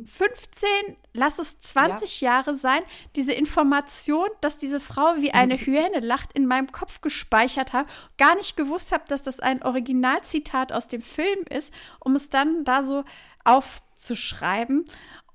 [0.07, 0.69] 15,
[1.13, 2.81] lass es 20 Jahre sein,
[3.17, 7.89] diese Information, dass diese Frau wie eine Hyäne lacht, in meinem Kopf gespeichert habe,
[8.19, 12.65] gar nicht gewusst habe, dass das ein Originalzitat aus dem Film ist, um es dann
[12.65, 13.05] da so
[13.45, 14.85] aufzuschreiben.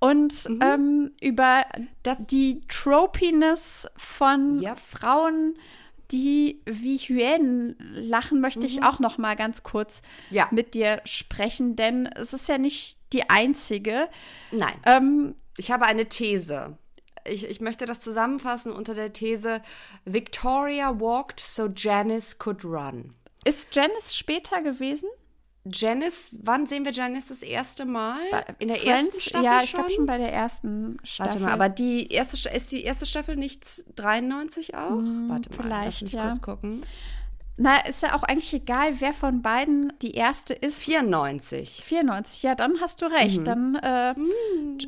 [0.09, 1.63] Und ähm, über
[2.03, 4.75] Das- die Tropiness von Ja.
[4.75, 5.55] Frauen,
[6.11, 10.47] die wie Hyänen lachen, möchte ich auch noch mal ganz kurz Ja.
[10.51, 14.07] mit dir sprechen, denn es ist ja nicht die einzige.
[14.51, 14.75] Nein.
[14.85, 16.77] Ähm, Ich habe eine These.
[17.27, 19.61] Ich, ich möchte das zusammenfassen unter der These:
[20.03, 23.13] Victoria walked so Janice could run.
[23.45, 25.07] ist Janice später gewesen?
[25.71, 28.17] Janice, wann sehen wir Janice das erste Mal?
[28.59, 29.05] In der Friends?
[29.09, 31.33] ersten Staffel Ja, ich glaube schon bei der ersten Staffel.
[31.33, 34.91] Warte mal, aber die erste ist die erste Staffel nicht 93 auch?
[34.91, 36.27] Warte mal, lass vielleicht, mich ja.
[36.27, 36.83] kurz gucken.
[37.57, 40.83] Na, ist ja auch eigentlich egal, wer von beiden die erste ist.
[40.83, 41.83] 94.
[41.85, 43.47] 94, ja, dann hast du recht.
[43.47, 44.13] Dann, äh,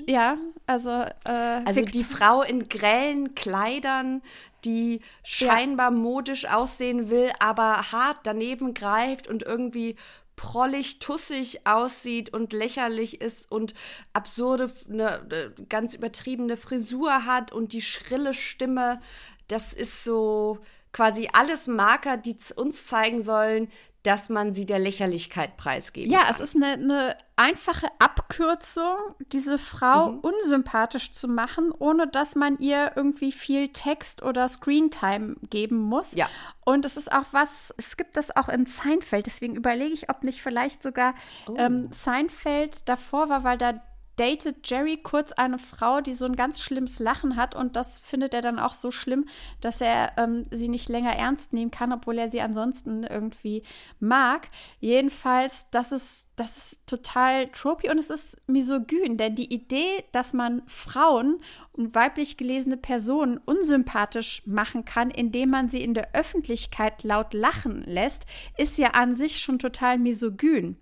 [0.06, 0.90] ja, also.
[0.90, 4.22] Äh, Also die Frau in grellen Kleidern,
[4.66, 9.96] die scheinbar modisch aussehen will, aber hart daneben greift und irgendwie
[10.38, 13.74] prollig, tussig aussieht und lächerlich ist und
[14.14, 19.02] absurde, eine ganz übertriebene Frisur hat und die schrille Stimme.
[19.50, 20.60] Das ist so
[20.94, 23.70] quasi alles Marker, die uns zeigen sollen,
[24.08, 26.34] dass man sie der Lächerlichkeit preisgeben Ja, kann.
[26.36, 28.96] es ist eine, eine einfache Abkürzung,
[29.34, 30.20] diese Frau Mhm.
[30.20, 36.14] unsympathisch zu machen, ohne dass man ihr irgendwie viel Text oder Screentime geben muss.
[36.16, 36.28] Ja.
[36.66, 40.24] Und es ist auch was, es gibt das auch in Seinfeld, deswegen überlege ich, ob
[40.24, 41.14] nicht vielleicht sogar
[41.48, 41.56] Oh.
[41.58, 43.82] ähm, Seinfeld davor war, weil da
[44.18, 48.34] datet Jerry kurz eine Frau, die so ein ganz schlimmes Lachen hat und das findet
[48.34, 49.26] er dann auch so schlimm,
[49.62, 53.64] dass er ähm, sie nicht länger ernst nehmen kann, obwohl er sie ansonsten irgendwie
[54.00, 54.50] mag.
[54.80, 60.34] Jedenfalls, das ist, das ist total tropy und es ist misogyn, denn die Idee, dass
[60.34, 61.40] man Frauen
[61.72, 67.84] und weiblich gelesene Personen unsympathisch machen kann, indem man sie in der Öffentlichkeit laut lachen
[67.86, 68.26] lässt,
[68.58, 70.78] ist ja an sich schon total misogyn.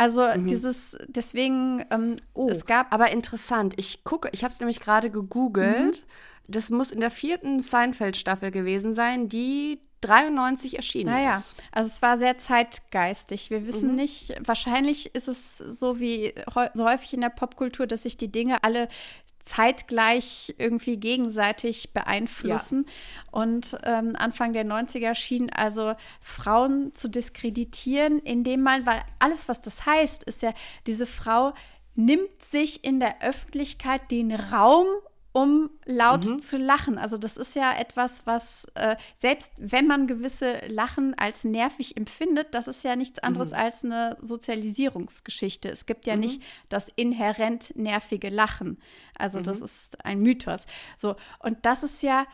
[0.00, 3.74] Also dieses, deswegen, ähm, Oh, es gab aber interessant.
[3.76, 6.06] Ich gucke, ich habe es nämlich gerade gegoogelt.
[6.48, 11.62] Das muss in der vierten Seinfeld-Staffel gewesen sein, die 93 erschienen Naja, ist.
[11.72, 13.50] also es war sehr zeitgeistig.
[13.50, 16.32] Wir wissen nicht, wahrscheinlich ist es so wie
[16.72, 18.88] so häufig in der Popkultur, dass sich die Dinge alle
[19.44, 22.86] zeitgleich irgendwie gegenseitig beeinflussen.
[23.30, 29.62] Und ähm, Anfang der 90er schien also Frauen zu diskreditieren, indem man, weil alles, was
[29.62, 30.52] das heißt, ist ja,
[30.86, 31.52] diese Frau
[31.94, 34.86] nimmt sich in der Öffentlichkeit den Raum,
[35.32, 36.98] um laut zu lachen.
[36.98, 42.48] Also das ist ja etwas, was äh, selbst wenn man gewisse Lachen als nervig empfindet,
[42.52, 45.68] das ist ja nichts anderes als eine Sozialisierungsgeschichte.
[45.68, 48.78] Es gibt ja nicht das inhärent nervige Lachen.
[49.18, 50.66] Also das ist ein Mythos.
[50.96, 52.26] So und das ist ja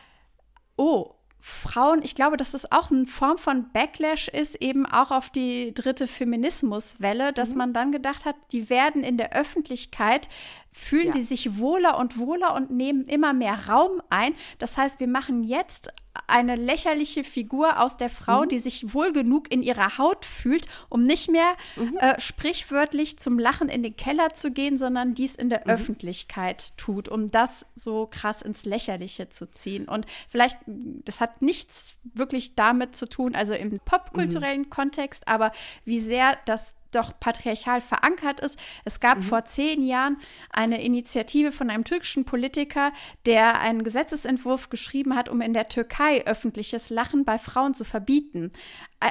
[0.75, 5.29] oh, Frauen, ich glaube, dass das auch eine Form von Backlash ist, eben auch auf
[5.29, 10.27] die dritte Feminismuswelle, dass man dann gedacht hat, die werden in der Öffentlichkeit,
[10.71, 11.11] fühlen Ja.
[11.13, 14.33] die sich wohler und wohler und nehmen immer mehr Raum ein.
[14.59, 15.91] Das heißt, wir machen jetzt
[16.25, 21.03] eine lächerliche Figur aus der Frau, die sich wohl genug in ihrer Haut fühlt, um
[21.03, 21.55] nicht mehr
[21.99, 27.07] äh, sprichwörtlich zum Lachen in den Keller zu gehen, sondern dies in der Öffentlichkeit tut,
[27.07, 29.87] um das so krass ins Lächerliche zu ziehen.
[29.87, 35.51] Und vielleicht, das hat nichts wirklich damit zu tun, also im popkulturellen Kontext, aber
[35.85, 38.59] wie sehr das doch patriarchal verankert ist.
[38.83, 40.17] Es gab vor zehn Jahren
[40.49, 42.91] eine Initiative von einem türkischen Politiker,
[43.25, 48.51] der einen Gesetzesentwurf geschrieben hat, um in der Türkei öffentliches Lachen bei Frauen zu verbieten.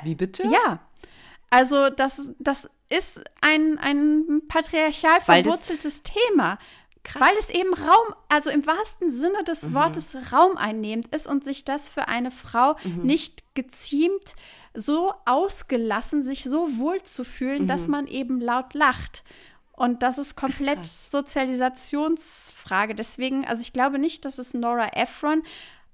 [0.03, 0.45] Wie bitte?
[0.49, 0.81] Ja.
[1.51, 6.59] Also das, das ist ein, ein patriarchal verwurzeltes Thema.
[7.07, 7.23] Krass.
[7.23, 11.65] Weil es eben Raum, also im wahrsten Sinne des Wortes Raum einnehmend ist und sich
[11.65, 14.35] das für eine Frau nicht geziemt,
[14.77, 19.25] so ausgelassen, sich so wohl zu fühlen, dass man eben laut lacht.
[19.73, 22.95] Und das ist komplett Sozialisationsfrage.
[22.95, 25.43] Deswegen, also ich glaube nicht, dass es Nora Ephron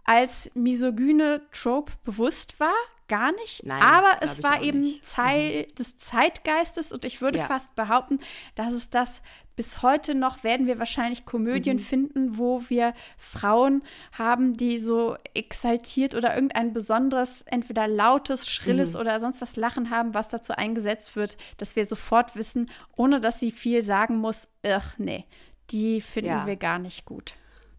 [0.05, 2.75] als misogyne Trope bewusst war.
[3.09, 3.65] Gar nicht.
[3.67, 5.11] Nein, Aber es war eben nicht.
[5.13, 7.47] Teil des Zeitgeistes und ich würde Ja.
[7.47, 8.21] fast behaupten,
[8.55, 9.21] dass es das
[9.57, 11.81] bis heute noch werden wir wahrscheinlich Komödien Mhm.
[11.83, 18.47] finden, wo wir Frauen haben, die so exaltiert oder irgendein besonderes, entweder lautes, Mhm.
[18.51, 23.21] schrilles oder sonst was Lachen haben, was dazu eingesetzt wird, dass wir sofort wissen, ohne
[23.21, 25.27] dass sie viel sagen muss, ach nee,
[25.71, 26.47] die finden Ja.
[26.47, 27.35] wir gar nicht gut.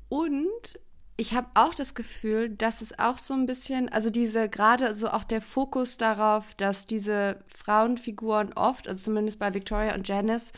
[0.10, 0.80] Und
[1.16, 5.10] ich habe auch das Gefühl, dass es auch so ein bisschen, also diese, gerade so
[5.10, 10.54] auch der Fokus darauf, dass diese Frauenfiguren oft, also zumindest bei Victoria und Janice,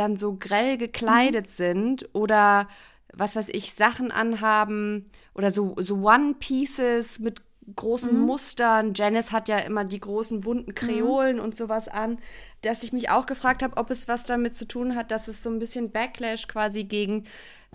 [0.00, 2.68] dann so grell gekleidet sind oder
[3.12, 7.42] was weiß ich, Sachen anhaben oder so, so One-Pieces mit
[7.76, 8.94] großen Mustern.
[8.94, 12.18] Janice hat ja immer die großen bunten Kreolen und sowas an,
[12.62, 15.42] dass ich mich auch gefragt habe, ob es was damit zu tun hat, dass es
[15.42, 17.26] so ein bisschen Backlash quasi gegen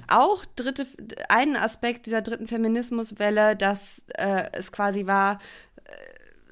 [0.08, 0.88] auch dritte,
[1.30, 5.40] einen Aspekt dieser dritten Feminismuswelle, dass äh, es quasi war,
[5.86, 5.92] äh,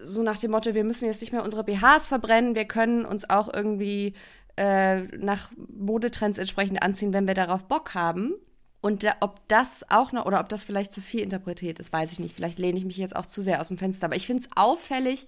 [0.01, 3.29] so nach dem Motto, wir müssen jetzt nicht mehr unsere BHs verbrennen, wir können uns
[3.29, 4.13] auch irgendwie
[4.57, 8.33] äh, nach Modetrends entsprechend anziehen, wenn wir darauf Bock haben.
[8.81, 12.11] Und da, ob das auch noch, oder ob das vielleicht zu viel interpretiert ist, weiß
[12.11, 12.35] ich nicht.
[12.35, 14.05] Vielleicht lehne ich mich jetzt auch zu sehr aus dem Fenster.
[14.07, 15.25] Aber ich finde es auffällig,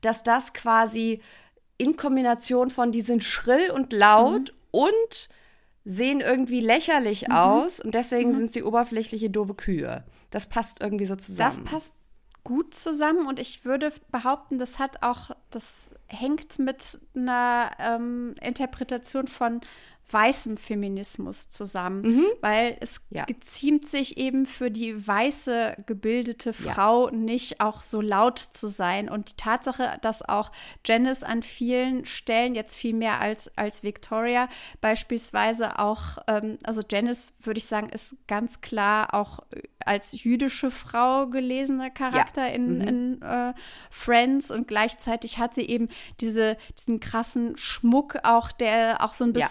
[0.00, 1.20] dass das quasi
[1.78, 5.28] in Kombination von, die sind schrill und laut und
[5.84, 10.02] sehen irgendwie lächerlich aus und deswegen sind sie oberflächliche, doofe Kühe.
[10.30, 11.64] Das passt irgendwie so Das zusammen.
[11.64, 11.94] passt
[12.46, 19.26] gut zusammen und ich würde behaupten, das hat auch, das hängt mit einer ähm, Interpretation
[19.26, 19.60] von
[20.10, 22.04] weißem Feminismus zusammen,
[22.40, 23.24] weil es Ja.
[23.24, 29.08] geziemt sich eben für die weiße gebildete Frau nicht auch so laut zu sein.
[29.08, 30.52] Und die Tatsache, dass auch
[30.84, 34.48] Janice an vielen Stellen jetzt viel mehr als als Victoria
[34.80, 39.40] beispielsweise auch, ähm, also Janice würde ich sagen, ist ganz klar auch
[39.84, 43.54] als jüdische Frau gelesener Charakter in, in äh,
[43.90, 44.50] Friends.
[44.50, 45.88] Und gleichzeitig hat sie eben
[46.20, 49.46] diese, diesen krassen Schmuck auch, der auch so ein Ja.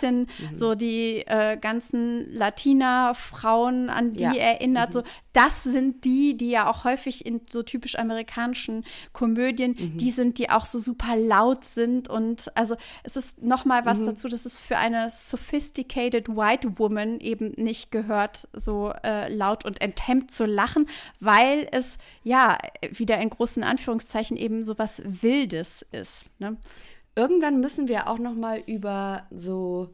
[0.51, 4.33] Bisschen so die äh, ganzen Latina-Frauen an die Ja.
[4.33, 4.93] erinnert.
[4.93, 5.03] So,
[5.33, 10.49] das sind die, die ja auch häufig in so typisch amerikanischen Komödien, die sind, die
[10.49, 14.59] auch so super laut sind und also es ist noch mal was dazu, dass es
[14.59, 20.87] für eine sophisticated white woman eben nicht gehört, so äh, laut und enthemmt zu lachen,
[21.19, 22.57] weil es ja
[22.91, 26.29] wieder in großen Anführungszeichen eben so was Wildes ist.
[26.39, 26.57] Ne?
[27.15, 29.93] Irgendwann müssen wir auch noch mal über so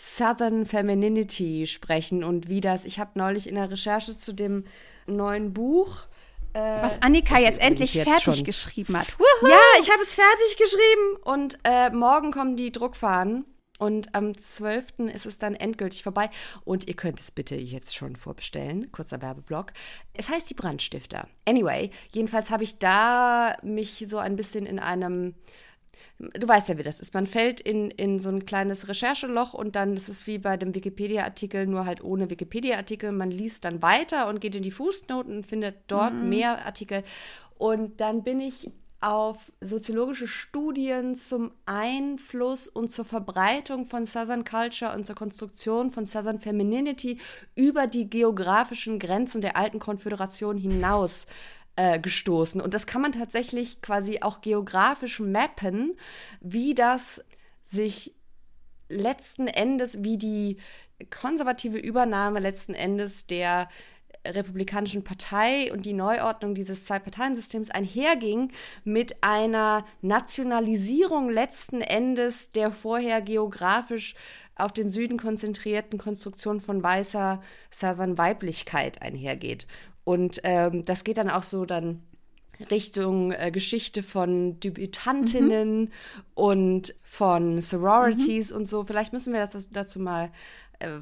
[0.00, 2.84] Southern Femininity sprechen und wie das.
[2.86, 4.64] Ich habe neulich in der Recherche zu dem
[5.06, 5.98] neuen Buch.
[6.52, 9.06] Was Annika das jetzt endlich jetzt fertig schon- geschrieben hat.
[9.42, 13.44] Ja, ich habe es fertig geschrieben und äh, morgen kommen die Druckfahnen
[13.78, 14.98] und am 12.
[15.14, 16.28] ist es dann endgültig vorbei
[16.64, 18.90] und ihr könnt es bitte jetzt schon vorbestellen.
[18.90, 19.72] Kurzer Werbeblock.
[20.12, 21.28] Es heißt die Brandstifter.
[21.46, 25.34] Anyway, jedenfalls habe ich da mich so ein bisschen in einem
[26.18, 27.14] Du weißt ja, wie das ist.
[27.14, 30.74] Man fällt in, in so ein kleines Rechercheloch und dann ist es wie bei dem
[30.74, 33.12] Wikipedia-Artikel, nur halt ohne Wikipedia-Artikel.
[33.12, 37.04] Man liest dann weiter und geht in die Fußnoten und findet dort mehr Artikel.
[37.56, 38.70] Und dann bin ich
[39.00, 46.04] auf soziologische Studien zum Einfluss und zur Verbreitung von Southern Culture und zur Konstruktion von
[46.04, 47.18] Southern Femininity
[47.54, 51.26] über die geografischen Grenzen der alten Konföderation hinaus
[51.80, 52.60] äh, gestoßen.
[52.60, 55.96] Und das kann man tatsächlich quasi auch geografisch mappen,
[56.42, 57.24] wie das
[57.62, 58.14] sich
[58.90, 60.58] letzten Endes, wie die
[61.08, 63.70] konservative Übernahme letzten Endes der
[64.26, 68.52] Republikanischen Partei und die Neuordnung dieses Zwei-Parteien-Systems einherging
[68.84, 74.14] mit einer Nationalisierung letzten Endes der vorher geografisch
[74.54, 77.40] auf den Süden konzentrierten Konstruktion von weißer
[77.70, 79.66] Southern Weiblichkeit einhergeht.
[80.04, 82.02] Und ähm, das geht dann auch so dann
[82.70, 85.90] Richtung äh, Geschichte von Debütantinnen
[86.34, 88.84] und von Sororities und so.
[88.84, 90.30] Vielleicht müssen wir das, dazu mal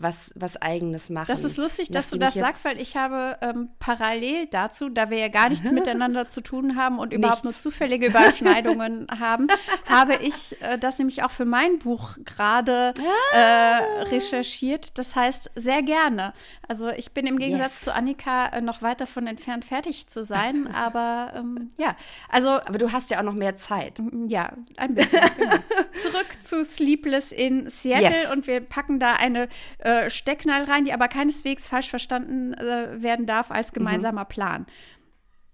[0.00, 1.26] was, was Eigenes machen.
[1.28, 5.18] Das ist lustig, dass du das sagst, weil ich habe ähm, parallel dazu, da wir
[5.18, 7.62] ja gar nichts miteinander zu tun haben und überhaupt nur Nichts.
[7.62, 9.46] zufällige Überschneidungen haben,
[9.88, 12.92] habe ich äh, das nämlich auch für mein Buch gerade
[13.34, 13.36] Ah.
[13.36, 14.98] äh, recherchiert.
[14.98, 16.32] Das heißt, sehr gerne.
[16.66, 17.80] Also ich bin im Gegensatz Yes.
[17.82, 20.66] zu Annika äh, noch weit davon entfernt, fertig zu sein.
[20.74, 21.96] aber ähm, ja,
[22.28, 24.00] also Aber du hast ja auch noch mehr Zeit.
[24.26, 25.20] ja, ein bisschen.
[25.38, 25.56] genau.
[25.94, 28.32] Zurück zu Sleepless in Seattle Yes.
[28.32, 29.48] und wir packen da eine
[29.78, 34.66] äh, Stecknadel rein, die aber keineswegs falsch verstanden äh, werden darf als gemeinsamer Plan.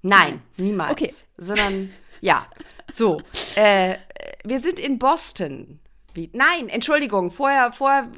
[0.02, 0.92] Nein, niemals.
[0.92, 1.10] Okay.
[1.38, 2.46] Sondern, ja.
[2.90, 3.22] So,
[3.54, 3.96] äh,
[4.44, 5.80] wir sind in Boston.
[6.12, 8.10] Wie, nein, Entschuldigung, vorher, vorher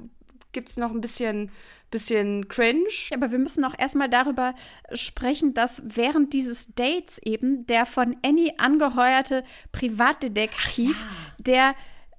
[0.52, 1.51] gibt es noch ein bisschen,
[1.90, 2.89] bisschen cringe.
[3.10, 4.55] Ja, aber wir müssen auch erstmal darüber
[4.93, 11.06] sprechen, dass während dieses Dates eben der von Annie angeheuerte Privatdetektiv,
[11.39, 11.74] der,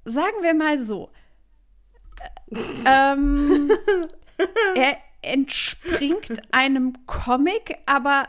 [0.06, 1.10] sagen wir mal so,
[2.86, 3.72] ähm,
[4.76, 8.28] er entspringt einem Comic, aber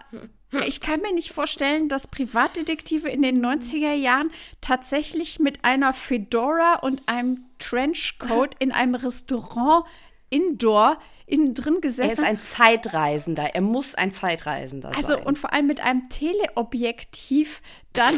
[0.66, 6.77] ich kann mir nicht vorstellen, dass Privatdetektive in den 90er Jahren tatsächlich mit einer Fedora
[6.81, 9.85] und einem Trenchcoat in einem Restaurant
[10.31, 13.55] indoor innen drin Er gesessen ist ein Zeitreisender.
[13.55, 15.23] Er muss ein Zeitreisender also sein.
[15.24, 17.60] und vor allem mit einem Teleobjektiv
[17.93, 18.15] dann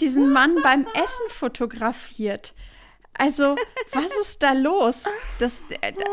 [0.00, 2.54] diesen Mann beim Essen fotografiert.
[3.18, 3.56] Also,
[3.92, 5.04] was ist da los?
[5.38, 5.62] Das,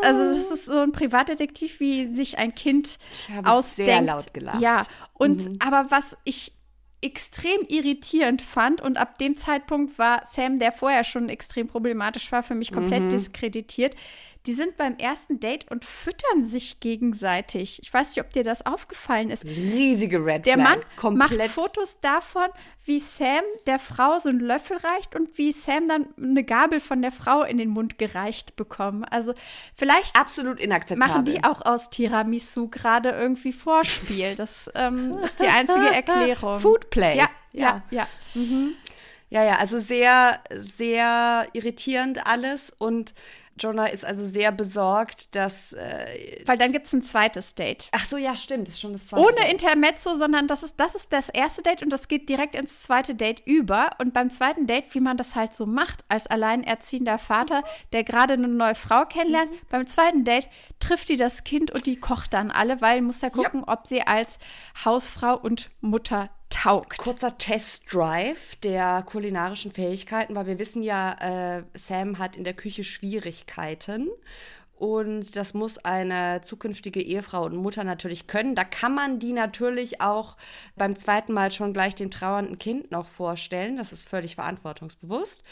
[0.02, 3.90] also, das ist so ein Privatdetektiv, wie sich ein Kind Ich habe ausdenkt.
[3.90, 4.60] sehr laut gelacht.
[4.60, 4.82] Ja,
[5.12, 6.52] und aber was ich
[7.02, 12.42] extrem irritierend fand und ab dem Zeitpunkt war Sam, der vorher schon extrem problematisch war,
[12.42, 13.08] für mich komplett Mhm.
[13.10, 13.94] diskreditiert.
[14.46, 17.80] Die sind beim ersten Date und füttern sich gegenseitig.
[17.82, 19.44] Ich weiß nicht, ob dir das aufgefallen ist.
[19.46, 20.64] Riesige Red Der Flag.
[20.64, 21.38] Mann komplett.
[21.38, 22.48] macht Fotos davon,
[22.84, 27.00] wie Sam der Frau so einen Löffel reicht und wie Sam dann eine Gabel von
[27.00, 29.04] der Frau in den Mund gereicht bekommen.
[29.04, 29.32] Also
[29.74, 31.08] vielleicht Absolut inakzeptabel.
[31.14, 34.34] machen die auch aus Tiramisu gerade irgendwie Vorspiel.
[34.36, 36.60] Das ähm, ist die einzige Erklärung.
[36.60, 37.16] Foodplay.
[37.16, 38.06] Ja, ja, ja.
[39.30, 42.72] Ja, ja, also sehr, sehr irritierend alles.
[42.78, 43.14] Und
[43.58, 45.72] Jonah ist also sehr besorgt, dass.
[45.72, 47.88] Äh, Weil dann gibt es ein zweites Date.
[47.92, 49.22] ach so, ja, stimmt, das ist schon das zweite.
[49.22, 49.52] Ohne Date.
[49.52, 53.14] Intermezzo, sondern das ist, das ist das erste Date und das geht direkt ins zweite
[53.14, 53.90] Date über.
[53.98, 57.62] Und beim zweiten Date, wie man das halt so macht, als alleinerziehender Vater,
[57.92, 60.48] der gerade eine neue Frau kennenlernt, beim zweiten Date
[60.80, 64.02] trifft die das Kind und die kocht dann alle, weil muss ja gucken, ob sie
[64.02, 64.38] als
[64.84, 66.98] Hausfrau und Mutter taugt.
[66.98, 72.84] Kurzer Testdrive der kulinarischen Fähigkeiten, weil wir wissen ja, äh, Sam hat in der Küche
[72.84, 74.08] Schwierigkeiten.
[74.76, 78.54] Und das muss eine zukünftige Ehefrau und Mutter natürlich können.
[78.54, 80.36] Da kann man die natürlich auch
[80.76, 83.76] beim zweiten Mal schon gleich dem trauernden Kind noch vorstellen.
[83.76, 85.44] Das ist völlig verantwortungsbewusst.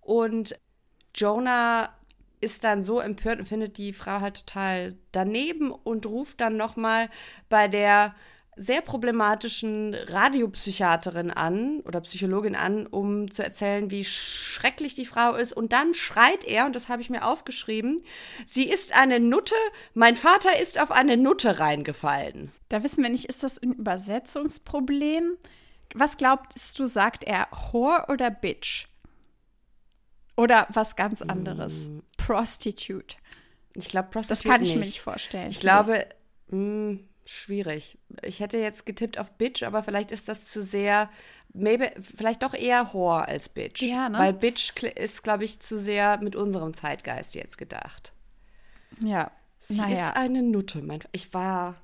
[0.00, 0.58] Und
[1.14, 1.92] Jonah
[2.40, 6.76] ist dann so empört und findet die Frau halt total daneben und ruft dann noch
[6.76, 7.10] mal
[7.48, 8.14] bei der
[8.58, 15.52] sehr problematischen Radiopsychiaterin an oder Psychologin an, um zu erzählen, wie schrecklich die Frau ist.
[15.52, 18.02] Und dann schreit er, und das habe ich mir aufgeschrieben,
[18.46, 19.54] sie ist eine Nutte,
[19.94, 22.52] mein Vater ist auf eine Nutte reingefallen.
[22.68, 25.36] Da wissen wir nicht, ist das ein Übersetzungsproblem?
[25.94, 28.86] Was glaubst du, sagt er Whore oder Bitch?
[30.36, 31.90] Oder was ganz anderes?
[32.16, 33.16] Prostitute.
[33.74, 34.86] Ich glaube, Das Prostitute kann ich mir nicht.
[34.88, 35.50] nicht vorstellen.
[35.50, 36.06] Ich glaube,
[36.50, 36.98] mh,
[37.28, 37.98] schwierig.
[38.22, 41.10] Ich hätte jetzt getippt auf Bitch, aber vielleicht ist das zu sehr,
[41.52, 43.82] maybe, vielleicht doch eher Whore als Bitch.
[43.82, 44.18] Ja, ne?
[44.18, 48.12] Weil Bitch ist, glaube ich, zu sehr mit unserem Zeitgeist jetzt gedacht.
[49.02, 49.30] Ja.
[49.60, 49.92] Sie naja.
[49.92, 50.82] ist eine Nutte.
[50.82, 51.76] Mein, ich war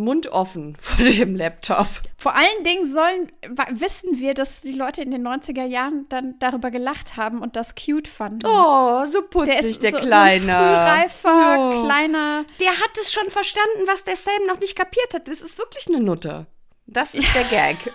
[0.00, 1.86] mundoffen vor dem Laptop.
[2.16, 3.32] Vor allen Dingen sollen,
[3.70, 7.74] wissen wir, dass die Leute in den 90er Jahren dann darüber gelacht haben und das
[7.74, 8.44] cute fanden.
[8.46, 10.46] Oh, so putzig, der, so, Kleine.
[10.46, 11.84] So frühreifer, Ja.
[11.84, 12.44] kleiner.
[12.60, 15.28] Der hat es schon verstanden, was der Sam noch nicht kapiert hat.
[15.28, 16.46] Das ist wirklich eine Nutte.
[16.86, 17.76] Das ist der Gag.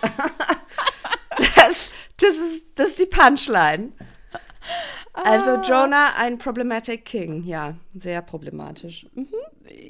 [1.36, 3.92] das, das, ist, das ist die Punchline.
[5.24, 7.44] Also Jonah, ein problematic King.
[7.44, 9.06] Ja, sehr problematisch.
[9.14, 9.28] Mhm.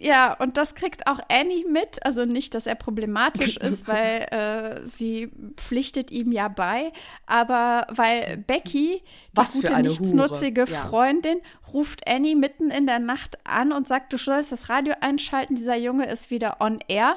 [0.01, 2.05] Ja, und das kriegt auch Annie mit.
[2.05, 6.93] Also nicht, dass er problematisch ist, weil äh, sie pflichtet ihm ja bei,
[7.27, 10.67] aber weil Becky, die Was für gute, eine nichtsnutzige ja.
[10.67, 11.41] Freundin,
[11.73, 15.77] ruft Annie mitten in der Nacht an und sagt, du sollst das Radio einschalten, dieser
[15.77, 17.17] Junge ist wieder on air.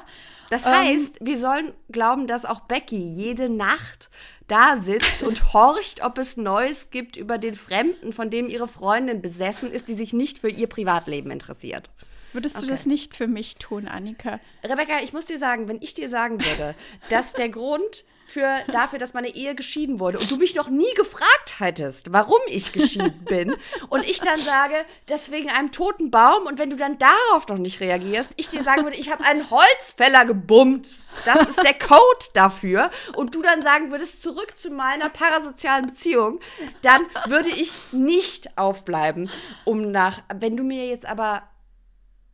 [0.50, 4.10] Das Ähm, heißt, wir sollen glauben, dass auch Becky jede Nacht
[4.50, 9.22] da sitzt und horcht, ob es Neues gibt über den Fremden, von dem ihre Freundin
[9.22, 11.90] besessen ist, die sich nicht für ihr Privatleben interessiert.
[12.32, 12.70] Würdest du Okay.
[12.70, 14.38] das nicht für mich tun, Annika?
[14.62, 16.74] Rebecca, ich muss dir sagen, wenn ich dir sagen würde,
[17.08, 20.92] dass der Grund für, dafür, dass meine Ehe geschieden wurde und du mich noch nie
[20.94, 23.56] gefragt hättest, warum ich geschieden bin
[23.88, 24.74] und ich dann sage,
[25.06, 28.62] das wegen einem toten Baum und wenn du dann darauf noch nicht reagierst, ich dir
[28.62, 30.86] sagen würde, ich habe einen Holzfäller gebummt,
[31.24, 32.00] das ist der Code
[32.34, 32.90] dafür.
[33.14, 36.40] Und du dann sagen würdest, zurück zu meiner parasozialen Beziehung,
[36.82, 39.30] dann würde ich nicht aufbleiben,
[39.64, 41.42] um nach, wenn du mir jetzt aber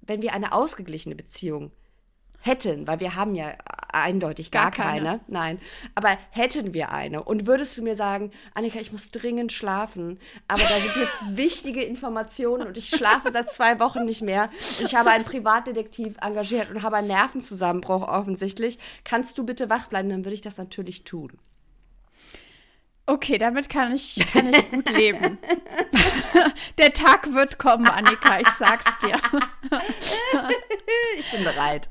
[0.09, 1.73] wenn wir eine ausgeglichene Beziehung
[2.47, 3.53] hätten, weil wir haben ja
[3.93, 5.05] eindeutig gar, Gar keine.
[5.05, 5.21] keine.
[5.27, 5.59] nein,
[5.95, 10.19] aber hätten wir eine und würdest du mir sagen, Annika, ich muss dringend schlafen,
[10.49, 14.85] aber da sind jetzt wichtige Informationen und ich schlafe seit zwei Wochen nicht mehr und
[14.87, 20.09] ich habe einen Privatdetektiv engagiert und habe einen Nervenzusammenbruch offensichtlich, kannst du bitte wach bleiben,
[20.09, 21.33] dann würde ich das natürlich tun.
[23.09, 25.39] Okay, damit kann ich, kann ich gut leben.
[26.79, 29.15] Der Tag wird kommen, Annika, ich sag's dir.
[31.19, 31.89] Ich bin bereit.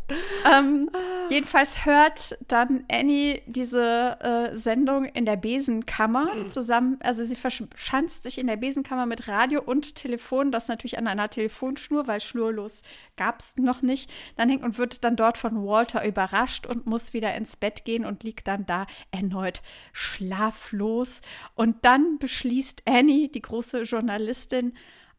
[0.54, 0.90] ähm,
[1.30, 6.98] jedenfalls hört dann Annie diese äh, Sendung in der Besenkammer zusammen.
[7.02, 11.30] Also sie verschanzt sich in der Besenkammer mit Radio und Telefon, das natürlich an einer
[11.30, 12.82] Telefonschnur, weil schnurlos
[13.18, 14.12] gab's noch nicht.
[14.36, 18.06] Dann hängt und wird dann dort von Walter überrascht und muss wieder ins Bett gehen
[18.06, 19.62] und liegt dann da erneut
[19.94, 21.22] schlaflos.
[21.56, 24.74] Und dann beschließt Annie, die große Journalistin,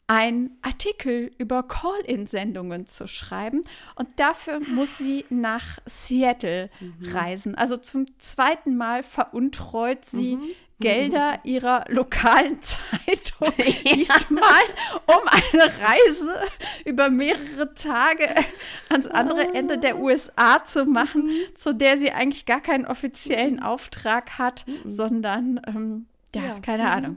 [0.09, 3.63] einen Artikel über Call-in-Sendungen zu schreiben.
[3.97, 6.71] Und dafür muss sie nach Seattle
[7.03, 7.57] reisen.
[7.57, 10.39] Also zum zweiten Mal veruntreut sie
[10.81, 13.53] Gelder ihrer lokalen Zeitung.
[13.95, 14.63] Diesmal
[15.07, 16.35] um eine Reise
[16.85, 18.29] über mehrere Tage
[18.91, 24.39] ans andere Ende der USA zu machen, zu der sie eigentlich gar keinen offiziellen Auftrag
[24.39, 26.61] hat, sondern, ähm, ja, Ja.
[26.61, 27.17] keine Ahnung.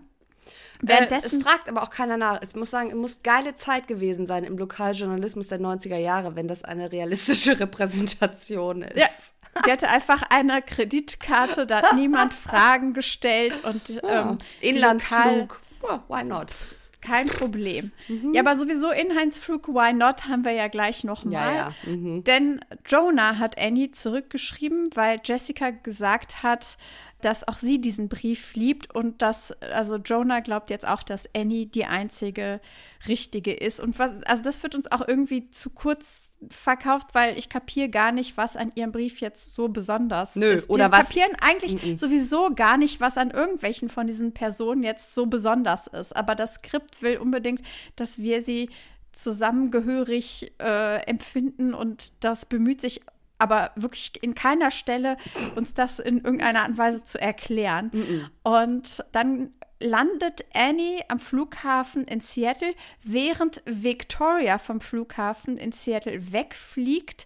[0.81, 2.41] Äh, es Währenddessen fragt aber auch keiner nach.
[2.41, 6.47] Ich muss sagen, es muss geile Zeit gewesen sein im Lokaljournalismus der 90er Jahre, wenn
[6.47, 8.95] das eine realistische Repräsentation ist.
[8.97, 9.07] Ja,
[9.65, 14.31] die hatte einfach eine Kreditkarte, da hat niemand Fragen gestellt und Ja.
[14.31, 15.61] ähm, die Lokal- Inlandsflug.
[15.83, 16.53] Ja, why not?
[17.01, 17.93] kein Problem.
[18.09, 18.33] Mhm.
[18.33, 21.31] Ja, aber sowieso Inlandsflug, why not, haben wir ja gleich nochmal.
[21.33, 21.69] Ja, ja.
[21.85, 22.25] Mhm.
[22.25, 26.77] Denn Jonah hat Annie zurückgeschrieben, weil Jessica gesagt hat,
[27.21, 31.65] dass auch sie diesen Brief liebt und dass, also Jonah glaubt jetzt auch, dass Annie
[31.65, 32.61] die einzige
[33.07, 33.79] richtige ist.
[33.81, 38.11] Und was, also das wird uns auch irgendwie zu kurz verkauft, weil ich kapiere gar
[38.13, 40.69] nicht, was an ihrem Brief jetzt so besonders Nö, ist.
[40.69, 45.13] oder Wir was- kapieren eigentlich sowieso gar nicht, was an irgendwelchen von diesen Personen jetzt
[45.13, 46.15] so besonders ist.
[46.15, 47.61] Aber das Skript will unbedingt,
[47.97, 48.69] dass wir sie
[49.11, 53.01] zusammengehörig äh, empfinden und das bemüht sich
[53.39, 55.17] aber wirklich in keiner Stelle
[55.55, 57.91] uns das in irgendeiner Art und Weise zu erklären.
[58.43, 67.25] Und dann landet Annie am Flughafen in Seattle, während Victoria vom Flughafen in Seattle wegfliegt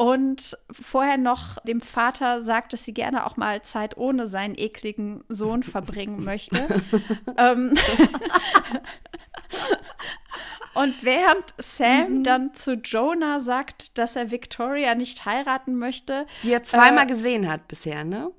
[0.00, 5.22] und vorher noch dem Vater sagt, dass sie gerne auch mal Zeit ohne seinen ekligen
[5.28, 6.56] Sohn verbringen möchte.
[7.36, 7.74] ähm,
[10.74, 12.24] und während Sam Mhm.
[12.24, 17.50] dann zu Jonah sagt, dass er Victoria nicht heiraten möchte, Die er zweimal Äh, gesehen
[17.50, 18.30] hat bisher, ne?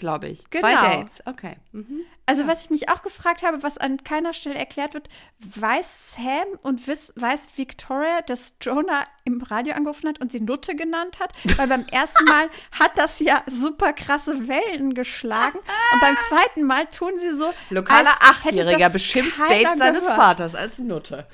[0.00, 0.48] Glaube ich.
[0.50, 0.62] Genau.
[0.66, 1.22] Zwei Dates.
[1.26, 1.56] Okay.
[1.72, 2.00] Mhm.
[2.24, 5.08] Also, was ich mich auch gefragt habe, was an keiner Stelle erklärt wird,
[5.56, 10.74] weiß Sam und wiss, weiß Victoria, dass Jonah im Radio angerufen hat und sie Nutte
[10.76, 11.32] genannt hat?
[11.58, 12.48] Weil beim ersten Mal
[12.78, 17.52] hat das ja super krasse Wellen geschlagen und beim zweiten Mal tun sie so.
[17.68, 20.18] Lokaler Achtjähriger das beschimpft Dates seines gehört.
[20.20, 21.26] Vaters als Nutte.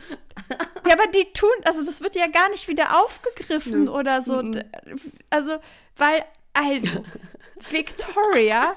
[0.87, 4.43] Ja, aber die tun, also das wird ja gar nicht wieder aufgegriffen oder so.
[4.43, 4.65] D-
[5.31, 5.59] Also,
[5.97, 6.25] weil,
[6.57, 7.05] also,
[7.71, 8.77] Victoria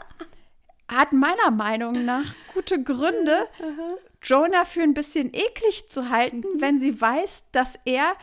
[0.87, 3.47] hat meiner Meinung nach gute Gründe,
[4.23, 8.15] Jonah für ein bisschen eklig zu halten, wenn sie weiß, dass er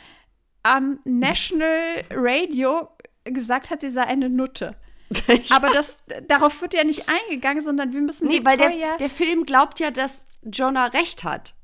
[0.63, 2.89] am National Radio
[3.25, 4.77] gesagt hat, sie sei eine Nutte.
[5.51, 9.11] Aber das, darauf wird ja nicht eingegangen, sondern wir müssen Nee, weil Victoria der, der
[9.11, 11.55] Film glaubt ja, dass Jonah recht hat.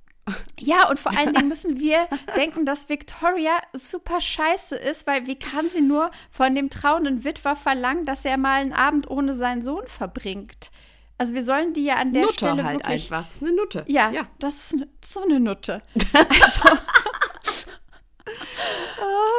[0.59, 5.39] Ja, und vor allen Dingen müssen wir denken, dass Victoria super scheiße ist, weil wie
[5.39, 9.63] kann sie nur von dem trauenden Witwer verlangen, dass er mal einen Abend ohne seinen
[9.63, 10.71] Sohn verbringt?
[11.19, 13.13] Also wir sollen die ja an der Nutte Stelle halt wirklich.
[13.13, 13.27] einfach.
[13.27, 13.85] Das ist eine Nutte.
[13.87, 14.27] Ja, ja.
[14.39, 15.83] das ist so eine Nutte.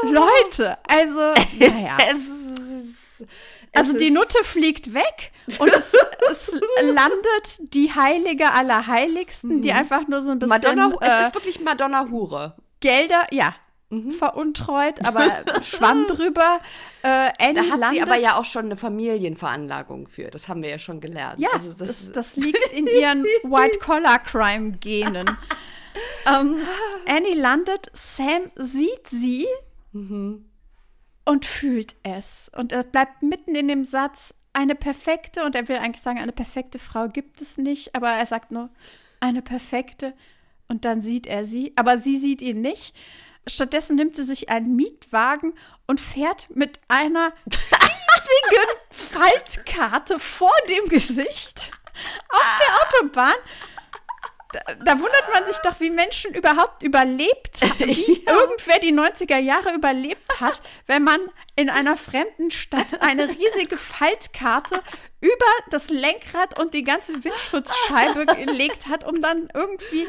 [0.04, 1.98] Also, Leute, also, naja.
[3.76, 5.94] Also die Nutte fliegt weg und es,
[6.32, 6.52] es
[6.82, 11.36] landet die Heilige aller Heiligsten, die einfach nur so ein bisschen Madonna, äh, es ist
[11.36, 12.56] wirklich Madonna Hure.
[12.80, 13.56] Gelder, ja,
[13.90, 14.12] Mhm.
[14.12, 16.60] veruntreut, aber Schwamm drüber.
[17.04, 20.32] Äh, Da hat sie aber ja auch schon eine Familienveranlagung für.
[20.32, 21.40] Das haben wir ja schon gelernt.
[21.40, 25.26] Ja, also das, das, liegt in ihren White-Collar-Crime-Genen.
[26.26, 26.58] ähm,
[27.08, 29.46] Annie landet, Sam sieht sie
[29.92, 30.46] Mhm.
[31.26, 32.52] Und fühlt es.
[32.56, 36.32] Und er bleibt mitten in dem Satz, eine perfekte, und er will eigentlich sagen, eine
[36.32, 38.70] perfekte Frau gibt es nicht, aber er sagt nur,
[39.20, 40.14] eine perfekte.
[40.68, 42.96] Und dann sieht er sie, aber sie sieht ihn nicht.
[43.48, 45.54] Stattdessen nimmt sie sich einen Mietwagen
[45.88, 51.72] und fährt mit einer riesigen Faltkarte vor dem Gesicht
[52.30, 53.34] auf der Autobahn.
[54.54, 60.40] Da, wundert man sich doch, wie Menschen überhaupt überlebt wie irgendwer die 90er Jahre überlebt
[60.40, 61.20] hat, wenn man
[61.56, 64.82] in einer fremden Stadt eine riesige Faltkarte
[65.22, 70.08] über das Lenkrad und die ganze Windschutzscheibe gelegt hat, um dann irgendwie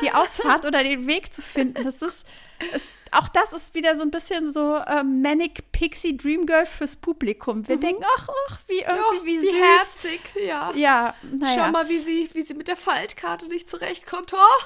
[0.00, 1.84] die Ausfahrt oder den Weg zu finden.
[1.84, 2.26] Das ist,
[2.74, 6.96] ist auch das ist wieder so ein bisschen so äh, Manic Pixie Dream Girl fürs
[6.96, 7.68] Publikum.
[7.68, 9.54] Wir denken, ach, ach, wie irgendwie wie, süß.
[9.54, 10.72] herzig, ja.
[10.74, 11.64] Ja, naja.
[11.66, 14.32] Schau mal, wie sie, wie sie mit der Faltkarte nicht zurechtkommt.
[14.32, 14.64] Oh,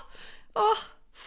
[0.55, 0.77] oh,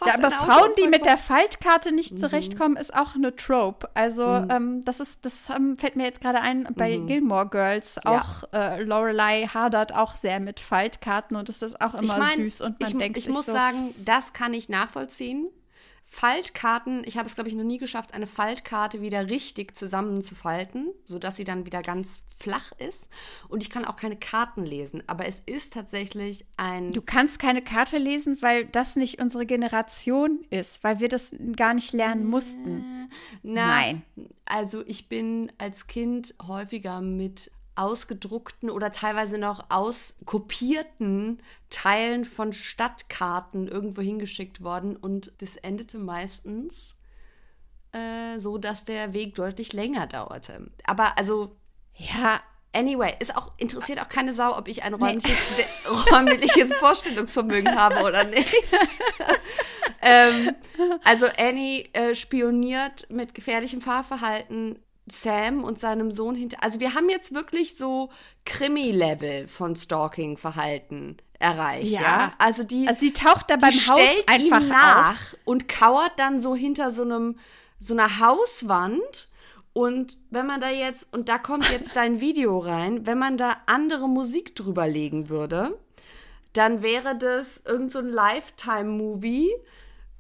[0.06, 1.18] Ja, aber Frauen, die mit der.
[1.18, 1.96] Faltkarte Mhm.
[1.96, 3.90] nicht zurechtkommen, ist auch eine Trope.
[3.94, 7.98] Also ähm, das ist, das ähm, fällt mir jetzt gerade ein bei Gilmore Girls.
[7.98, 8.12] Mhm.
[8.12, 8.22] Ja.
[8.22, 12.38] Auch äh, Lorelei hadert auch sehr mit Faltkarten und es ist auch immer ich mein,
[12.50, 15.48] süß und man ich, denkt ich muss so, sagen, das kann ich nachvollziehen.
[16.14, 21.38] Faltkarten, ich habe es, glaube ich, noch nie geschafft, eine Faltkarte wieder richtig zusammenzufalten, sodass
[21.38, 23.10] sie dann wieder ganz flach ist.
[23.50, 25.02] Und ich kann auch keine Karten lesen.
[25.08, 26.94] Aber es ist tatsächlich ein.
[26.94, 31.74] Du kannst keine Karte lesen, weil das nicht unsere Generation ist, weil wir das gar
[31.74, 33.10] nicht lernen mussten.
[33.42, 34.04] Na, Nein.
[34.46, 43.68] Also ich bin als Kind häufiger mit ausgedruckten oder teilweise noch auskopierten Teilen von Stadtkarten
[43.68, 46.98] irgendwo hingeschickt worden und das endete meistens
[47.92, 50.70] äh, so, dass der Weg deutlich länger dauerte.
[50.86, 51.56] Aber also
[51.96, 52.42] Ja,
[52.76, 58.02] Anyway, ist auch, interessiert auch keine Sau, ob ich ein räumliches, de- räumliches Vorstellungsvermögen habe
[58.02, 58.52] oder nicht.
[60.02, 60.56] ähm,
[61.04, 66.64] also Annie äh, spioniert mit gefährlichem Fahrverhalten Sam und seinem Sohn hinter.
[66.64, 68.10] Also wir haben jetzt wirklich so
[68.46, 71.88] Krimi-Level von Stalking-Verhalten erreicht.
[71.88, 72.02] Ja.
[72.02, 72.34] Ja.
[72.38, 75.40] Also die, also sie taucht da beim die Haus stellt einfach ihm nach auf.
[75.46, 77.38] und kauert dann so hinter so einem
[77.80, 79.28] so einer Hauswand
[79.74, 83.58] Und wenn man da jetzt, und da kommt jetzt dein Video rein, wenn man da
[83.66, 85.78] andere Musik drüber legen würde,
[86.54, 89.50] dann wäre das irgend so ein Lifetime-Movie,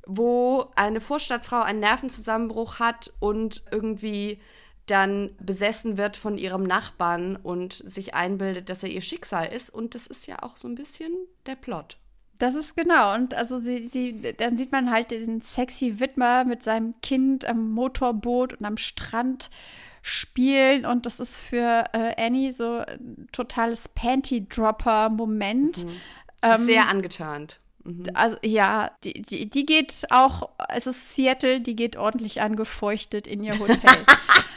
[0.06, 4.42] wo eine Vorstadtfrau einen Nervenzusammenbruch hat und irgendwie
[4.86, 9.70] dann besessen wird von ihrem Nachbarn und sich einbildet, dass er ihr Schicksal ist.
[9.70, 11.14] Und das ist ja auch so ein bisschen
[11.46, 11.98] der Plot.
[12.38, 13.14] Das ist genau.
[13.14, 17.72] Und also sie, sie, dann sieht man halt den sexy Widmer mit seinem Kind am
[17.72, 19.50] Motorboot und am Strand
[20.02, 20.86] spielen.
[20.86, 25.86] Und das ist für äh, Annie so ein totales Panty-Dropper-Moment.
[26.42, 27.62] Ähm, Sehr angetarnt.
[28.14, 33.44] Also ja, die, die, die geht auch, es ist Seattle, die geht ordentlich angefeuchtet in
[33.44, 33.78] ihr Hotel.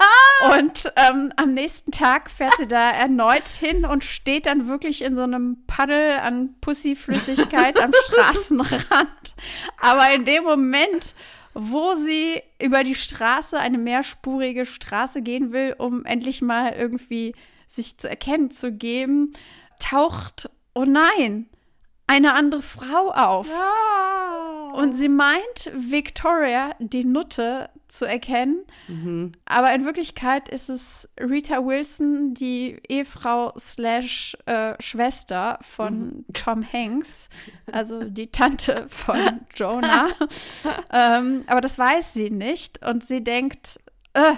[0.56, 5.16] und ähm, am nächsten Tag fährt sie da erneut hin und steht dann wirklich in
[5.16, 9.34] so einem Paddel an Pussyflüssigkeit am Straßenrand.
[9.80, 11.14] Aber in dem Moment,
[11.54, 17.34] wo sie über die Straße, eine mehrspurige Straße gehen will, um endlich mal irgendwie
[17.66, 19.32] sich zu erkennen zu geben,
[19.78, 21.48] taucht, oh nein,
[22.06, 23.48] eine andere Frau auf.
[24.74, 28.64] Und sie meint, Victoria, die Nutte, zu erkennen.
[29.44, 37.28] Aber in Wirklichkeit ist es Rita Wilson, die Ehefrau slash äh, Schwester von Tom Hanks,
[37.70, 40.08] also die Tante von Jonah.
[40.92, 42.84] ähm, aber das weiß sie nicht.
[42.84, 43.80] Und sie denkt,
[44.14, 44.34] äh,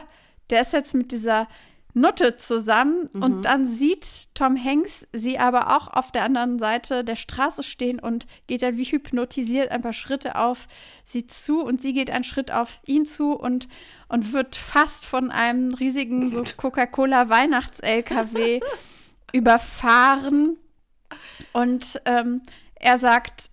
[0.51, 1.49] der ist jetzt mit dieser
[1.94, 7.16] Nutte zusammen und dann sieht Tom Hanks sie aber auch auf der anderen Seite der
[7.16, 10.69] Straße stehen und geht dann wie hypnotisiert ein paar Schritte auf
[11.05, 13.69] sie zu und sie geht einen Schritt auf ihn zu und,
[14.09, 18.60] und wird fast von einem riesigen so Coca-Cola Weihnachts-LKW
[19.32, 20.59] überfahren.
[21.52, 22.43] Und ähm,
[22.74, 23.51] er sagt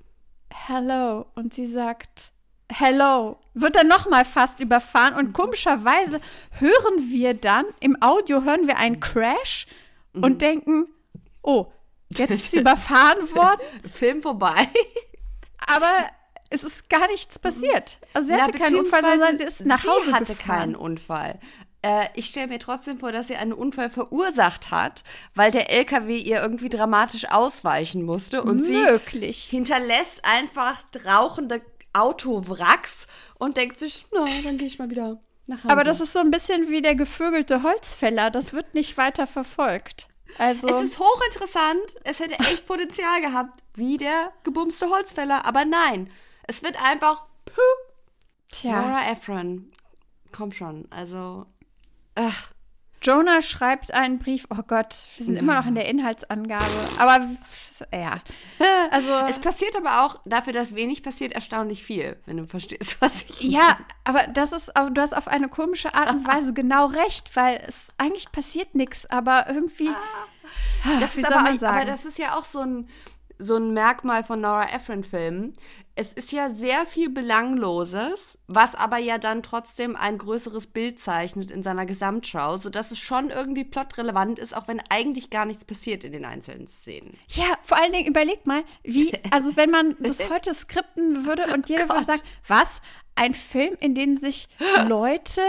[0.68, 1.26] Hello.
[1.36, 2.32] Und sie sagt
[2.72, 6.20] Hello, wird dann nochmal fast überfahren und komischerweise
[6.60, 9.68] hören wir dann, im Audio hören wir einen Crash
[10.14, 10.88] und denken,
[11.44, 11.68] oh,
[12.10, 13.62] jetzt ist sie überfahren worden,
[13.92, 14.68] Film vorbei.
[15.68, 15.92] aber
[16.50, 18.00] es ist gar nichts passiert.
[18.14, 20.58] Also sie Na, hatte keinen Unfall, sondern sie ist nach Hause sie hatte gefahren.
[20.60, 21.40] keinen Unfall.
[21.82, 25.04] Äh, ich stelle mir trotzdem vor, dass sie einen Unfall verursacht hat,
[25.36, 29.44] weil der LKW ihr irgendwie dramatisch ausweichen musste und sie Möglich.
[29.44, 31.62] hinterlässt einfach rauchende
[31.96, 33.08] Autowracks
[33.38, 35.72] und denkt sich, na, dann gehe ich mal wieder nach Hause.
[35.72, 38.32] Aber das ist so ein bisschen wie der gevögelte Holzfäller.
[38.32, 40.08] Das wird nicht weiter verfolgt.
[40.38, 41.96] Also, es ist hochinteressant.
[42.04, 45.46] Es hätte echt Potenzial gehabt, wie der gebumste Holzfäller.
[45.46, 46.12] Aber nein,
[46.48, 47.62] es wird einfach puh,
[48.52, 49.72] tja, Nora Ephron.
[50.32, 51.46] Komm schon, also
[52.16, 52.52] ach,
[53.06, 54.48] Jonah schreibt einen Brief.
[54.50, 56.66] Oh Gott, wir sind immer noch in der Inhaltsangabe.
[56.98, 57.28] Aber
[57.94, 58.22] ja,
[58.92, 63.24] also es passiert aber auch dafür, dass wenig passiert, erstaunlich viel, wenn du verstehst, was
[63.24, 67.36] ich Ja, aber das ist, du hast auf eine komische Art und Weise genau recht,
[67.36, 69.90] weil es eigentlich passiert nichts, aber irgendwie.
[71.00, 72.88] Das wie ist soll aber, aber das ist ja auch so ein,
[73.38, 75.56] so ein Merkmal von Nora Ephron-Filmen.
[75.98, 81.52] Es ist ja sehr viel Belangloses, was aber ja dann trotzdem ein größeres Bild zeichnet
[81.52, 86.04] in seiner Gesamtschau, sodass es schon irgendwie plotrelevant ist, auch wenn eigentlich gar nichts passiert
[86.04, 87.18] in den einzelnen Szenen.
[87.30, 91.70] Ja, vor allen Dingen überleg mal, wie, also wenn man das heute skripten würde und
[91.70, 92.18] jeder würde Gott.
[92.18, 92.82] sagen, was?
[93.16, 94.50] Ein Film, in dem sich
[94.90, 95.42] Leute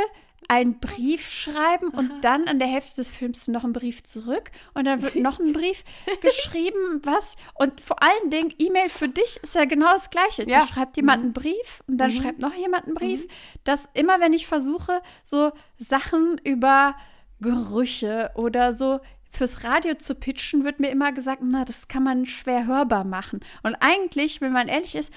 [0.48, 4.84] einen Brief schreiben und dann an der Hälfte des Films noch einen Brief zurück und
[4.84, 5.84] dann wird noch ein Brief
[6.22, 7.36] geschrieben, was?
[7.54, 10.48] Und vor allen Dingen, E-Mail für dich ist ja genau das Gleiche.
[10.48, 10.60] Ja.
[10.60, 13.26] Da schreibt jemand einen Brief und dann schreibt noch jemand einen Brief.
[13.64, 16.94] Dass immer, wenn ich versuche, so Sachen über
[17.40, 19.00] Gerüche oder so
[19.30, 23.40] fürs Radio zu pitchen, wird mir immer gesagt, na, das kann man schwer hörbar machen.
[23.62, 25.12] Und eigentlich, wenn man ehrlich ist,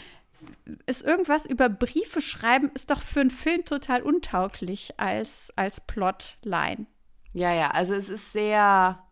[0.86, 6.86] ist irgendwas über Briefe schreiben, ist doch für einen Film total untauglich als, als Plotline.
[7.34, 9.04] Ja, ja, also es ist sehr.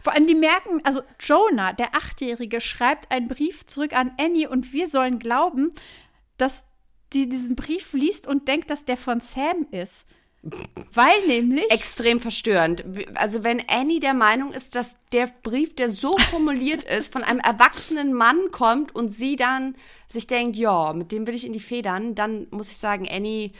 [0.00, 4.72] Vor allem, die merken, also Jonah, der Achtjährige, schreibt einen Brief zurück an Annie und
[4.72, 5.72] wir sollen glauben,
[6.36, 6.64] dass
[7.12, 10.06] die diesen Brief liest und denkt, dass der von Sam ist.
[10.92, 11.70] Weil nämlich.
[11.70, 12.84] extrem verstörend.
[13.14, 17.40] Also wenn Annie der Meinung ist, dass der Brief, der so formuliert ist, von einem
[17.40, 19.74] erwachsenen Mann kommt und sie dann
[20.08, 23.50] sich denkt, ja, mit dem will ich in die Federn, dann muss ich sagen, Annie,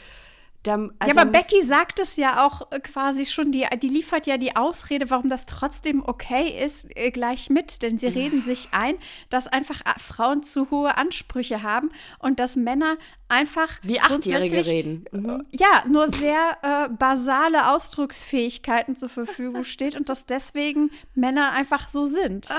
[0.65, 4.25] da, also ja, aber Becky sagt es ja auch äh, quasi schon, die, die liefert
[4.25, 7.83] ja die Ausrede, warum das trotzdem okay ist, äh, gleich mit.
[7.83, 8.95] Denn sie reden sich ein,
[9.29, 12.97] dass einfach äh, Frauen zu hohe Ansprüche haben und dass Männer
[13.27, 15.05] einfach wie Achtjährige reden.
[15.11, 15.45] Mhm.
[15.51, 22.07] ja, nur sehr äh, basale Ausdrucksfähigkeiten zur Verfügung steht und dass deswegen Männer einfach so
[22.07, 22.49] sind.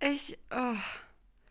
[0.00, 0.76] Ich, oh.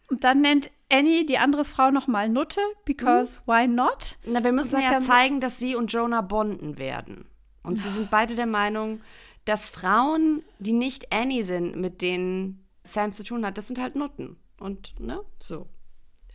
[0.10, 4.18] Und dann nennt Annie die andere Frau nochmal Nutte, because why not?
[4.26, 7.26] Na, wir müssen ja zeigen, dass sie und Jonah bonden werden.
[7.64, 9.02] Und sie sind beide der Meinung,
[9.46, 13.96] dass Frauen, die nicht Annie sind, mit denen Sam zu tun hat, das sind halt
[13.96, 14.38] Nutten.
[14.60, 15.68] Und, ne, so.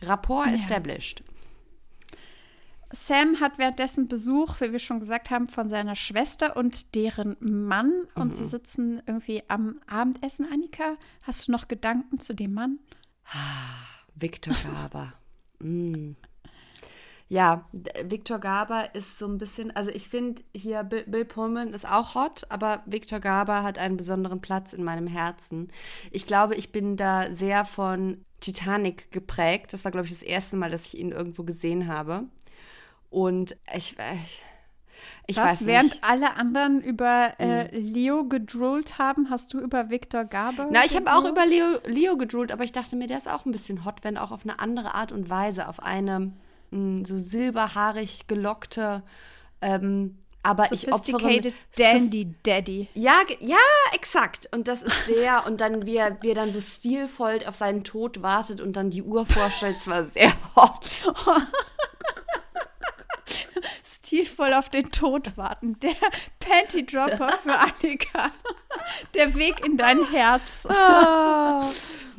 [0.01, 1.23] Rapport established.
[2.91, 8.07] Sam hat währenddessen Besuch, wie wir schon gesagt haben, von seiner Schwester und deren Mann.
[8.15, 10.47] Und sie sitzen irgendwie am Abendessen.
[10.51, 12.79] Annika, hast du noch Gedanken zu dem Mann?
[14.19, 15.13] Victor Garber.
[15.59, 16.15] mm.
[17.29, 17.67] Ja,
[18.05, 22.15] Victor Garber ist so ein bisschen, also ich finde hier Bill, Bill Pullman ist auch
[22.15, 25.67] hot, aber Victor Garber hat einen besonderen Platz in meinem Herzen.
[26.11, 29.73] Ich glaube, ich bin da sehr von Titanic geprägt.
[29.73, 32.23] Das war, glaube ich, das erste Mal, dass ich ihn irgendwo gesehen habe.
[33.09, 34.15] Und ich, äh,
[35.27, 36.03] ich Was, weiß während nicht.
[36.03, 41.13] alle anderen über äh, Leo gedrullt haben, hast du über Victor Garber Na, ich habe
[41.13, 44.03] auch über Leo, Leo gedrullt, aber ich dachte mir, der ist auch ein bisschen hot,
[44.03, 46.31] wenn auch auf eine andere Art und Weise, auf eine
[46.71, 49.03] mh, so silberhaarig gelockte,
[49.61, 52.87] ähm, aber ich opfere Sof- Dandy Daddy.
[52.93, 53.57] Ja, ja,
[53.93, 54.47] exakt.
[54.53, 57.83] Und das ist sehr, und dann wie er, wie er dann so stilvoll auf seinen
[57.83, 61.01] Tod wartet und dann die Uhr vorstellt, es war sehr hot.
[63.85, 65.79] Stilvoll auf den Tod warten.
[65.79, 65.95] Der
[66.39, 68.31] Panty Dropper für Annika.
[69.13, 70.67] Der Weg in dein Herz.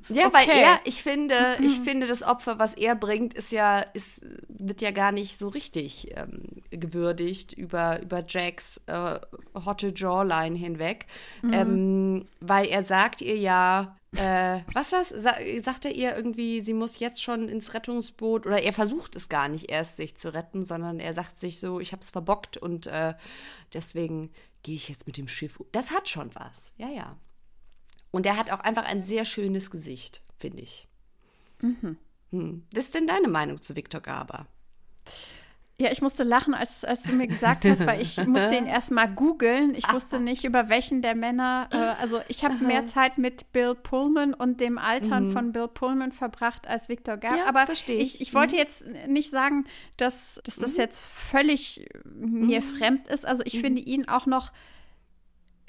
[0.08, 0.60] Ja, weil Okay.
[0.62, 4.90] er, ich finde, ich finde, das Opfer, was er bringt, ist ja, ist, wird ja
[4.90, 9.18] gar nicht so richtig ähm, gewürdigt über, über Jacks äh,
[9.64, 11.06] hotte Jawline hinweg.
[11.52, 15.10] Ähm, weil er sagt ihr ja, äh, was was?
[15.10, 19.28] Sa sagt er ihr irgendwie, sie muss jetzt schon ins Rettungsboot oder er versucht es
[19.28, 22.86] gar nicht erst, sich zu retten, sondern er sagt sich so, ich hab's verbockt und
[22.86, 23.14] äh,
[23.74, 24.30] deswegen
[24.62, 25.58] gehe ich jetzt mit dem Schiff.
[25.72, 27.16] Das hat schon was, ja, ja.
[28.10, 30.88] Und er hat auch einfach ein sehr schönes Gesicht, finde ich.
[31.60, 31.96] Hm.
[32.74, 34.46] Was ist denn deine Meinung zu Viktor Garber?
[35.80, 39.08] Ja, ich musste lachen, als, als du mir gesagt hast, weil ich musste ihn erstmal
[39.08, 39.76] googeln.
[39.76, 41.68] Ich wusste nicht, über welchen der Männer.
[41.70, 46.10] Äh, also ich habe mehr Zeit mit Bill Pullman und dem Altern von Bill Pullman
[46.10, 47.36] verbracht als Victor Garber.
[47.36, 48.20] Ja, Aber ich, ich.
[48.20, 49.66] ich wollte jetzt nicht sagen,
[49.96, 53.24] dass, dass das jetzt völlig mir fremd ist.
[53.24, 54.50] Also ich finde ihn auch noch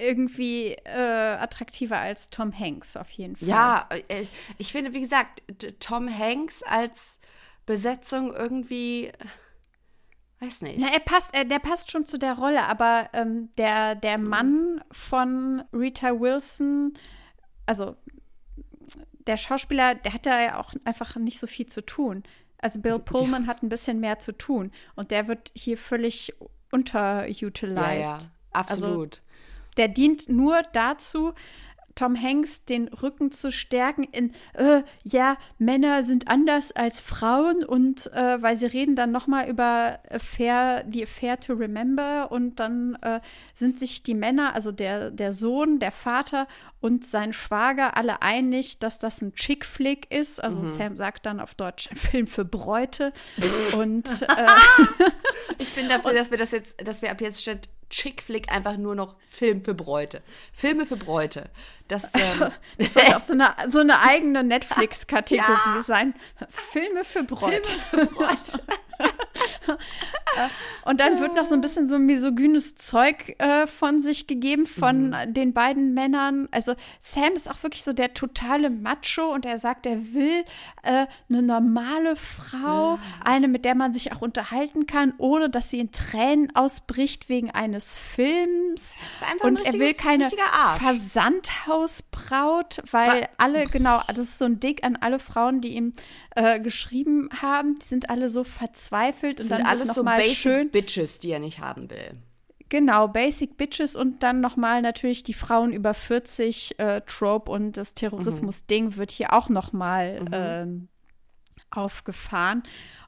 [0.00, 3.48] irgendwie äh, attraktiver als Tom Hanks auf jeden Fall.
[3.48, 4.24] Ja, äh,
[4.58, 5.42] ich finde, wie gesagt,
[5.80, 7.20] Tom Hanks als
[7.66, 9.12] Besetzung irgendwie,
[10.40, 10.78] weiß nicht.
[10.78, 14.82] Na, er passt, er, der passt schon zu der Rolle, aber ähm, der, der Mann
[14.90, 16.94] von Rita Wilson,
[17.66, 17.96] also
[19.26, 22.24] der Schauspieler, der hat da ja auch einfach nicht so viel zu tun.
[22.58, 26.34] Also Bill Pullman hat ein bisschen mehr zu tun und der wird hier völlig
[26.70, 27.76] unterutilized.
[27.76, 28.18] ja, ja,
[28.52, 29.22] absolut.
[29.80, 31.32] Der dient nur dazu,
[31.94, 38.12] Tom Hanks den Rücken zu stärken in, äh, ja, Männer sind anders als Frauen und
[38.12, 43.20] äh, weil sie reden dann nochmal über Affair, die Affair to Remember und dann äh,
[43.54, 46.46] sind sich die Männer, also der, der Sohn, der Vater
[46.80, 50.44] und sein Schwager alle einig, dass das ein Chick-Flick ist.
[50.44, 53.14] Also Sam sagt dann auf Deutsch ein Film für Bräute
[53.78, 54.46] und äh,
[55.58, 58.94] ich finde dafür, dass wir das jetzt, dass wir ab jetzt statt Chick-Flick einfach nur
[58.94, 60.22] noch Film für Bräute.
[60.52, 61.50] Filme für Bräute.
[61.88, 65.82] Das, ähm, Das sollte auch so eine, so eine eigene Netflix-Kategorie Ja.
[65.82, 66.14] sein.
[66.48, 67.68] Filme für Bräute.
[67.90, 68.62] Filme für Bräute.
[70.84, 75.14] Und dann wird noch so ein bisschen so misogynes Zeug äh, von sich gegeben von
[75.26, 76.48] den beiden Männern.
[76.50, 80.44] Also Sam ist auch wirklich so der totale Macho und er sagt, er will
[80.82, 85.80] äh, eine normale Frau, eine, mit der man sich auch unterhalten kann, ohne dass sie
[85.80, 88.94] in Tränen ausbricht wegen eines Films.
[88.94, 90.28] ist einfach ein und er will keine.
[90.78, 95.92] Versandhausbraut, weil Wa- alle, genau, das ist so ein Dick an alle Frauen, die ihm
[96.36, 97.76] äh, geschrieben haben.
[97.80, 101.30] Die sind alle so verzweifelt und sind dann alles so mal basic schön Bitches, die
[101.30, 102.16] er nicht haben will.
[102.68, 107.94] Genau, Basic Bitches und dann nochmal natürlich die Frauen über 40 äh, Trope und das
[107.94, 110.88] Terrorismus-Ding wird hier auch nochmal ähm,
[111.70, 112.62] aufgefahren.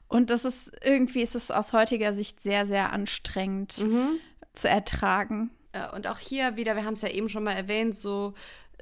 [0.09, 3.71] Und das ist irgendwie, ist es aus heutiger Sicht sehr, sehr anstrengend
[4.51, 5.49] zu ertragen.
[5.71, 8.33] Äh, Und auch hier wieder, wir haben es ja eben schon mal erwähnt, so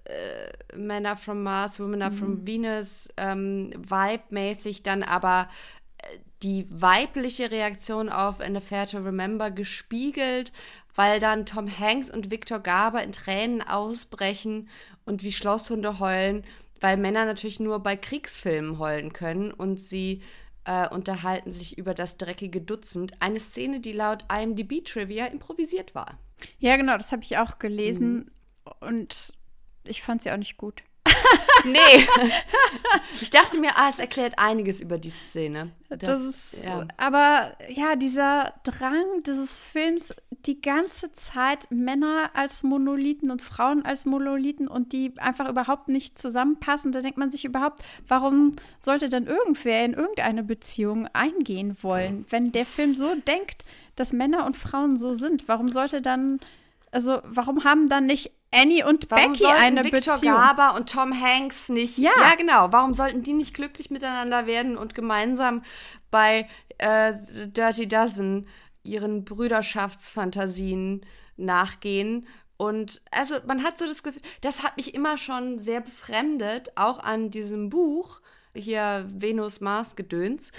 [0.05, 5.47] äh, Männer from Mars, Women are from Venus, ähm, Vibe-mäßig dann aber
[5.97, 10.51] äh, die weibliche Reaktion auf An Affair to Remember gespiegelt,
[10.95, 14.69] weil dann Tom Hanks und Victor Garber in Tränen ausbrechen
[15.05, 16.43] und wie Schlosshunde heulen,
[16.79, 20.21] weil Männer natürlich nur bei Kriegsfilmen heulen können und sie
[20.65, 23.13] äh, unterhalten sich über das dreckige Dutzend.
[23.19, 26.19] Eine Szene, die laut IMDb-Trivia improvisiert war.
[26.59, 28.31] Ja, genau, das habe ich auch gelesen
[28.79, 29.33] und
[29.83, 30.83] ich fand sie auch nicht gut.
[31.65, 32.05] nee.
[33.21, 35.71] Ich dachte mir, ah, es erklärt einiges über die Szene.
[35.89, 36.87] Das, ist, ja.
[36.97, 44.05] aber ja, dieser Drang dieses Films, die ganze Zeit Männer als Monolithen und Frauen als
[44.05, 49.27] Monolithen und die einfach überhaupt nicht zusammenpassen, da denkt man sich überhaupt, warum sollte dann
[49.27, 54.97] irgendwer in irgendeine Beziehung eingehen wollen, wenn der Film so denkt, dass Männer und Frauen
[54.97, 55.47] so sind?
[55.47, 56.39] Warum sollte dann,
[56.91, 60.35] also warum haben dann nicht Annie und Warum Becky eine Victor Beziehung?
[60.35, 61.97] Garber und Tom Hanks nicht?
[61.97, 62.11] Ja.
[62.17, 62.71] ja, genau.
[62.71, 65.63] Warum sollten die nicht glücklich miteinander werden und gemeinsam
[66.11, 67.13] bei äh,
[67.47, 68.47] Dirty Dozen
[68.83, 71.05] ihren Brüderschaftsfantasien
[71.37, 72.27] nachgehen?
[72.57, 76.99] Und also man hat so das Gefühl, das hat mich immer schon sehr befremdet, auch
[76.99, 78.21] an diesem Buch
[78.53, 80.51] hier Venus Mars Gedöns.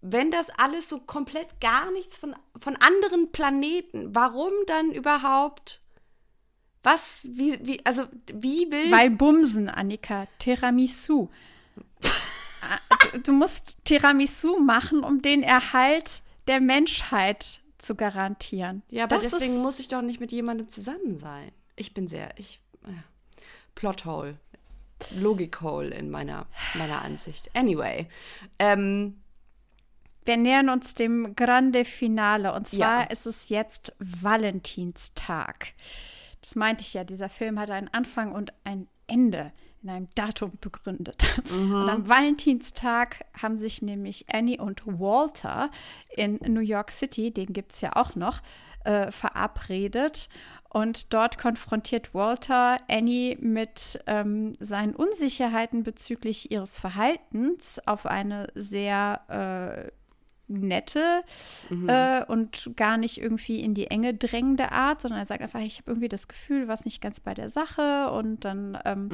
[0.00, 5.80] Wenn das alles so komplett gar nichts von, von anderen Planeten, warum dann überhaupt?
[6.92, 8.90] Was, wie, wie, also, wie will.
[8.90, 11.28] Weil Bumsen, Annika, Tiramisu.
[12.60, 12.78] Ah,
[13.12, 18.82] du, du musst Tiramisu machen, um den Erhalt der Menschheit zu garantieren.
[18.90, 21.52] ja, aber Das deswegen ist- muss ich doch nicht mit jemandem zusammen sein.
[21.76, 22.60] Ich bin sehr, ich.
[22.84, 22.90] Äh,
[23.74, 24.36] Plothole.
[25.16, 27.50] Logikhole in meiner, meiner Ansicht.
[27.54, 28.08] Anyway.
[28.58, 29.20] Ähm,
[30.24, 33.06] Wir nähern uns dem Grande Finale und zwar Ja.
[33.10, 35.68] ist es jetzt Valentinstag.
[36.40, 39.52] Das meinte ich ja, dieser Film hat einen Anfang und ein Ende
[39.82, 41.24] in einem Datum begründet.
[41.50, 45.70] Und am Valentinstag haben sich nämlich Annie und Walter
[46.10, 48.40] in New York City, den gibt es ja auch noch,
[48.84, 50.28] äh, verabredet.
[50.70, 59.90] Und dort konfrontiert Walter Annie mit ähm, seinen Unsicherheiten bezüglich ihres Verhaltens auf eine sehr
[60.48, 61.22] nette
[61.86, 65.78] äh, und gar nicht irgendwie in die Enge drängende Art, sondern er sagt einfach, ich
[65.78, 68.10] habe irgendwie das Gefühl, was nicht ganz bei der Sache.
[68.10, 69.08] Und dann ähm,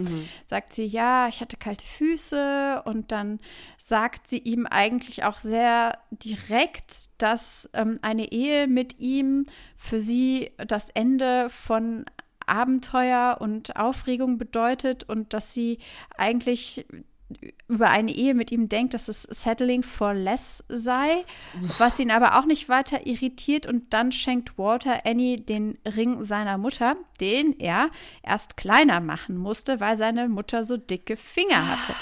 [0.47, 2.83] sagt sie, ja, ich hatte kalte Füße.
[2.85, 3.41] Und dann
[3.77, 9.47] sagt sie ihm eigentlich auch sehr direkt, dass ähm, eine Ehe mit ihm
[9.77, 12.05] für sie das Ende von
[12.47, 15.79] Abenteuer und Aufregung bedeutet und dass sie
[16.17, 16.87] eigentlich
[17.69, 21.25] über eine Ehe mit ihm denkt, dass es Settling for Less sei,
[21.79, 23.67] was ihn aber auch nicht weiter irritiert.
[23.67, 27.91] Und dann schenkt Walter Annie den Ring seiner Mutter, den er
[28.23, 31.95] erst kleiner machen musste, weil seine Mutter so dicke Finger hatte.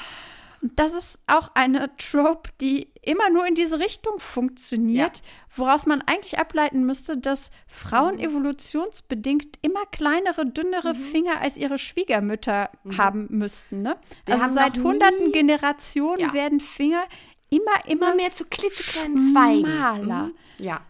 [0.62, 5.22] Das ist auch eine Trope, die immer nur in diese Richtung funktioniert,
[5.56, 12.70] woraus man eigentlich ableiten müsste, dass Frauen evolutionsbedingt immer kleinere, dünnere Finger als ihre Schwiegermütter
[12.96, 13.82] haben müssten.
[13.82, 13.96] Ne?
[14.24, 16.32] Wir also seit hunderten Generationen Ja.
[16.32, 17.02] werden Finger
[17.50, 19.66] immer, immer, immer mehr zu klitzekleinen Zweigen.
[19.66, 20.22] schmaler.
[20.26, 20.34] Mhm.
[20.58, 20.80] Ja.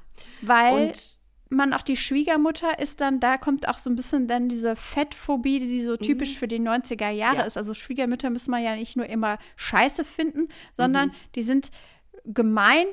[0.43, 1.19] weil Und
[1.53, 5.61] man auch die Schwiegermutter ist dann, da kommt auch so ein bisschen dann diese Fettphobie,
[5.61, 7.41] die so typisch für die 90er Jahre Mhm.
[7.41, 7.47] Ja.
[7.47, 7.57] ist.
[7.57, 11.15] Also Schwiegermütter müssen wir ja nicht nur immer scheiße finden, sondern Mhm.
[11.35, 11.71] die sind
[12.25, 12.87] gemein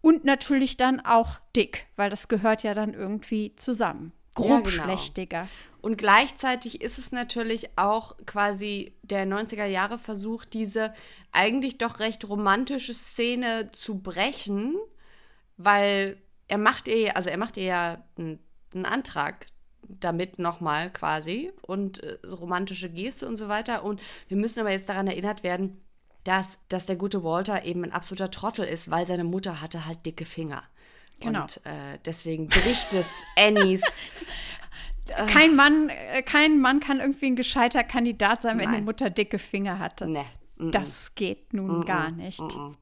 [0.00, 4.12] und natürlich dann auch dick, weil das gehört ja dann irgendwie zusammen.
[4.36, 4.56] Ja, genau.
[4.58, 5.48] Grobschlächtiger.
[5.80, 10.92] Und gleichzeitig ist es natürlich auch quasi der 90er Jahre Versuch, diese
[11.32, 14.74] eigentlich doch recht romantische Szene zu brechen,
[15.56, 16.18] weil
[16.48, 18.38] er macht ihr, also er macht ihr ja einen,
[18.74, 19.46] einen Antrag
[19.88, 23.84] damit nochmal quasi und äh, so romantische Geste und so weiter.
[23.84, 25.80] Und wir müssen aber jetzt daran erinnert werden,
[26.24, 30.04] dass, dass der gute Walter eben ein absoluter Trottel ist, weil seine Mutter hatte halt
[30.04, 30.62] dicke Finger.
[31.20, 31.42] Genau.
[31.42, 34.00] Und äh, deswegen bricht es Annies
[35.32, 38.84] Kein Mann, äh, kein Mann kann irgendwie ein gescheiter Kandidat sein, wenn die Nein.
[38.84, 40.06] Mutter dicke Finger hatte.
[40.06, 40.24] Nee.
[40.58, 42.40] Das geht nun gar nicht.
[42.40, 42.74] Mm-mm.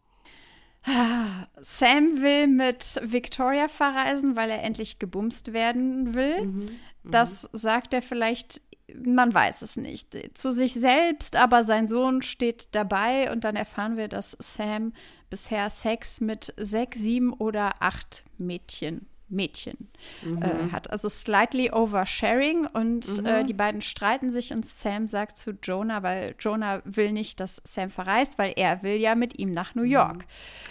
[1.61, 6.43] Sam will mit Victoria verreisen, weil er endlich gebumst werden will.
[6.43, 6.67] Mhm,
[7.05, 8.61] Das sagt er vielleicht,
[8.95, 13.97] man weiß es nicht, zu sich selbst, aber sein Sohn steht dabei und dann erfahren
[13.97, 14.93] wir, dass Sam
[15.29, 19.91] bisher Sex mit sechs, sieben oder acht Mädchen Mädchen
[20.23, 20.43] Mhm.
[20.43, 20.91] äh, hat.
[20.91, 26.35] Also slightly oversharing und äh, die beiden streiten sich und Sam sagt zu Jonah, weil
[26.39, 30.25] Jonah will nicht, dass Sam verreist, weil er will ja mit ihm nach New York.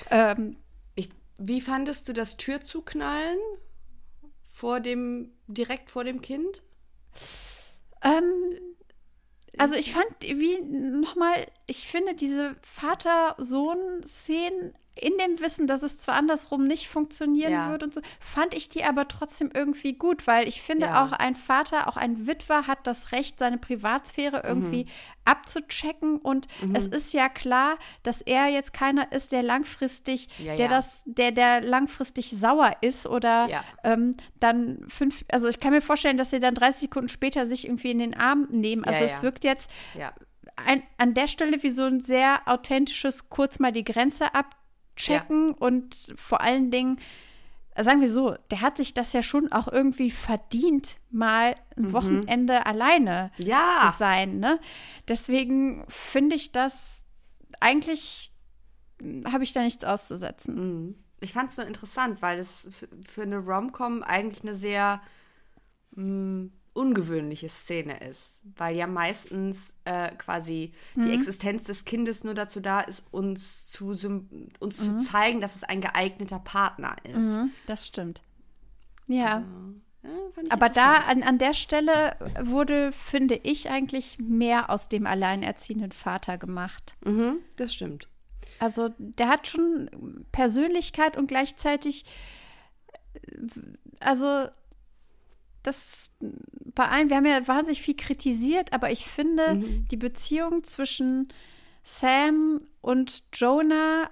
[0.09, 0.57] Ähm,
[0.95, 3.37] Ich, wie fandest du das Türzuknallen
[4.51, 6.63] vor dem, direkt vor dem Kind?
[8.03, 8.23] ähm,
[9.57, 16.15] also ich fand, wie nochmal, ich finde diese Vater-Sohn-Szenen in dem Wissen, dass es zwar
[16.15, 17.69] andersrum nicht funktionieren Ja.
[17.69, 21.03] würde und so, fand ich die aber trotzdem irgendwie gut, weil ich finde Ja.
[21.03, 24.85] auch ein Vater, auch ein Witwer hat das Recht, seine Privatsphäre irgendwie
[25.25, 26.17] abzuchecken.
[26.19, 31.01] Und es ist ja klar, dass er jetzt keiner ist, der langfristig, Ja, der das,
[31.05, 33.47] der, der langfristig sauer ist oder
[33.83, 37.65] ähm, dann fünf, also ich kann mir vorstellen, dass sie dann 30 Sekunden später sich
[37.65, 38.83] irgendwie in den Arm nehmen.
[38.85, 39.69] Also es wirkt jetzt
[40.55, 44.33] ein, an der Stelle wie so ein sehr authentisches kurz mal die Grenze
[44.95, 46.99] abchecken und vor allen Dingen,
[47.77, 52.65] sagen wir so, der hat sich das ja schon auch irgendwie verdient, mal ein Wochenende
[52.65, 53.71] alleine Ja.
[53.81, 54.39] zu sein.
[54.39, 54.59] Ne?
[55.07, 57.03] Deswegen finde ich das
[57.59, 58.31] eigentlich
[59.25, 60.95] habe ich da nichts auszusetzen.
[61.19, 62.69] Ich fand es nur interessant, weil es
[63.05, 65.01] für eine Rom-Com eigentlich eine sehr
[65.91, 68.43] mh, ungewöhnliche Szene ist.
[68.55, 73.87] Weil ja meistens äh, quasi die Existenz des Kindes nur dazu da ist, uns zu,
[74.59, 77.23] uns zu zeigen, dass es ein geeigneter Partner ist.
[77.23, 78.21] Mhm, das stimmt.
[79.07, 79.43] Ja.
[80.03, 84.87] Ja, fand ich Aber da an, an der Stelle wurde, finde ich, eigentlich mehr aus
[84.87, 86.95] dem alleinerziehenden Vater gemacht.
[87.03, 88.07] Mhm, das stimmt.
[88.59, 92.05] Also der hat schon Persönlichkeit und gleichzeitig,
[93.13, 93.47] äh,
[93.99, 94.47] also
[95.65, 96.11] das
[96.73, 99.61] bei allen, wir haben ja wahnsinnig viel kritisiert, aber ich finde,
[99.91, 101.29] die Beziehung zwischen
[101.83, 104.09] Sam und Jonah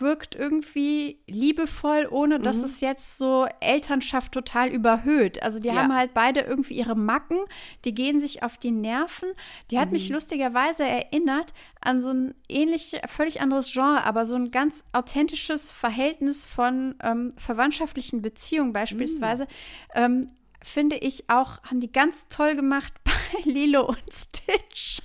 [0.00, 5.42] wirkt irgendwie liebevoll, ohne dass es jetzt so Elternschaft total überhöht.
[5.42, 5.76] Also die Ja.
[5.76, 7.38] haben halt beide irgendwie ihre Macken,
[7.84, 9.28] die gehen sich auf die Nerven.
[9.70, 14.50] Die hat mich lustigerweise erinnert an so ein ähnlich, völlig anderes Genre, aber so ein
[14.50, 19.46] ganz authentisches Verhältnis von ähm, verwandtschaftlichen Beziehungen beispielsweise.
[19.94, 20.26] Ähm,
[20.66, 23.12] finde ich auch, haben die ganz toll gemacht bei
[23.44, 25.00] Lilo und Stitch.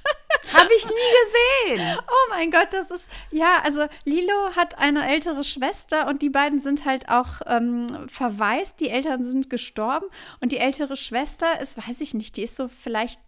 [0.53, 1.97] Habe ich nie gesehen.
[1.99, 6.59] Oh mein Gott, das ist, ja, also Lilo hat eine ältere Schwester und die beiden
[6.59, 8.79] sind halt auch ähm, verwaist.
[8.79, 10.07] Die Eltern sind gestorben
[10.39, 13.21] und die ältere Schwester ist, weiß ich nicht, die ist so vielleicht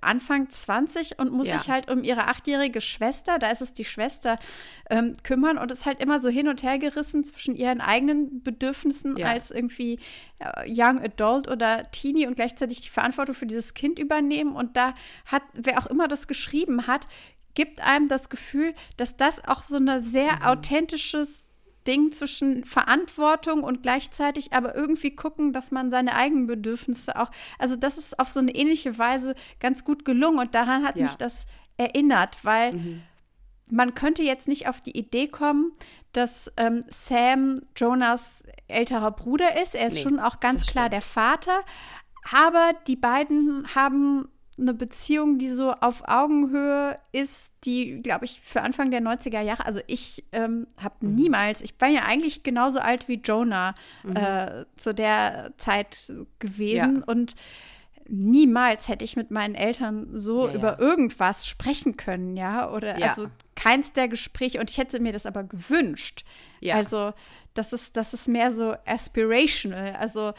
[0.00, 1.58] Anfang 20 und muss Ja.
[1.58, 4.38] sich halt um ihre achtjährige Schwester, da ist es die Schwester,
[4.90, 9.16] ähm, kümmern und ist halt immer so hin und her gerissen zwischen ihren eigenen Bedürfnissen
[9.16, 9.28] Ja.
[9.28, 9.98] als irgendwie
[10.38, 14.54] äh, Young Adult oder Teenie und gleichzeitig die Verantwortung für dieses Kind übernehmen.
[14.56, 14.94] Und da
[15.24, 17.06] hat, wer auch immer das geschrieben hat,
[17.54, 21.45] gibt einem das Gefühl, dass das auch so eine sehr authentisches
[21.86, 27.76] Ding zwischen Verantwortung und gleichzeitig aber irgendwie gucken, dass man seine eigenen Bedürfnisse auch, also
[27.76, 31.04] das ist auf so eine ähnliche Weise ganz gut gelungen und daran hat Ja.
[31.04, 31.46] mich das
[31.78, 33.02] erinnert, weil
[33.68, 35.72] man könnte jetzt nicht auf die Idee kommen,
[36.12, 39.74] dass ähm, Sam Jonas älterer Bruder ist.
[39.74, 41.60] Er ist Nee, schon auch ganz klar der Vater.
[42.32, 48.62] Aber die beiden haben eine Beziehung, die so auf Augenhöhe ist, die, glaube ich, für
[48.62, 53.06] Anfang der 90er Jahre, also ich ähm, habe niemals, ich war ja eigentlich genauso alt
[53.08, 53.74] wie Jonah
[54.14, 57.02] äh, zu der Zeit gewesen Ja.
[57.12, 57.34] und
[58.08, 60.58] niemals hätte ich mit meinen Eltern so Ja, ja.
[60.58, 63.08] über irgendwas sprechen können, ja, oder Ja.
[63.08, 66.24] also keins der Gespräche und ich hätte mir das aber gewünscht.
[66.60, 66.76] Ja.
[66.76, 67.12] Also
[67.54, 69.96] das ist, das ist mehr so aspirational.
[69.96, 70.32] Also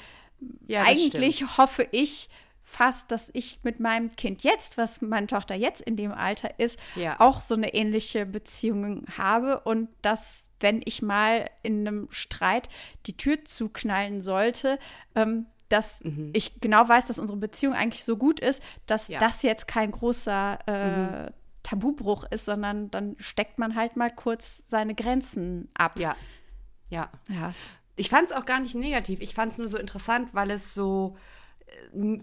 [0.68, 2.30] Ja, eigentlich hoffe ich
[2.70, 6.78] fast, dass ich mit meinem Kind jetzt, was meine Tochter jetzt in dem Alter ist,
[6.96, 7.16] Ja.
[7.20, 12.68] auch so eine ähnliche Beziehung habe und dass, wenn ich mal in einem Streit
[13.06, 14.80] die Tür zuknallen sollte,
[15.16, 16.02] ähm, dass
[16.34, 19.14] ich genau weiß, dass unsere Beziehung eigentlich so gut ist, dass Mhm.
[19.14, 19.20] Ja.
[19.22, 20.60] das jetzt kein großer
[21.28, 21.32] äh,
[21.64, 25.98] Tabubruch ist, sondern dann steckt man halt mal kurz seine Grenzen ab.
[26.00, 26.16] Ja.
[26.90, 27.10] Ja.
[27.30, 27.54] Ja.
[27.96, 29.20] Ich fand es auch gar nicht negativ.
[29.22, 31.18] Ich fand es nur so interessant, weil es so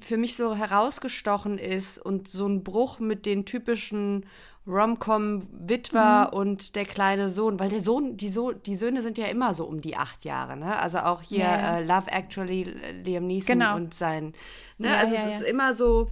[0.01, 4.27] für mich so herausgestochen ist und so ein Bruch mit den typischen
[4.67, 9.53] Rom-Com-Witwer und der kleine Sohn, weil der Sohn, die, so die Söhne sind ja immer
[9.53, 10.79] so um die acht Jahre, ne?
[10.79, 11.79] Also auch hier ja.
[11.79, 13.77] Äh, Love Actually, äh, Liam Neeson Genau.
[13.77, 14.33] und sein,
[14.79, 14.89] ne?
[14.89, 15.47] Ja, also ja, es ist ja.
[15.49, 16.09] immer so,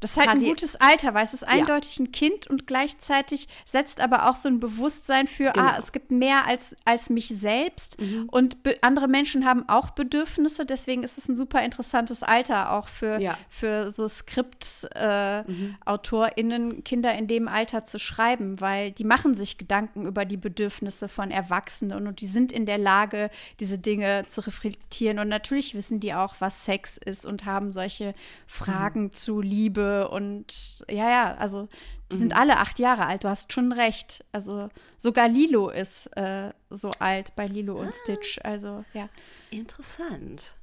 [0.00, 4.00] Das ist halt ein gutes Alter, weil es ist eindeutig ein Kind und gleichzeitig setzt
[4.00, 5.62] aber auch so ein Bewusstsein für, Genau.
[5.62, 5.68] Mhm.
[5.70, 7.96] ah, es gibt mehr als, als mich selbst
[8.28, 12.88] und be andere Menschen haben auch Bedürfnisse, deswegen ist es ein super interessantes Alter auch
[12.88, 13.32] für, Ja.
[13.32, 13.36] Mhm.
[13.48, 20.24] für so Skript-AutorInnen, Kinder in dem Alter zu schreiben, weil die machen sich Gedanken über
[20.24, 25.28] die Bedürfnisse von Erwachsenen und die sind in der Lage, diese Dinge zu reflektieren und
[25.28, 28.14] natürlich wissen die auch, was Sex ist und haben solche
[28.46, 31.68] Fragen zu Liebe und ja, ja, also
[32.12, 34.24] die sind alle acht Jahre alt, du hast schon recht.
[34.32, 39.08] Also sogar Lilo ist äh, so alt bei Lilo und Stitch, also ja.
[39.50, 40.54] Interessant.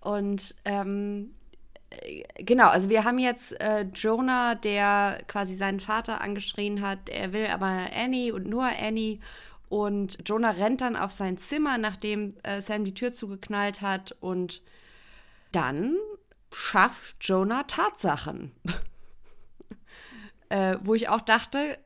[0.00, 1.34] Und ähm,
[1.90, 7.32] äh, genau, also wir haben jetzt äh, Jonah, der quasi seinen Vater angeschrien hat, er
[7.32, 9.20] will aber Annie und nur Annie.
[9.68, 14.16] Und Jonah rennt dann auf sein Zimmer, nachdem äh, Sam die Tür zugeknallt hat.
[14.20, 14.62] Und
[15.52, 15.94] dann
[16.52, 18.52] schafft Jonah Tatsachen.
[20.48, 21.78] äh, wo ich auch dachte,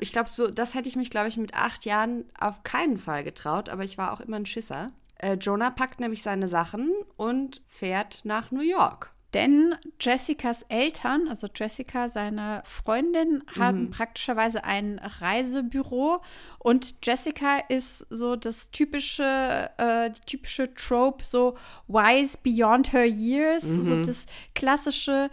[0.00, 3.24] ich glaube, so, das hätte ich mich, glaube ich, mit acht Jahren auf keinen Fall
[3.24, 4.92] getraut, aber ich war auch immer ein Schisser.
[5.16, 9.15] Äh, Jonah packt nämlich seine Sachen und fährt nach New York.
[9.36, 16.22] Denn Jessicas Eltern, also Jessica, seine Freundin, haben praktischerweise ein Reisebüro.
[16.58, 21.54] Und Jessica ist so das typische, äh, die typische Trope, so
[21.86, 25.28] wise beyond her years, so das klassische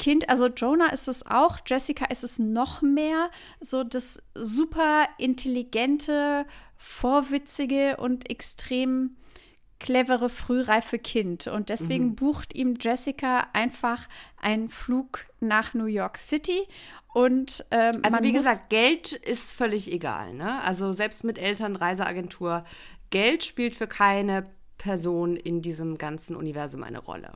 [0.00, 0.28] Kind.
[0.28, 6.44] Also Jonah ist es auch, Jessica ist es noch mehr, so das super intelligente,
[6.76, 9.14] vorwitzige und extrem
[9.84, 11.46] clevere, frühreife Kind.
[11.46, 14.08] Und deswegen bucht ihm Jessica einfach
[14.40, 16.66] einen Flug nach New York City.
[17.12, 20.32] Und ähm, Also wie gesagt, Geld ist völlig egal.
[20.32, 20.62] Ne?
[20.62, 22.64] Also selbst mit Eltern, Reiseagentur,
[23.10, 24.44] Geld spielt für keine
[24.78, 27.34] Person in diesem ganzen Universum eine Rolle.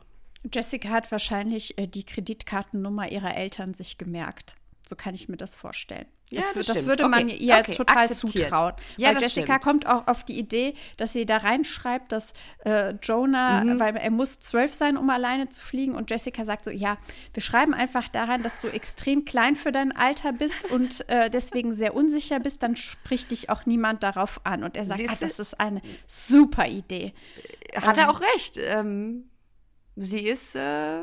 [0.50, 4.56] Jessica hat wahrscheinlich äh, die Kreditkartennummer ihrer Eltern sich gemerkt.
[4.86, 6.06] So kann ich mir das vorstellen.
[6.30, 8.44] Ja, das, das das würde man Okay, ihr okay, total akzeptiert.
[8.50, 8.74] zutrauen.
[8.98, 9.62] Ja, weil Jessica stimmt.
[9.62, 12.34] kommt auch auf die Idee, dass sie da reinschreibt, dass
[12.66, 13.80] äh, Jonah, Mhm.
[13.80, 15.94] weil er muss zwölf sein, um alleine zu fliegen.
[15.94, 16.98] Und Jessica sagt so, ja,
[17.32, 21.72] wir schreiben einfach daran, dass du extrem klein für dein Alter bist und äh, deswegen
[21.72, 24.64] sehr unsicher bist, dann spricht dich auch niemand darauf an.
[24.64, 27.14] Und er sagt, ah, das ist eine super Idee.
[27.74, 28.58] Hat er auch recht.
[28.58, 29.30] Ähm,
[29.96, 31.00] sie ist äh,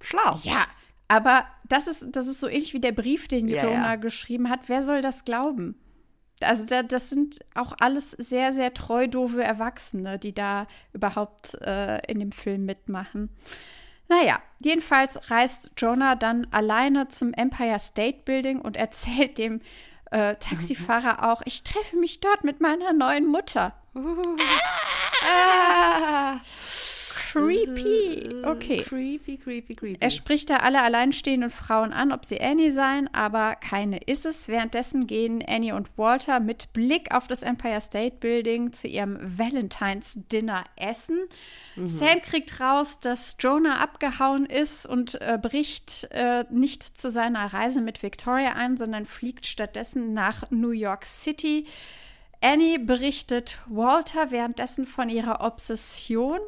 [0.00, 0.36] schlau.
[0.42, 0.64] Ja,
[1.08, 3.96] aber das ist, das ist so ähnlich wie der Brief, den Ja, Jonah ja.
[3.96, 4.68] geschrieben hat.
[4.68, 5.76] Wer soll das glauben?
[6.40, 11.98] Also da, das sind auch alles sehr, sehr treu doofe Erwachsene, die da überhaupt äh,
[12.10, 13.30] in dem Film mitmachen.
[14.08, 19.60] Naja, jedenfalls reist Jonah dann alleine zum Empire State Building und erzählt dem
[20.10, 23.74] äh, Taxifahrer auch, ich treffe mich dort mit meiner neuen Mutter.
[23.94, 24.00] Ah,
[27.32, 28.44] Creepy.
[28.44, 28.82] Okay.
[28.82, 29.98] Creepy, creepy, creepy.
[30.00, 34.48] Er spricht da alle alleinstehenden Frauen an, ob sie Annie seien, aber keine ist es.
[34.48, 40.18] Währenddessen gehen Annie und Walter mit Blick auf das Empire State Building zu ihrem Valentine's
[40.32, 41.26] Dinner essen.
[41.76, 47.80] Sam kriegt raus, dass Jonah abgehauen ist und äh, bricht äh, nicht zu seiner Reise
[47.80, 51.66] mit Victoria ein, sondern fliegt stattdessen nach New York City.
[52.40, 56.38] Annie berichtet Walter währenddessen von ihrer Obsession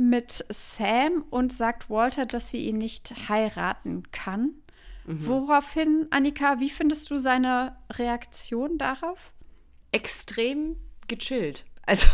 [0.00, 4.54] mit Sam und sagt Walter, dass sie ihn nicht heiraten kann.
[5.06, 9.32] Woraufhin, Annika, wie findest du seine Reaktion darauf?
[9.92, 10.76] extrem
[11.08, 11.64] gechillt.
[11.86, 12.06] Also,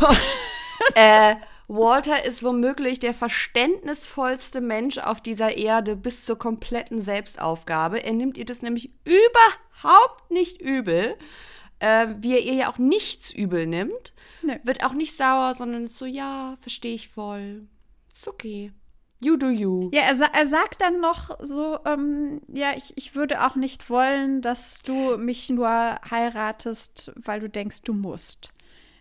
[0.95, 1.35] äh,
[1.67, 8.03] Walter ist womöglich der verständnisvollste Mensch auf dieser Erde bis zur kompletten Selbstaufgabe.
[8.03, 11.17] Er nimmt ihr das nämlich überhaupt nicht übel,
[11.79, 14.13] äh, wie er ihr ja auch nichts übel nimmt.
[14.43, 14.55] Nö.
[14.63, 17.67] Wird auch nicht sauer, sondern ist so, ja, verstehe ich voll.
[18.17, 18.71] Ist okay.
[19.19, 19.91] You do you.
[19.93, 24.41] Ja, er, er sagt dann noch so, ähm, ja, ich, ich würde auch nicht wollen,
[24.41, 28.49] dass du mich nur heiratest, weil du denkst, du musst.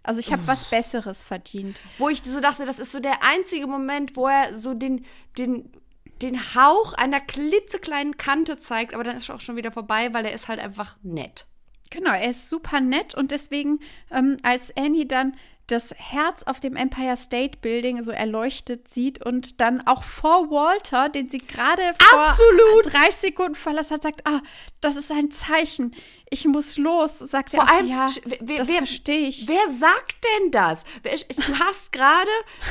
[0.02, 1.80] Also ich habe was Besseres verdient.
[1.96, 5.06] wo ich so dachte, das ist so der einzige Moment, wo er so den,
[5.38, 5.72] den,
[6.20, 10.26] den Hauch einer klitzekleinen Kante zeigt, aber dann ist er auch schon wieder vorbei, weil
[10.26, 11.46] er ist halt einfach nett.
[11.90, 13.80] Genau, er ist super nett und deswegen,
[14.10, 15.36] ähm, als Annie dann
[15.66, 21.08] das Herz auf dem Empire State Building so erleuchtet sieht und dann auch vor Walter,
[21.08, 22.92] den sie gerade vor Absolut.
[22.92, 24.40] 30 Sekunden verlassen hat, sagt, ah,
[24.80, 25.94] das ist ein Zeichen,
[26.28, 28.08] ich muss los, sagt Vor er, auch, allem, ja,
[28.40, 29.46] wer- das wer- verstehe ich.
[29.46, 30.82] Wer sagt denn das?
[31.02, 32.30] Du hast gerade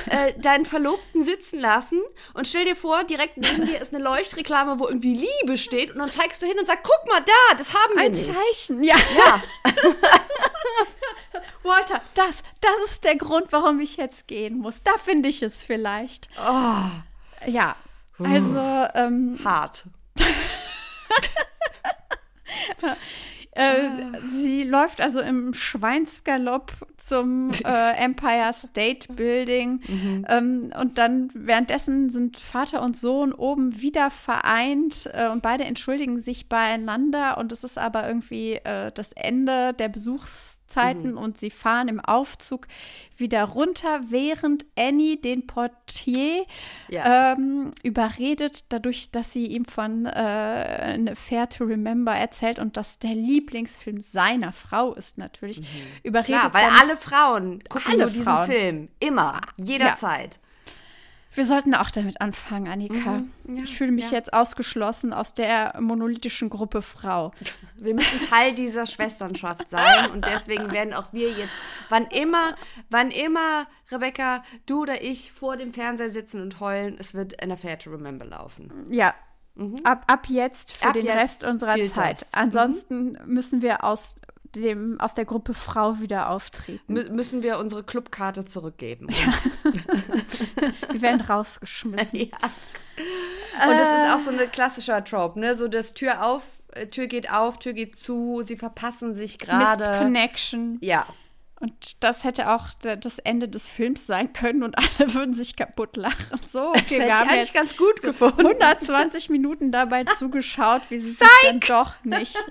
[0.09, 2.01] äh, deinen Verlobten sitzen lassen
[2.33, 5.99] und stell dir vor, direkt neben dir ist eine Leuchtreklame, wo irgendwie Liebe steht und
[5.99, 8.25] dann zeigst du hin und sagst, guck mal da, das haben wir ein nicht.
[8.25, 8.95] Zeichen, ja.
[9.17, 9.41] Ja.
[11.63, 14.83] Walter, das, das ist der Grund, warum ich jetzt gehen muss.
[14.83, 16.27] Da finde ich es vielleicht.
[16.37, 16.83] Oh,
[17.47, 17.75] Ja,
[18.19, 18.59] also,
[18.93, 19.83] ähm, hart.
[23.55, 29.79] Äh, Sie läuft also im Schweinsgalopp zum äh, Empire State Building.
[30.27, 36.19] Ähm, und dann währenddessen sind Vater und Sohn oben wieder vereint äh, und beide entschuldigen
[36.19, 37.37] sich beieinander.
[37.37, 39.87] Und es ist aber irgendwie äh, das Ende der
[40.75, 42.67] Besuchszeiten und sie fahren im Aufzug
[43.17, 46.45] wieder runter, während Annie den Portier
[46.89, 47.33] Ja.
[47.33, 53.15] ähm, überredet, dadurch, dass sie ihm von äh, Fair to Remember erzählt und dass der
[53.15, 55.61] Lieblingsfilm seiner Frau ist natürlich.
[56.03, 58.45] Überredet Klar, weil alle Frauen gucken Alle nur diesen Frauen.
[58.45, 58.89] Film.
[58.99, 59.41] Immer.
[59.57, 60.39] Jederzeit.
[61.35, 63.23] Wir sollten auch damit anfangen, Annika.
[63.43, 67.31] Mhm, ich fühle mich jetzt ausgeschlossen aus der monolithischen Gruppe Frau.
[67.77, 71.53] Wir müssen Teil dieser Schwesternschaft sein und deswegen werden auch wir jetzt,
[71.89, 72.55] wann immer,
[72.89, 77.51] wann immer, Rebecca, du oder ich vor dem Fernseher sitzen und heulen, es wird An
[77.51, 78.71] Affair to Remember laufen.
[78.89, 79.13] Ja.
[79.83, 80.87] Ab, ab jetzt für Mhm.
[80.89, 82.21] Ab den jetzt Rest unserer Zeit.
[82.21, 82.33] das.
[82.33, 84.17] Ansonsten müssen wir aus,
[84.55, 86.93] dem, aus der Gruppe Frau wieder auftreten.
[86.93, 89.07] Mü müssen wir unsere Clubkarte zurückgeben.
[90.91, 92.31] Wir werden rausgeschmissen.
[93.57, 93.69] Ja.
[93.69, 95.55] Und das ist auch so ein klassischer Trope, ne?
[95.55, 99.97] So das Tür auf, äh, Tür geht auf, Tür geht zu, sie verpassen sich gerade.
[99.97, 100.77] Connection.
[100.81, 101.05] Ja.
[101.65, 105.97] Und das hätte auch das Ende des Films sein können und alle würden sich kaputt
[105.97, 106.39] lachen.
[106.45, 108.41] So, okay, hätte wir ich haben eigentlich jetzt ganz gut gefunden.
[108.41, 112.37] 120 Minuten dabei zugeschaut, wie sie sich dann doch nicht.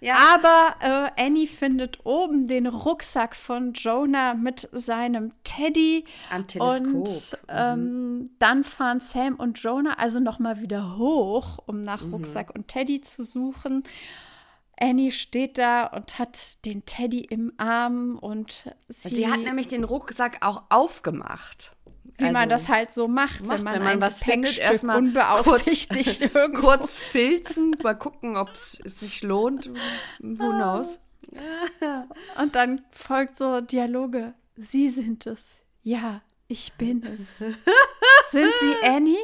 [0.00, 0.14] Ja.
[0.32, 6.04] Aber äh, Annie findet oben den Rucksack von Jonah mit seinem Teddy.
[6.30, 6.84] Am Teleskop.
[6.84, 6.94] Mhm.
[7.00, 12.14] Und ähm, dann fahren Sam und Jonah also noch mal wieder hoch, um nach Mhm.
[12.14, 13.82] Rucksack und Teddy zu suchen.
[14.80, 19.84] Annie steht da und hat den Teddy im Arm und sie, Sie hat nämlich den
[19.84, 21.74] Rucksack auch aufgemacht.
[22.18, 24.58] wie man Also, das halt so macht, macht, wenn man, wenn man ein was findet,
[24.58, 29.70] erstmal unbeaufsichtigt kurz, irgendwo kurz filzen, mal gucken, ob es sich lohnt.
[30.20, 31.00] Who knows?
[32.40, 34.34] Und dann folgt so Dialoge.
[34.56, 35.60] Sie sind es.
[35.82, 37.38] Ja, ich bin es.
[38.30, 39.18] sind Sie Annie?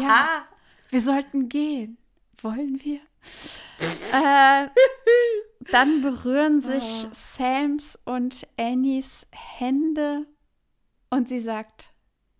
[0.00, 0.46] Ja.
[0.90, 1.98] Wir sollten gehen.
[2.40, 3.00] Wollen wir?
[4.12, 4.68] Äh,
[5.70, 10.26] dann berühren sich Sams und Annies Hände
[11.10, 11.90] und sie sagt,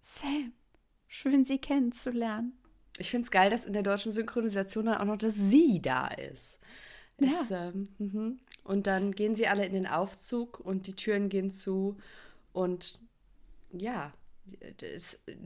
[0.03, 0.53] Sam,
[1.07, 2.59] schön Sie kennenzulernen.
[2.99, 6.09] Ich finde es geil, dass in der deutschen Synchronisation dann auch noch das Sie da
[6.09, 6.59] ist.
[7.21, 7.41] Ja.
[7.41, 8.41] Ist, ähm, mhm.
[8.65, 11.97] Und dann gehen sie alle in den Aufzug und die Türen gehen zu.
[12.53, 12.99] Und
[13.73, 14.13] ja,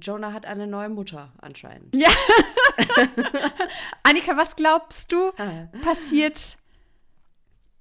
[0.01, 1.95] Jonah hat eine neue Mutter anscheinend.
[1.95, 2.11] Ja.
[4.03, 5.69] Annika, was glaubst du Ah.
[5.85, 6.57] passiert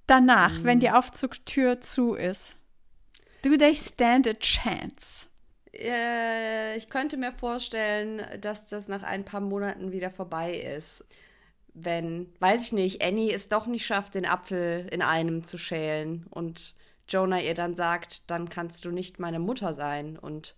[0.07, 0.79] danach, wenn Hm.
[0.79, 2.57] die Aufzugtür zu ist?
[3.43, 5.27] Do they stand a chance?
[5.73, 11.05] Äh, ich könnte mir vorstellen, dass das nach ein paar Monaten wieder vorbei ist.
[11.73, 16.27] Wenn, weiß ich nicht, Annie es doch nicht schafft, den Apfel in einem zu schälen
[16.29, 16.75] und
[17.07, 20.17] Jonah ihr dann sagt, dann kannst du nicht meine Mutter sein.
[20.19, 20.55] Und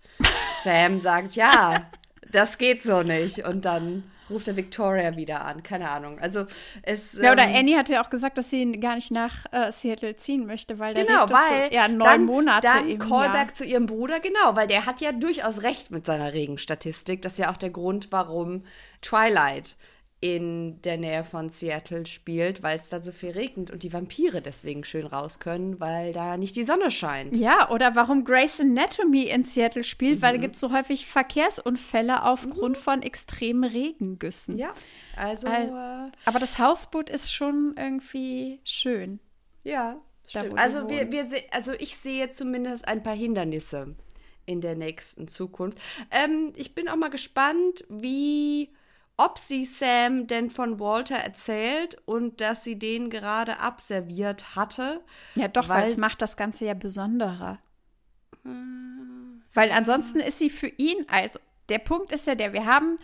[0.63, 1.89] Sam sagt, ja,
[2.31, 3.45] das geht so nicht.
[3.45, 5.63] Und dann ruft er Victoria wieder an.
[5.63, 6.19] Keine Ahnung.
[6.19, 6.45] Also
[6.81, 7.13] es.
[7.13, 10.15] Ja, oder ähm, Annie hat ja auch gesagt, dass sie gar nicht nach äh, Seattle
[10.15, 13.53] ziehen möchte, weil Genau, weil so, ja, neun dann, Monate dann im Callback Jahr.
[13.53, 17.21] zu ihrem Bruder, genau, weil der hat ja durchaus recht mit seiner Regenstatistik.
[17.21, 18.63] Das ist ja auch der Grund, warum
[19.01, 19.75] Twilight
[20.23, 24.41] in der Nähe von Seattle spielt, weil es da so viel regnet und die Vampire
[24.41, 27.35] deswegen schön raus können, weil da nicht die Sonne scheint.
[27.35, 30.21] Ja, oder warum Grey's Anatomy in Seattle spielt, Mhm.
[30.21, 34.57] weil da gibt es so häufig Verkehrsunfälle aufgrund von extremen Regengüssen.
[34.57, 34.73] Ja,
[35.17, 39.19] also Al- äh, Aber das Hausboot ist schon irgendwie schön.
[39.65, 40.57] ja, stimmt.
[40.57, 43.93] Also wir, wir also ich sehe zumindest ein paar Hindernisse
[44.45, 45.77] in der nächsten Zukunft.
[46.11, 48.69] Ähm, ich bin auch mal gespannt, wie
[49.17, 55.01] ob sie Sam denn von Walter erzählt und dass sie den gerade abserviert hatte.
[55.35, 57.59] Ja, doch, weil Weil- es macht das Ganze ja besonderer.
[59.53, 62.97] Weil ansonsten ist sie für ihn, also der Punkt ist ja der, wir haben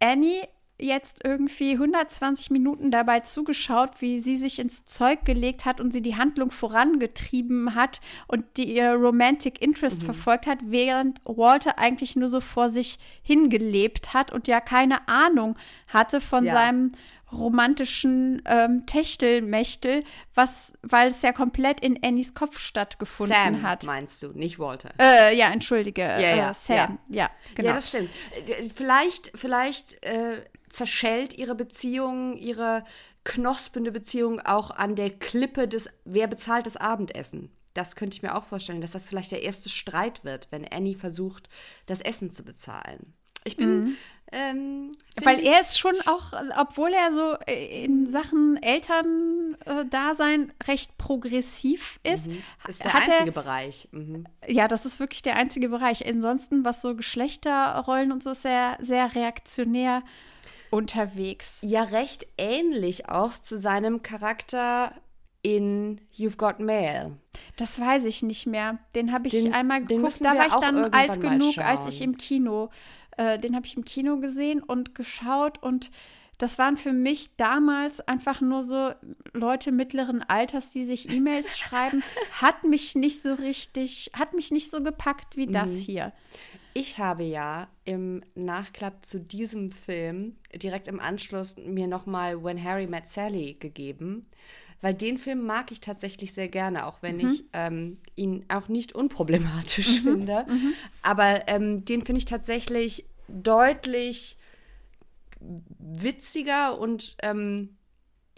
[0.00, 0.46] Annie
[0.78, 6.02] jetzt irgendwie 120 Minuten dabei zugeschaut, wie sie sich ins Zeug gelegt hat und sie
[6.02, 12.28] die Handlung vorangetrieben hat und die ihr Romantic Interest verfolgt hat, während Walter eigentlich nur
[12.28, 15.56] so vor sich hingelebt hat und ja keine Ahnung
[15.88, 16.54] hatte von Ja.
[16.54, 16.92] seinem
[17.32, 20.04] romantischen ähm, Techtelmechtel,
[20.34, 23.84] was, weil es ja komplett in Annies Kopf stattgefunden Sam hat.
[23.84, 24.92] meinst du, nicht Walter.
[25.00, 26.98] Äh, ja, entschuldige, Ja, äh, ja, Sam.
[27.08, 27.70] Ja, genau.
[27.70, 28.10] Ja, das stimmt.
[28.46, 30.44] Äh, Vielleicht, vielleicht äh,
[30.74, 32.84] zerschellt ihre Beziehung, ihre
[33.24, 37.50] knospende Beziehung auch an der Klippe des, wer bezahlt das Abendessen?
[37.72, 40.96] Das könnte ich mir auch vorstellen, dass das vielleicht der erste Streit wird, wenn Annie
[40.96, 41.48] versucht,
[41.86, 43.14] das Essen zu bezahlen.
[43.44, 43.96] Ich bin,
[44.34, 50.98] ähm, find Weil er ist schon auch, obwohl er so äh, in Sachen Elterndasein recht
[50.98, 52.28] progressiv ist,
[52.66, 53.88] ist der einzige er, Bereich.
[53.92, 54.26] Mhm.
[54.48, 56.04] ja, das ist wirklich der einzige Bereich.
[56.04, 60.02] Ansonsten, was so Geschlechterrollen und so ist, er sehr reaktionär
[60.74, 61.60] unterwegs.
[61.62, 64.92] Ja, recht ähnlich auch zu seinem Charakter
[65.42, 67.16] in You've Got Mail.
[67.56, 68.78] Das weiß ich nicht mehr.
[68.94, 70.20] Den habe ich Den- einmal geguckt.
[70.20, 72.70] Da war ich dann alt genug, als ich im Kino,
[73.16, 75.90] äh, den habe ich im Kino gesehen und geschaut und
[76.38, 78.90] das waren für mich damals einfach nur so
[79.34, 84.68] Leute mittleren Alters, die sich E-Mails schreiben, hat mich nicht so richtig, hat mich nicht
[84.70, 85.78] so gepackt wie das Mhm.
[85.78, 86.12] hier.
[86.76, 92.88] Ich habe ja im Nachklapp zu diesem Film direkt im Anschluss mir nochmal When Harry
[92.88, 94.26] Met Sally gegeben,
[94.80, 98.92] weil den Film mag ich tatsächlich sehr gerne, auch wenn ich ähm, ihn auch nicht
[98.92, 100.46] unproblematisch finde.
[101.00, 104.36] Aber ähm, den finde ich tatsächlich deutlich
[105.78, 107.76] witziger und ähm,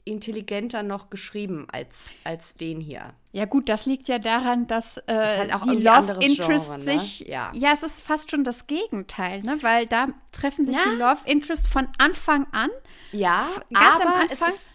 [0.06, 3.12] intelligenter noch geschrieben als, als den hier.
[3.32, 6.98] Ja gut, das liegt ja daran, dass äh, halt auch die Love Interest Genre, ne?
[6.98, 7.50] sich, Ja.
[7.52, 7.72] ja.
[7.74, 9.58] es ist fast schon das Gegenteil, ne?
[9.62, 10.82] Weil da treffen sich Ja.
[10.90, 12.70] die Love Interest von Anfang an.
[13.12, 14.48] Ja, Ganz am aber es Anfang?
[14.48, 14.70] ist,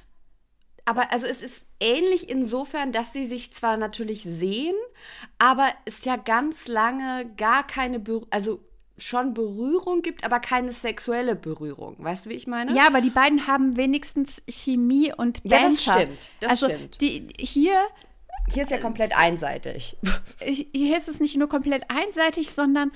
[0.86, 4.76] aber also es ist ähnlich insofern, dass sie sich zwar natürlich sehen,
[5.40, 8.60] aber es ja ganz lange gar keine, Ber also
[9.02, 11.96] schon Berührung gibt, aber keine sexuelle Berührung.
[12.00, 12.74] Weißt du, wie ich meine?
[12.76, 15.70] Ja, aber die beiden haben wenigstens Chemie und Ja, Banter.
[15.70, 17.02] das stimmt, das also stimmt.
[17.02, 17.76] Die, hier,
[18.54, 19.98] Hier ist ja komplett einseitig.
[20.40, 22.92] hier ist es nicht nur komplett einseitig, sondern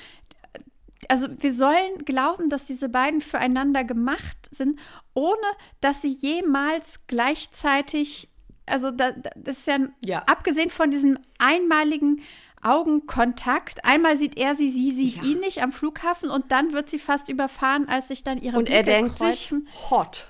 [1.07, 4.79] also wir sollen glauben, dass diese beiden füreinander gemacht sind,
[5.13, 5.37] ohne
[5.81, 8.29] dass sie jemals gleichzeitig,
[8.65, 10.19] also da, da- das ist ja, Ja.
[10.25, 12.21] abgesehen von diesem einmaligen
[12.65, 15.23] Augenkontakt, einmal sieht er sie, sie sieht Ja.
[15.23, 18.69] ihn nicht am Flughafen und dann wird sie fast überfahren, als sich dann ihre Und
[18.69, 19.67] er Blicke denkt sich, kreuzen.
[19.89, 20.27] hot.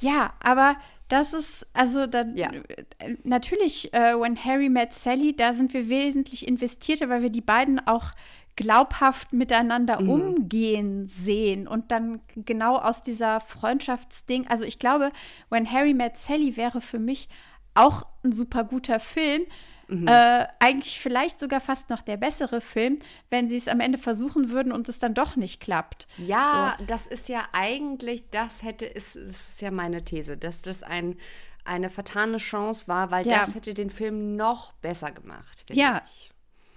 [0.00, 0.76] Ja, aber
[1.08, 2.50] das ist, also dann, Ja.
[2.98, 7.40] äh, natürlich, äh, When Harry Met Sally, da sind wir wesentlich investierter, weil wir die
[7.40, 8.10] beiden auch
[8.56, 10.08] glaubhaft miteinander Mhm.
[10.10, 15.10] umgehen sehen und dann genau aus dieser Freundschaftsding, also ich glaube,
[15.50, 17.28] When Harry Met Sally wäre für mich
[17.74, 19.42] auch ein super guter Film.
[19.88, 20.08] Mhm.
[20.08, 22.98] Äh, eigentlich vielleicht sogar fast noch der bessere Film,
[23.30, 26.08] wenn sie es am Ende versuchen würden und es dann doch nicht klappt.
[26.18, 31.16] Ja, das ist ja eigentlich, das hätte, ist, ist ja meine These, dass das ein,
[31.64, 33.40] eine vertane Chance war, weil Ja.
[33.40, 36.02] das hätte den Film noch besser gemacht, Ja.
[36.06, 36.30] ich.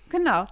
[0.10, 0.46] Genau.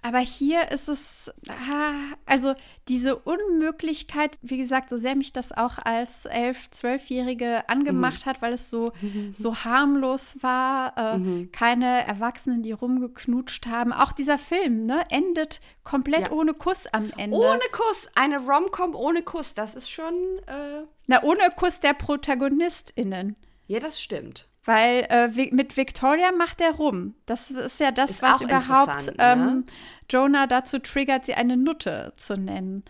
[0.00, 1.90] Aber hier ist es, ah,
[2.24, 2.54] also
[2.86, 8.30] diese Unmöglichkeit, wie gesagt, so sehr mich das auch als elf-, zwölfjährige angemacht Mhm.
[8.30, 8.92] hat, weil es so,
[9.34, 11.52] so harmlos war, äh, Mhm.
[11.52, 13.92] keine Erwachsenen, die rumgeknutscht haben.
[13.92, 16.30] Auch dieser Film, ne, endet komplett Ja.
[16.32, 17.36] ohne Kuss am Ende.
[17.36, 20.14] Ohne Kuss, eine Rom-Com ohne Kuss, das ist schon,
[20.46, 23.36] äh, Na, ohne Kuss der ProtagonistInnen.
[23.66, 24.47] ja, das stimmt.
[24.68, 27.14] Weil äh, mit Victoria macht er rum.
[27.24, 29.64] Das ist ja das, Ist was überhaupt interessant, ähm, ne?
[30.10, 32.84] Jonah dazu triggert, sie eine Nutte zu nennen.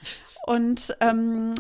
[0.45, 1.55] Und ähm,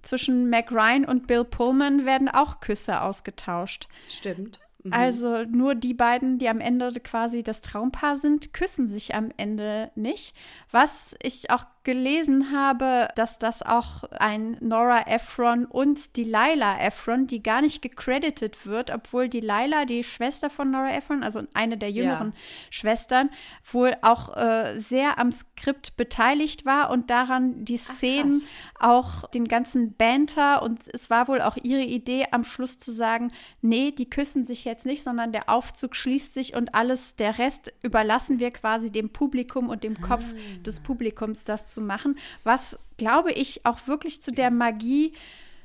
[0.00, 3.88] zwischen Mac Ryan und Bill Pullman werden auch Küsse ausgetauscht.
[4.08, 4.58] Stimmt.
[4.84, 4.92] Mhm.
[4.94, 9.90] Also nur die beiden, die am Ende quasi das Traumpaar sind, küssen sich am Ende
[9.96, 10.34] nicht.
[10.70, 17.42] Was ich auch gelesen habe, dass das auch ein Nora Ephron und Delilah Ephron, die
[17.42, 22.34] gar nicht gecredited wird, obwohl Delilah, die Schwester von Nora Ephron, also eine der jüngeren
[22.70, 23.30] Schwestern,
[23.72, 28.42] wohl auch äh, sehr am Skript beteiligt war und daran die Szenen
[28.78, 33.32] auch den ganzen Banter und es war wohl auch ihre Idee am Schluss zu sagen,
[33.62, 37.72] nee, die küssen sich jetzt nicht, sondern der Aufzug schließt sich und alles, der Rest
[37.82, 40.24] überlassen wir quasi dem Publikum und dem Kopf
[40.64, 45.12] des Publikums, das zu machen, was, glaube ich, auch wirklich zu der Magie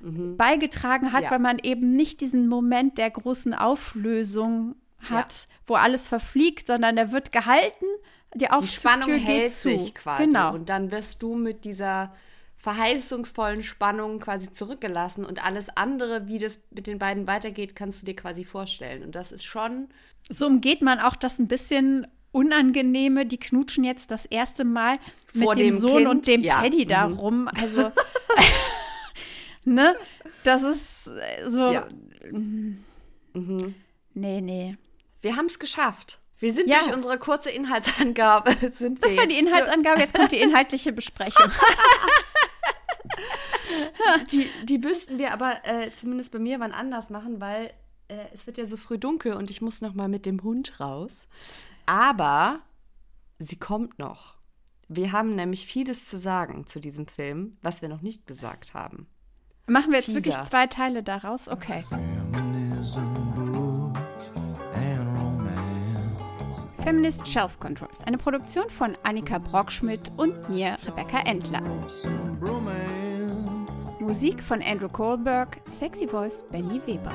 [0.01, 1.31] beigetragen hat, Ja.
[1.31, 7.11] weil man eben nicht diesen Moment der großen Auflösung hat, wo alles verfliegt, sondern der
[7.11, 7.85] wird gehalten,
[8.33, 9.69] die Die Aufzugtür Spannung hält zu.
[9.69, 10.25] sich quasi.
[10.25, 10.53] Genau.
[10.53, 12.13] Und dann wirst du mit dieser
[12.57, 18.05] verheißungsvollen Spannung quasi zurückgelassen und alles andere, wie das mit den beiden weitergeht, kannst du
[18.05, 19.03] dir quasi vorstellen.
[19.03, 19.89] Und das ist schon
[20.29, 23.25] So umgeht man auch das ein bisschen Unangenehme.
[23.25, 24.97] Die knutschen jetzt das erste Mal
[25.27, 26.61] Vor mit dem, dem Sohn Kind, und dem ja.
[26.61, 27.13] Teddy da Mhm.
[27.17, 27.49] rum.
[27.61, 27.91] Also,
[29.65, 29.95] ne?
[30.43, 31.71] Das ist äh, so.
[31.71, 31.87] Ja.
[34.13, 34.77] Nee, nee.
[35.21, 36.19] Wir haben es geschafft.
[36.39, 36.79] Wir sind Ja.
[36.83, 38.53] durch unsere kurze Inhaltsangabe.
[38.71, 41.49] Sind Das war die Inhaltsangabe, jetzt kommt die inhaltliche Besprechung.
[44.31, 47.73] Die, die müssten wir aber äh, zumindest bei mir wann anders machen, weil
[48.07, 50.79] äh, es wird ja so früh dunkel und ich muss noch mal mit dem Hund
[50.79, 51.27] raus.
[51.85, 52.59] Aber
[53.39, 54.35] sie kommt noch.
[54.87, 59.07] Wir haben nämlich vieles zu sagen zu diesem Film, was wir noch nicht gesagt haben.
[59.67, 60.25] Machen wir jetzt Teaser.
[60.25, 61.47] wirklich zwei Teile daraus?
[61.47, 61.83] Okay.
[66.83, 71.61] Feminist Shelf Control ist eine Produktion von Annika Brockschmidt und mir, Rebecca Endler.
[74.01, 77.13] Musik von Andrew Kohlberg, Sexy Voice Benny Weber.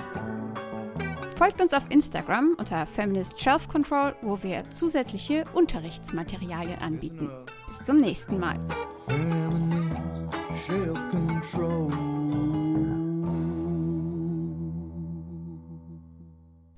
[1.39, 7.31] Folgt uns auf Instagram unter Feminist Shelf Control, wo wir zusätzliche Unterrichtsmaterialien anbieten.
[7.69, 8.59] Bis zum nächsten Mal.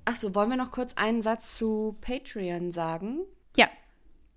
[0.05, 3.21] Achso, wollen wir noch kurz einen Satz zu Patreon sagen?
[3.57, 3.69] Ja,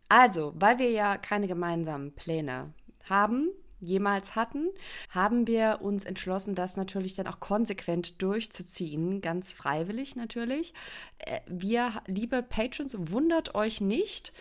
[0.08, 2.74] Also, weil wir ja keine gemeinsamen Pläne
[3.10, 3.50] haben,
[3.84, 4.70] jemals hatten,
[5.10, 10.74] haben wir uns entschlossen, das natürlich dann auch konsequent durchzuziehen, ganz freiwillig natürlich.
[11.20, 14.34] Äh, Wir, liebe Patrons, wundert euch nicht,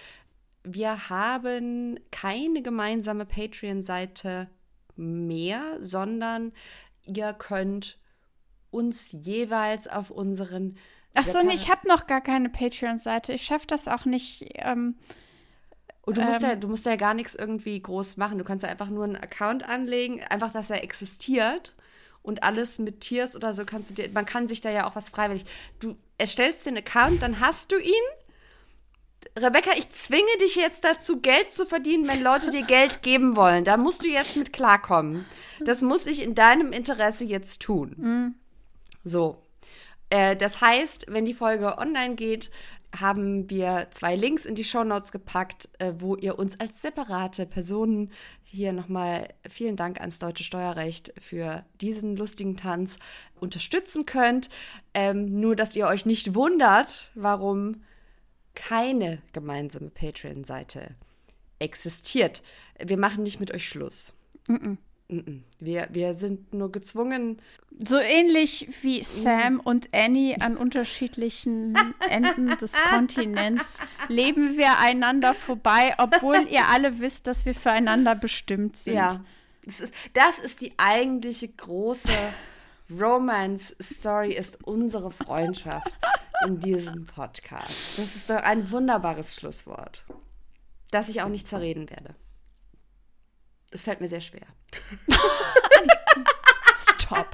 [0.64, 4.48] wir haben keine gemeinsame Patreon-Seite
[4.96, 6.52] mehr, sondern
[7.04, 7.98] ihr könnt
[8.70, 10.76] uns jeweils auf unseren
[11.14, 13.32] Ach so, separa- nee, ich habe noch gar keine Patreon-Seite.
[13.34, 14.46] Ich schaffe das auch nicht.
[14.54, 14.94] Ähm,
[16.04, 16.48] Und du musst, Ähm.
[16.50, 18.38] ja, du musst ja gar nichts irgendwie groß machen.
[18.38, 21.74] Du kannst ja einfach nur einen Account anlegen, einfach, dass er existiert
[22.22, 24.96] und alles mit Tiers oder so kannst du dir, man kann sich da ja auch
[24.96, 25.44] was freiwillig.
[25.80, 27.92] Du erstellst den Account, dann hast du ihn.
[29.38, 33.64] Rebecca, ich zwinge dich jetzt dazu, Geld zu verdienen, wenn Leute dir Geld geben wollen.
[33.64, 35.24] Da musst du jetzt mit klarkommen.
[35.64, 38.34] Das muss ich in deinem Interesse jetzt tun.
[39.04, 39.40] So.
[40.10, 42.50] Äh, das heißt, wenn die Folge online geht,
[42.98, 48.10] haben wir zwei Links in die Shownotes gepackt, äh, wo ihr uns als separate Personen
[48.42, 52.98] hier nochmal vielen Dank ans deutsche Steuerrecht für diesen lustigen Tanz
[53.40, 54.50] unterstützen könnt.
[54.94, 57.82] Ähm, nur, dass ihr euch nicht wundert, warum
[58.54, 60.94] keine gemeinsame Patreon-Seite
[61.58, 62.42] existiert.
[62.78, 64.14] Wir machen nicht mit euch Schluss.
[64.48, 64.76] Mm-mm.
[65.58, 67.40] Wir, wir sind nur gezwungen,
[67.78, 71.74] so ähnlich wie Sam und Annie an unterschiedlichen
[72.08, 78.76] Enden des Kontinents leben wir einander vorbei, obwohl ihr alle wisst, dass wir füreinander bestimmt
[78.76, 78.94] sind.
[78.94, 79.24] Ja.
[79.64, 82.10] Das ist, das ist die eigentliche große
[82.90, 86.00] Romance-Story, ist unsere Freundschaft
[86.46, 87.72] in diesem Podcast.
[87.96, 90.04] Das ist doch ein wunderbares Schlusswort,
[90.90, 92.16] das ich auch nicht zerreden werde.
[93.72, 94.46] Es fällt mir sehr schwer.
[96.74, 97.28] Stop.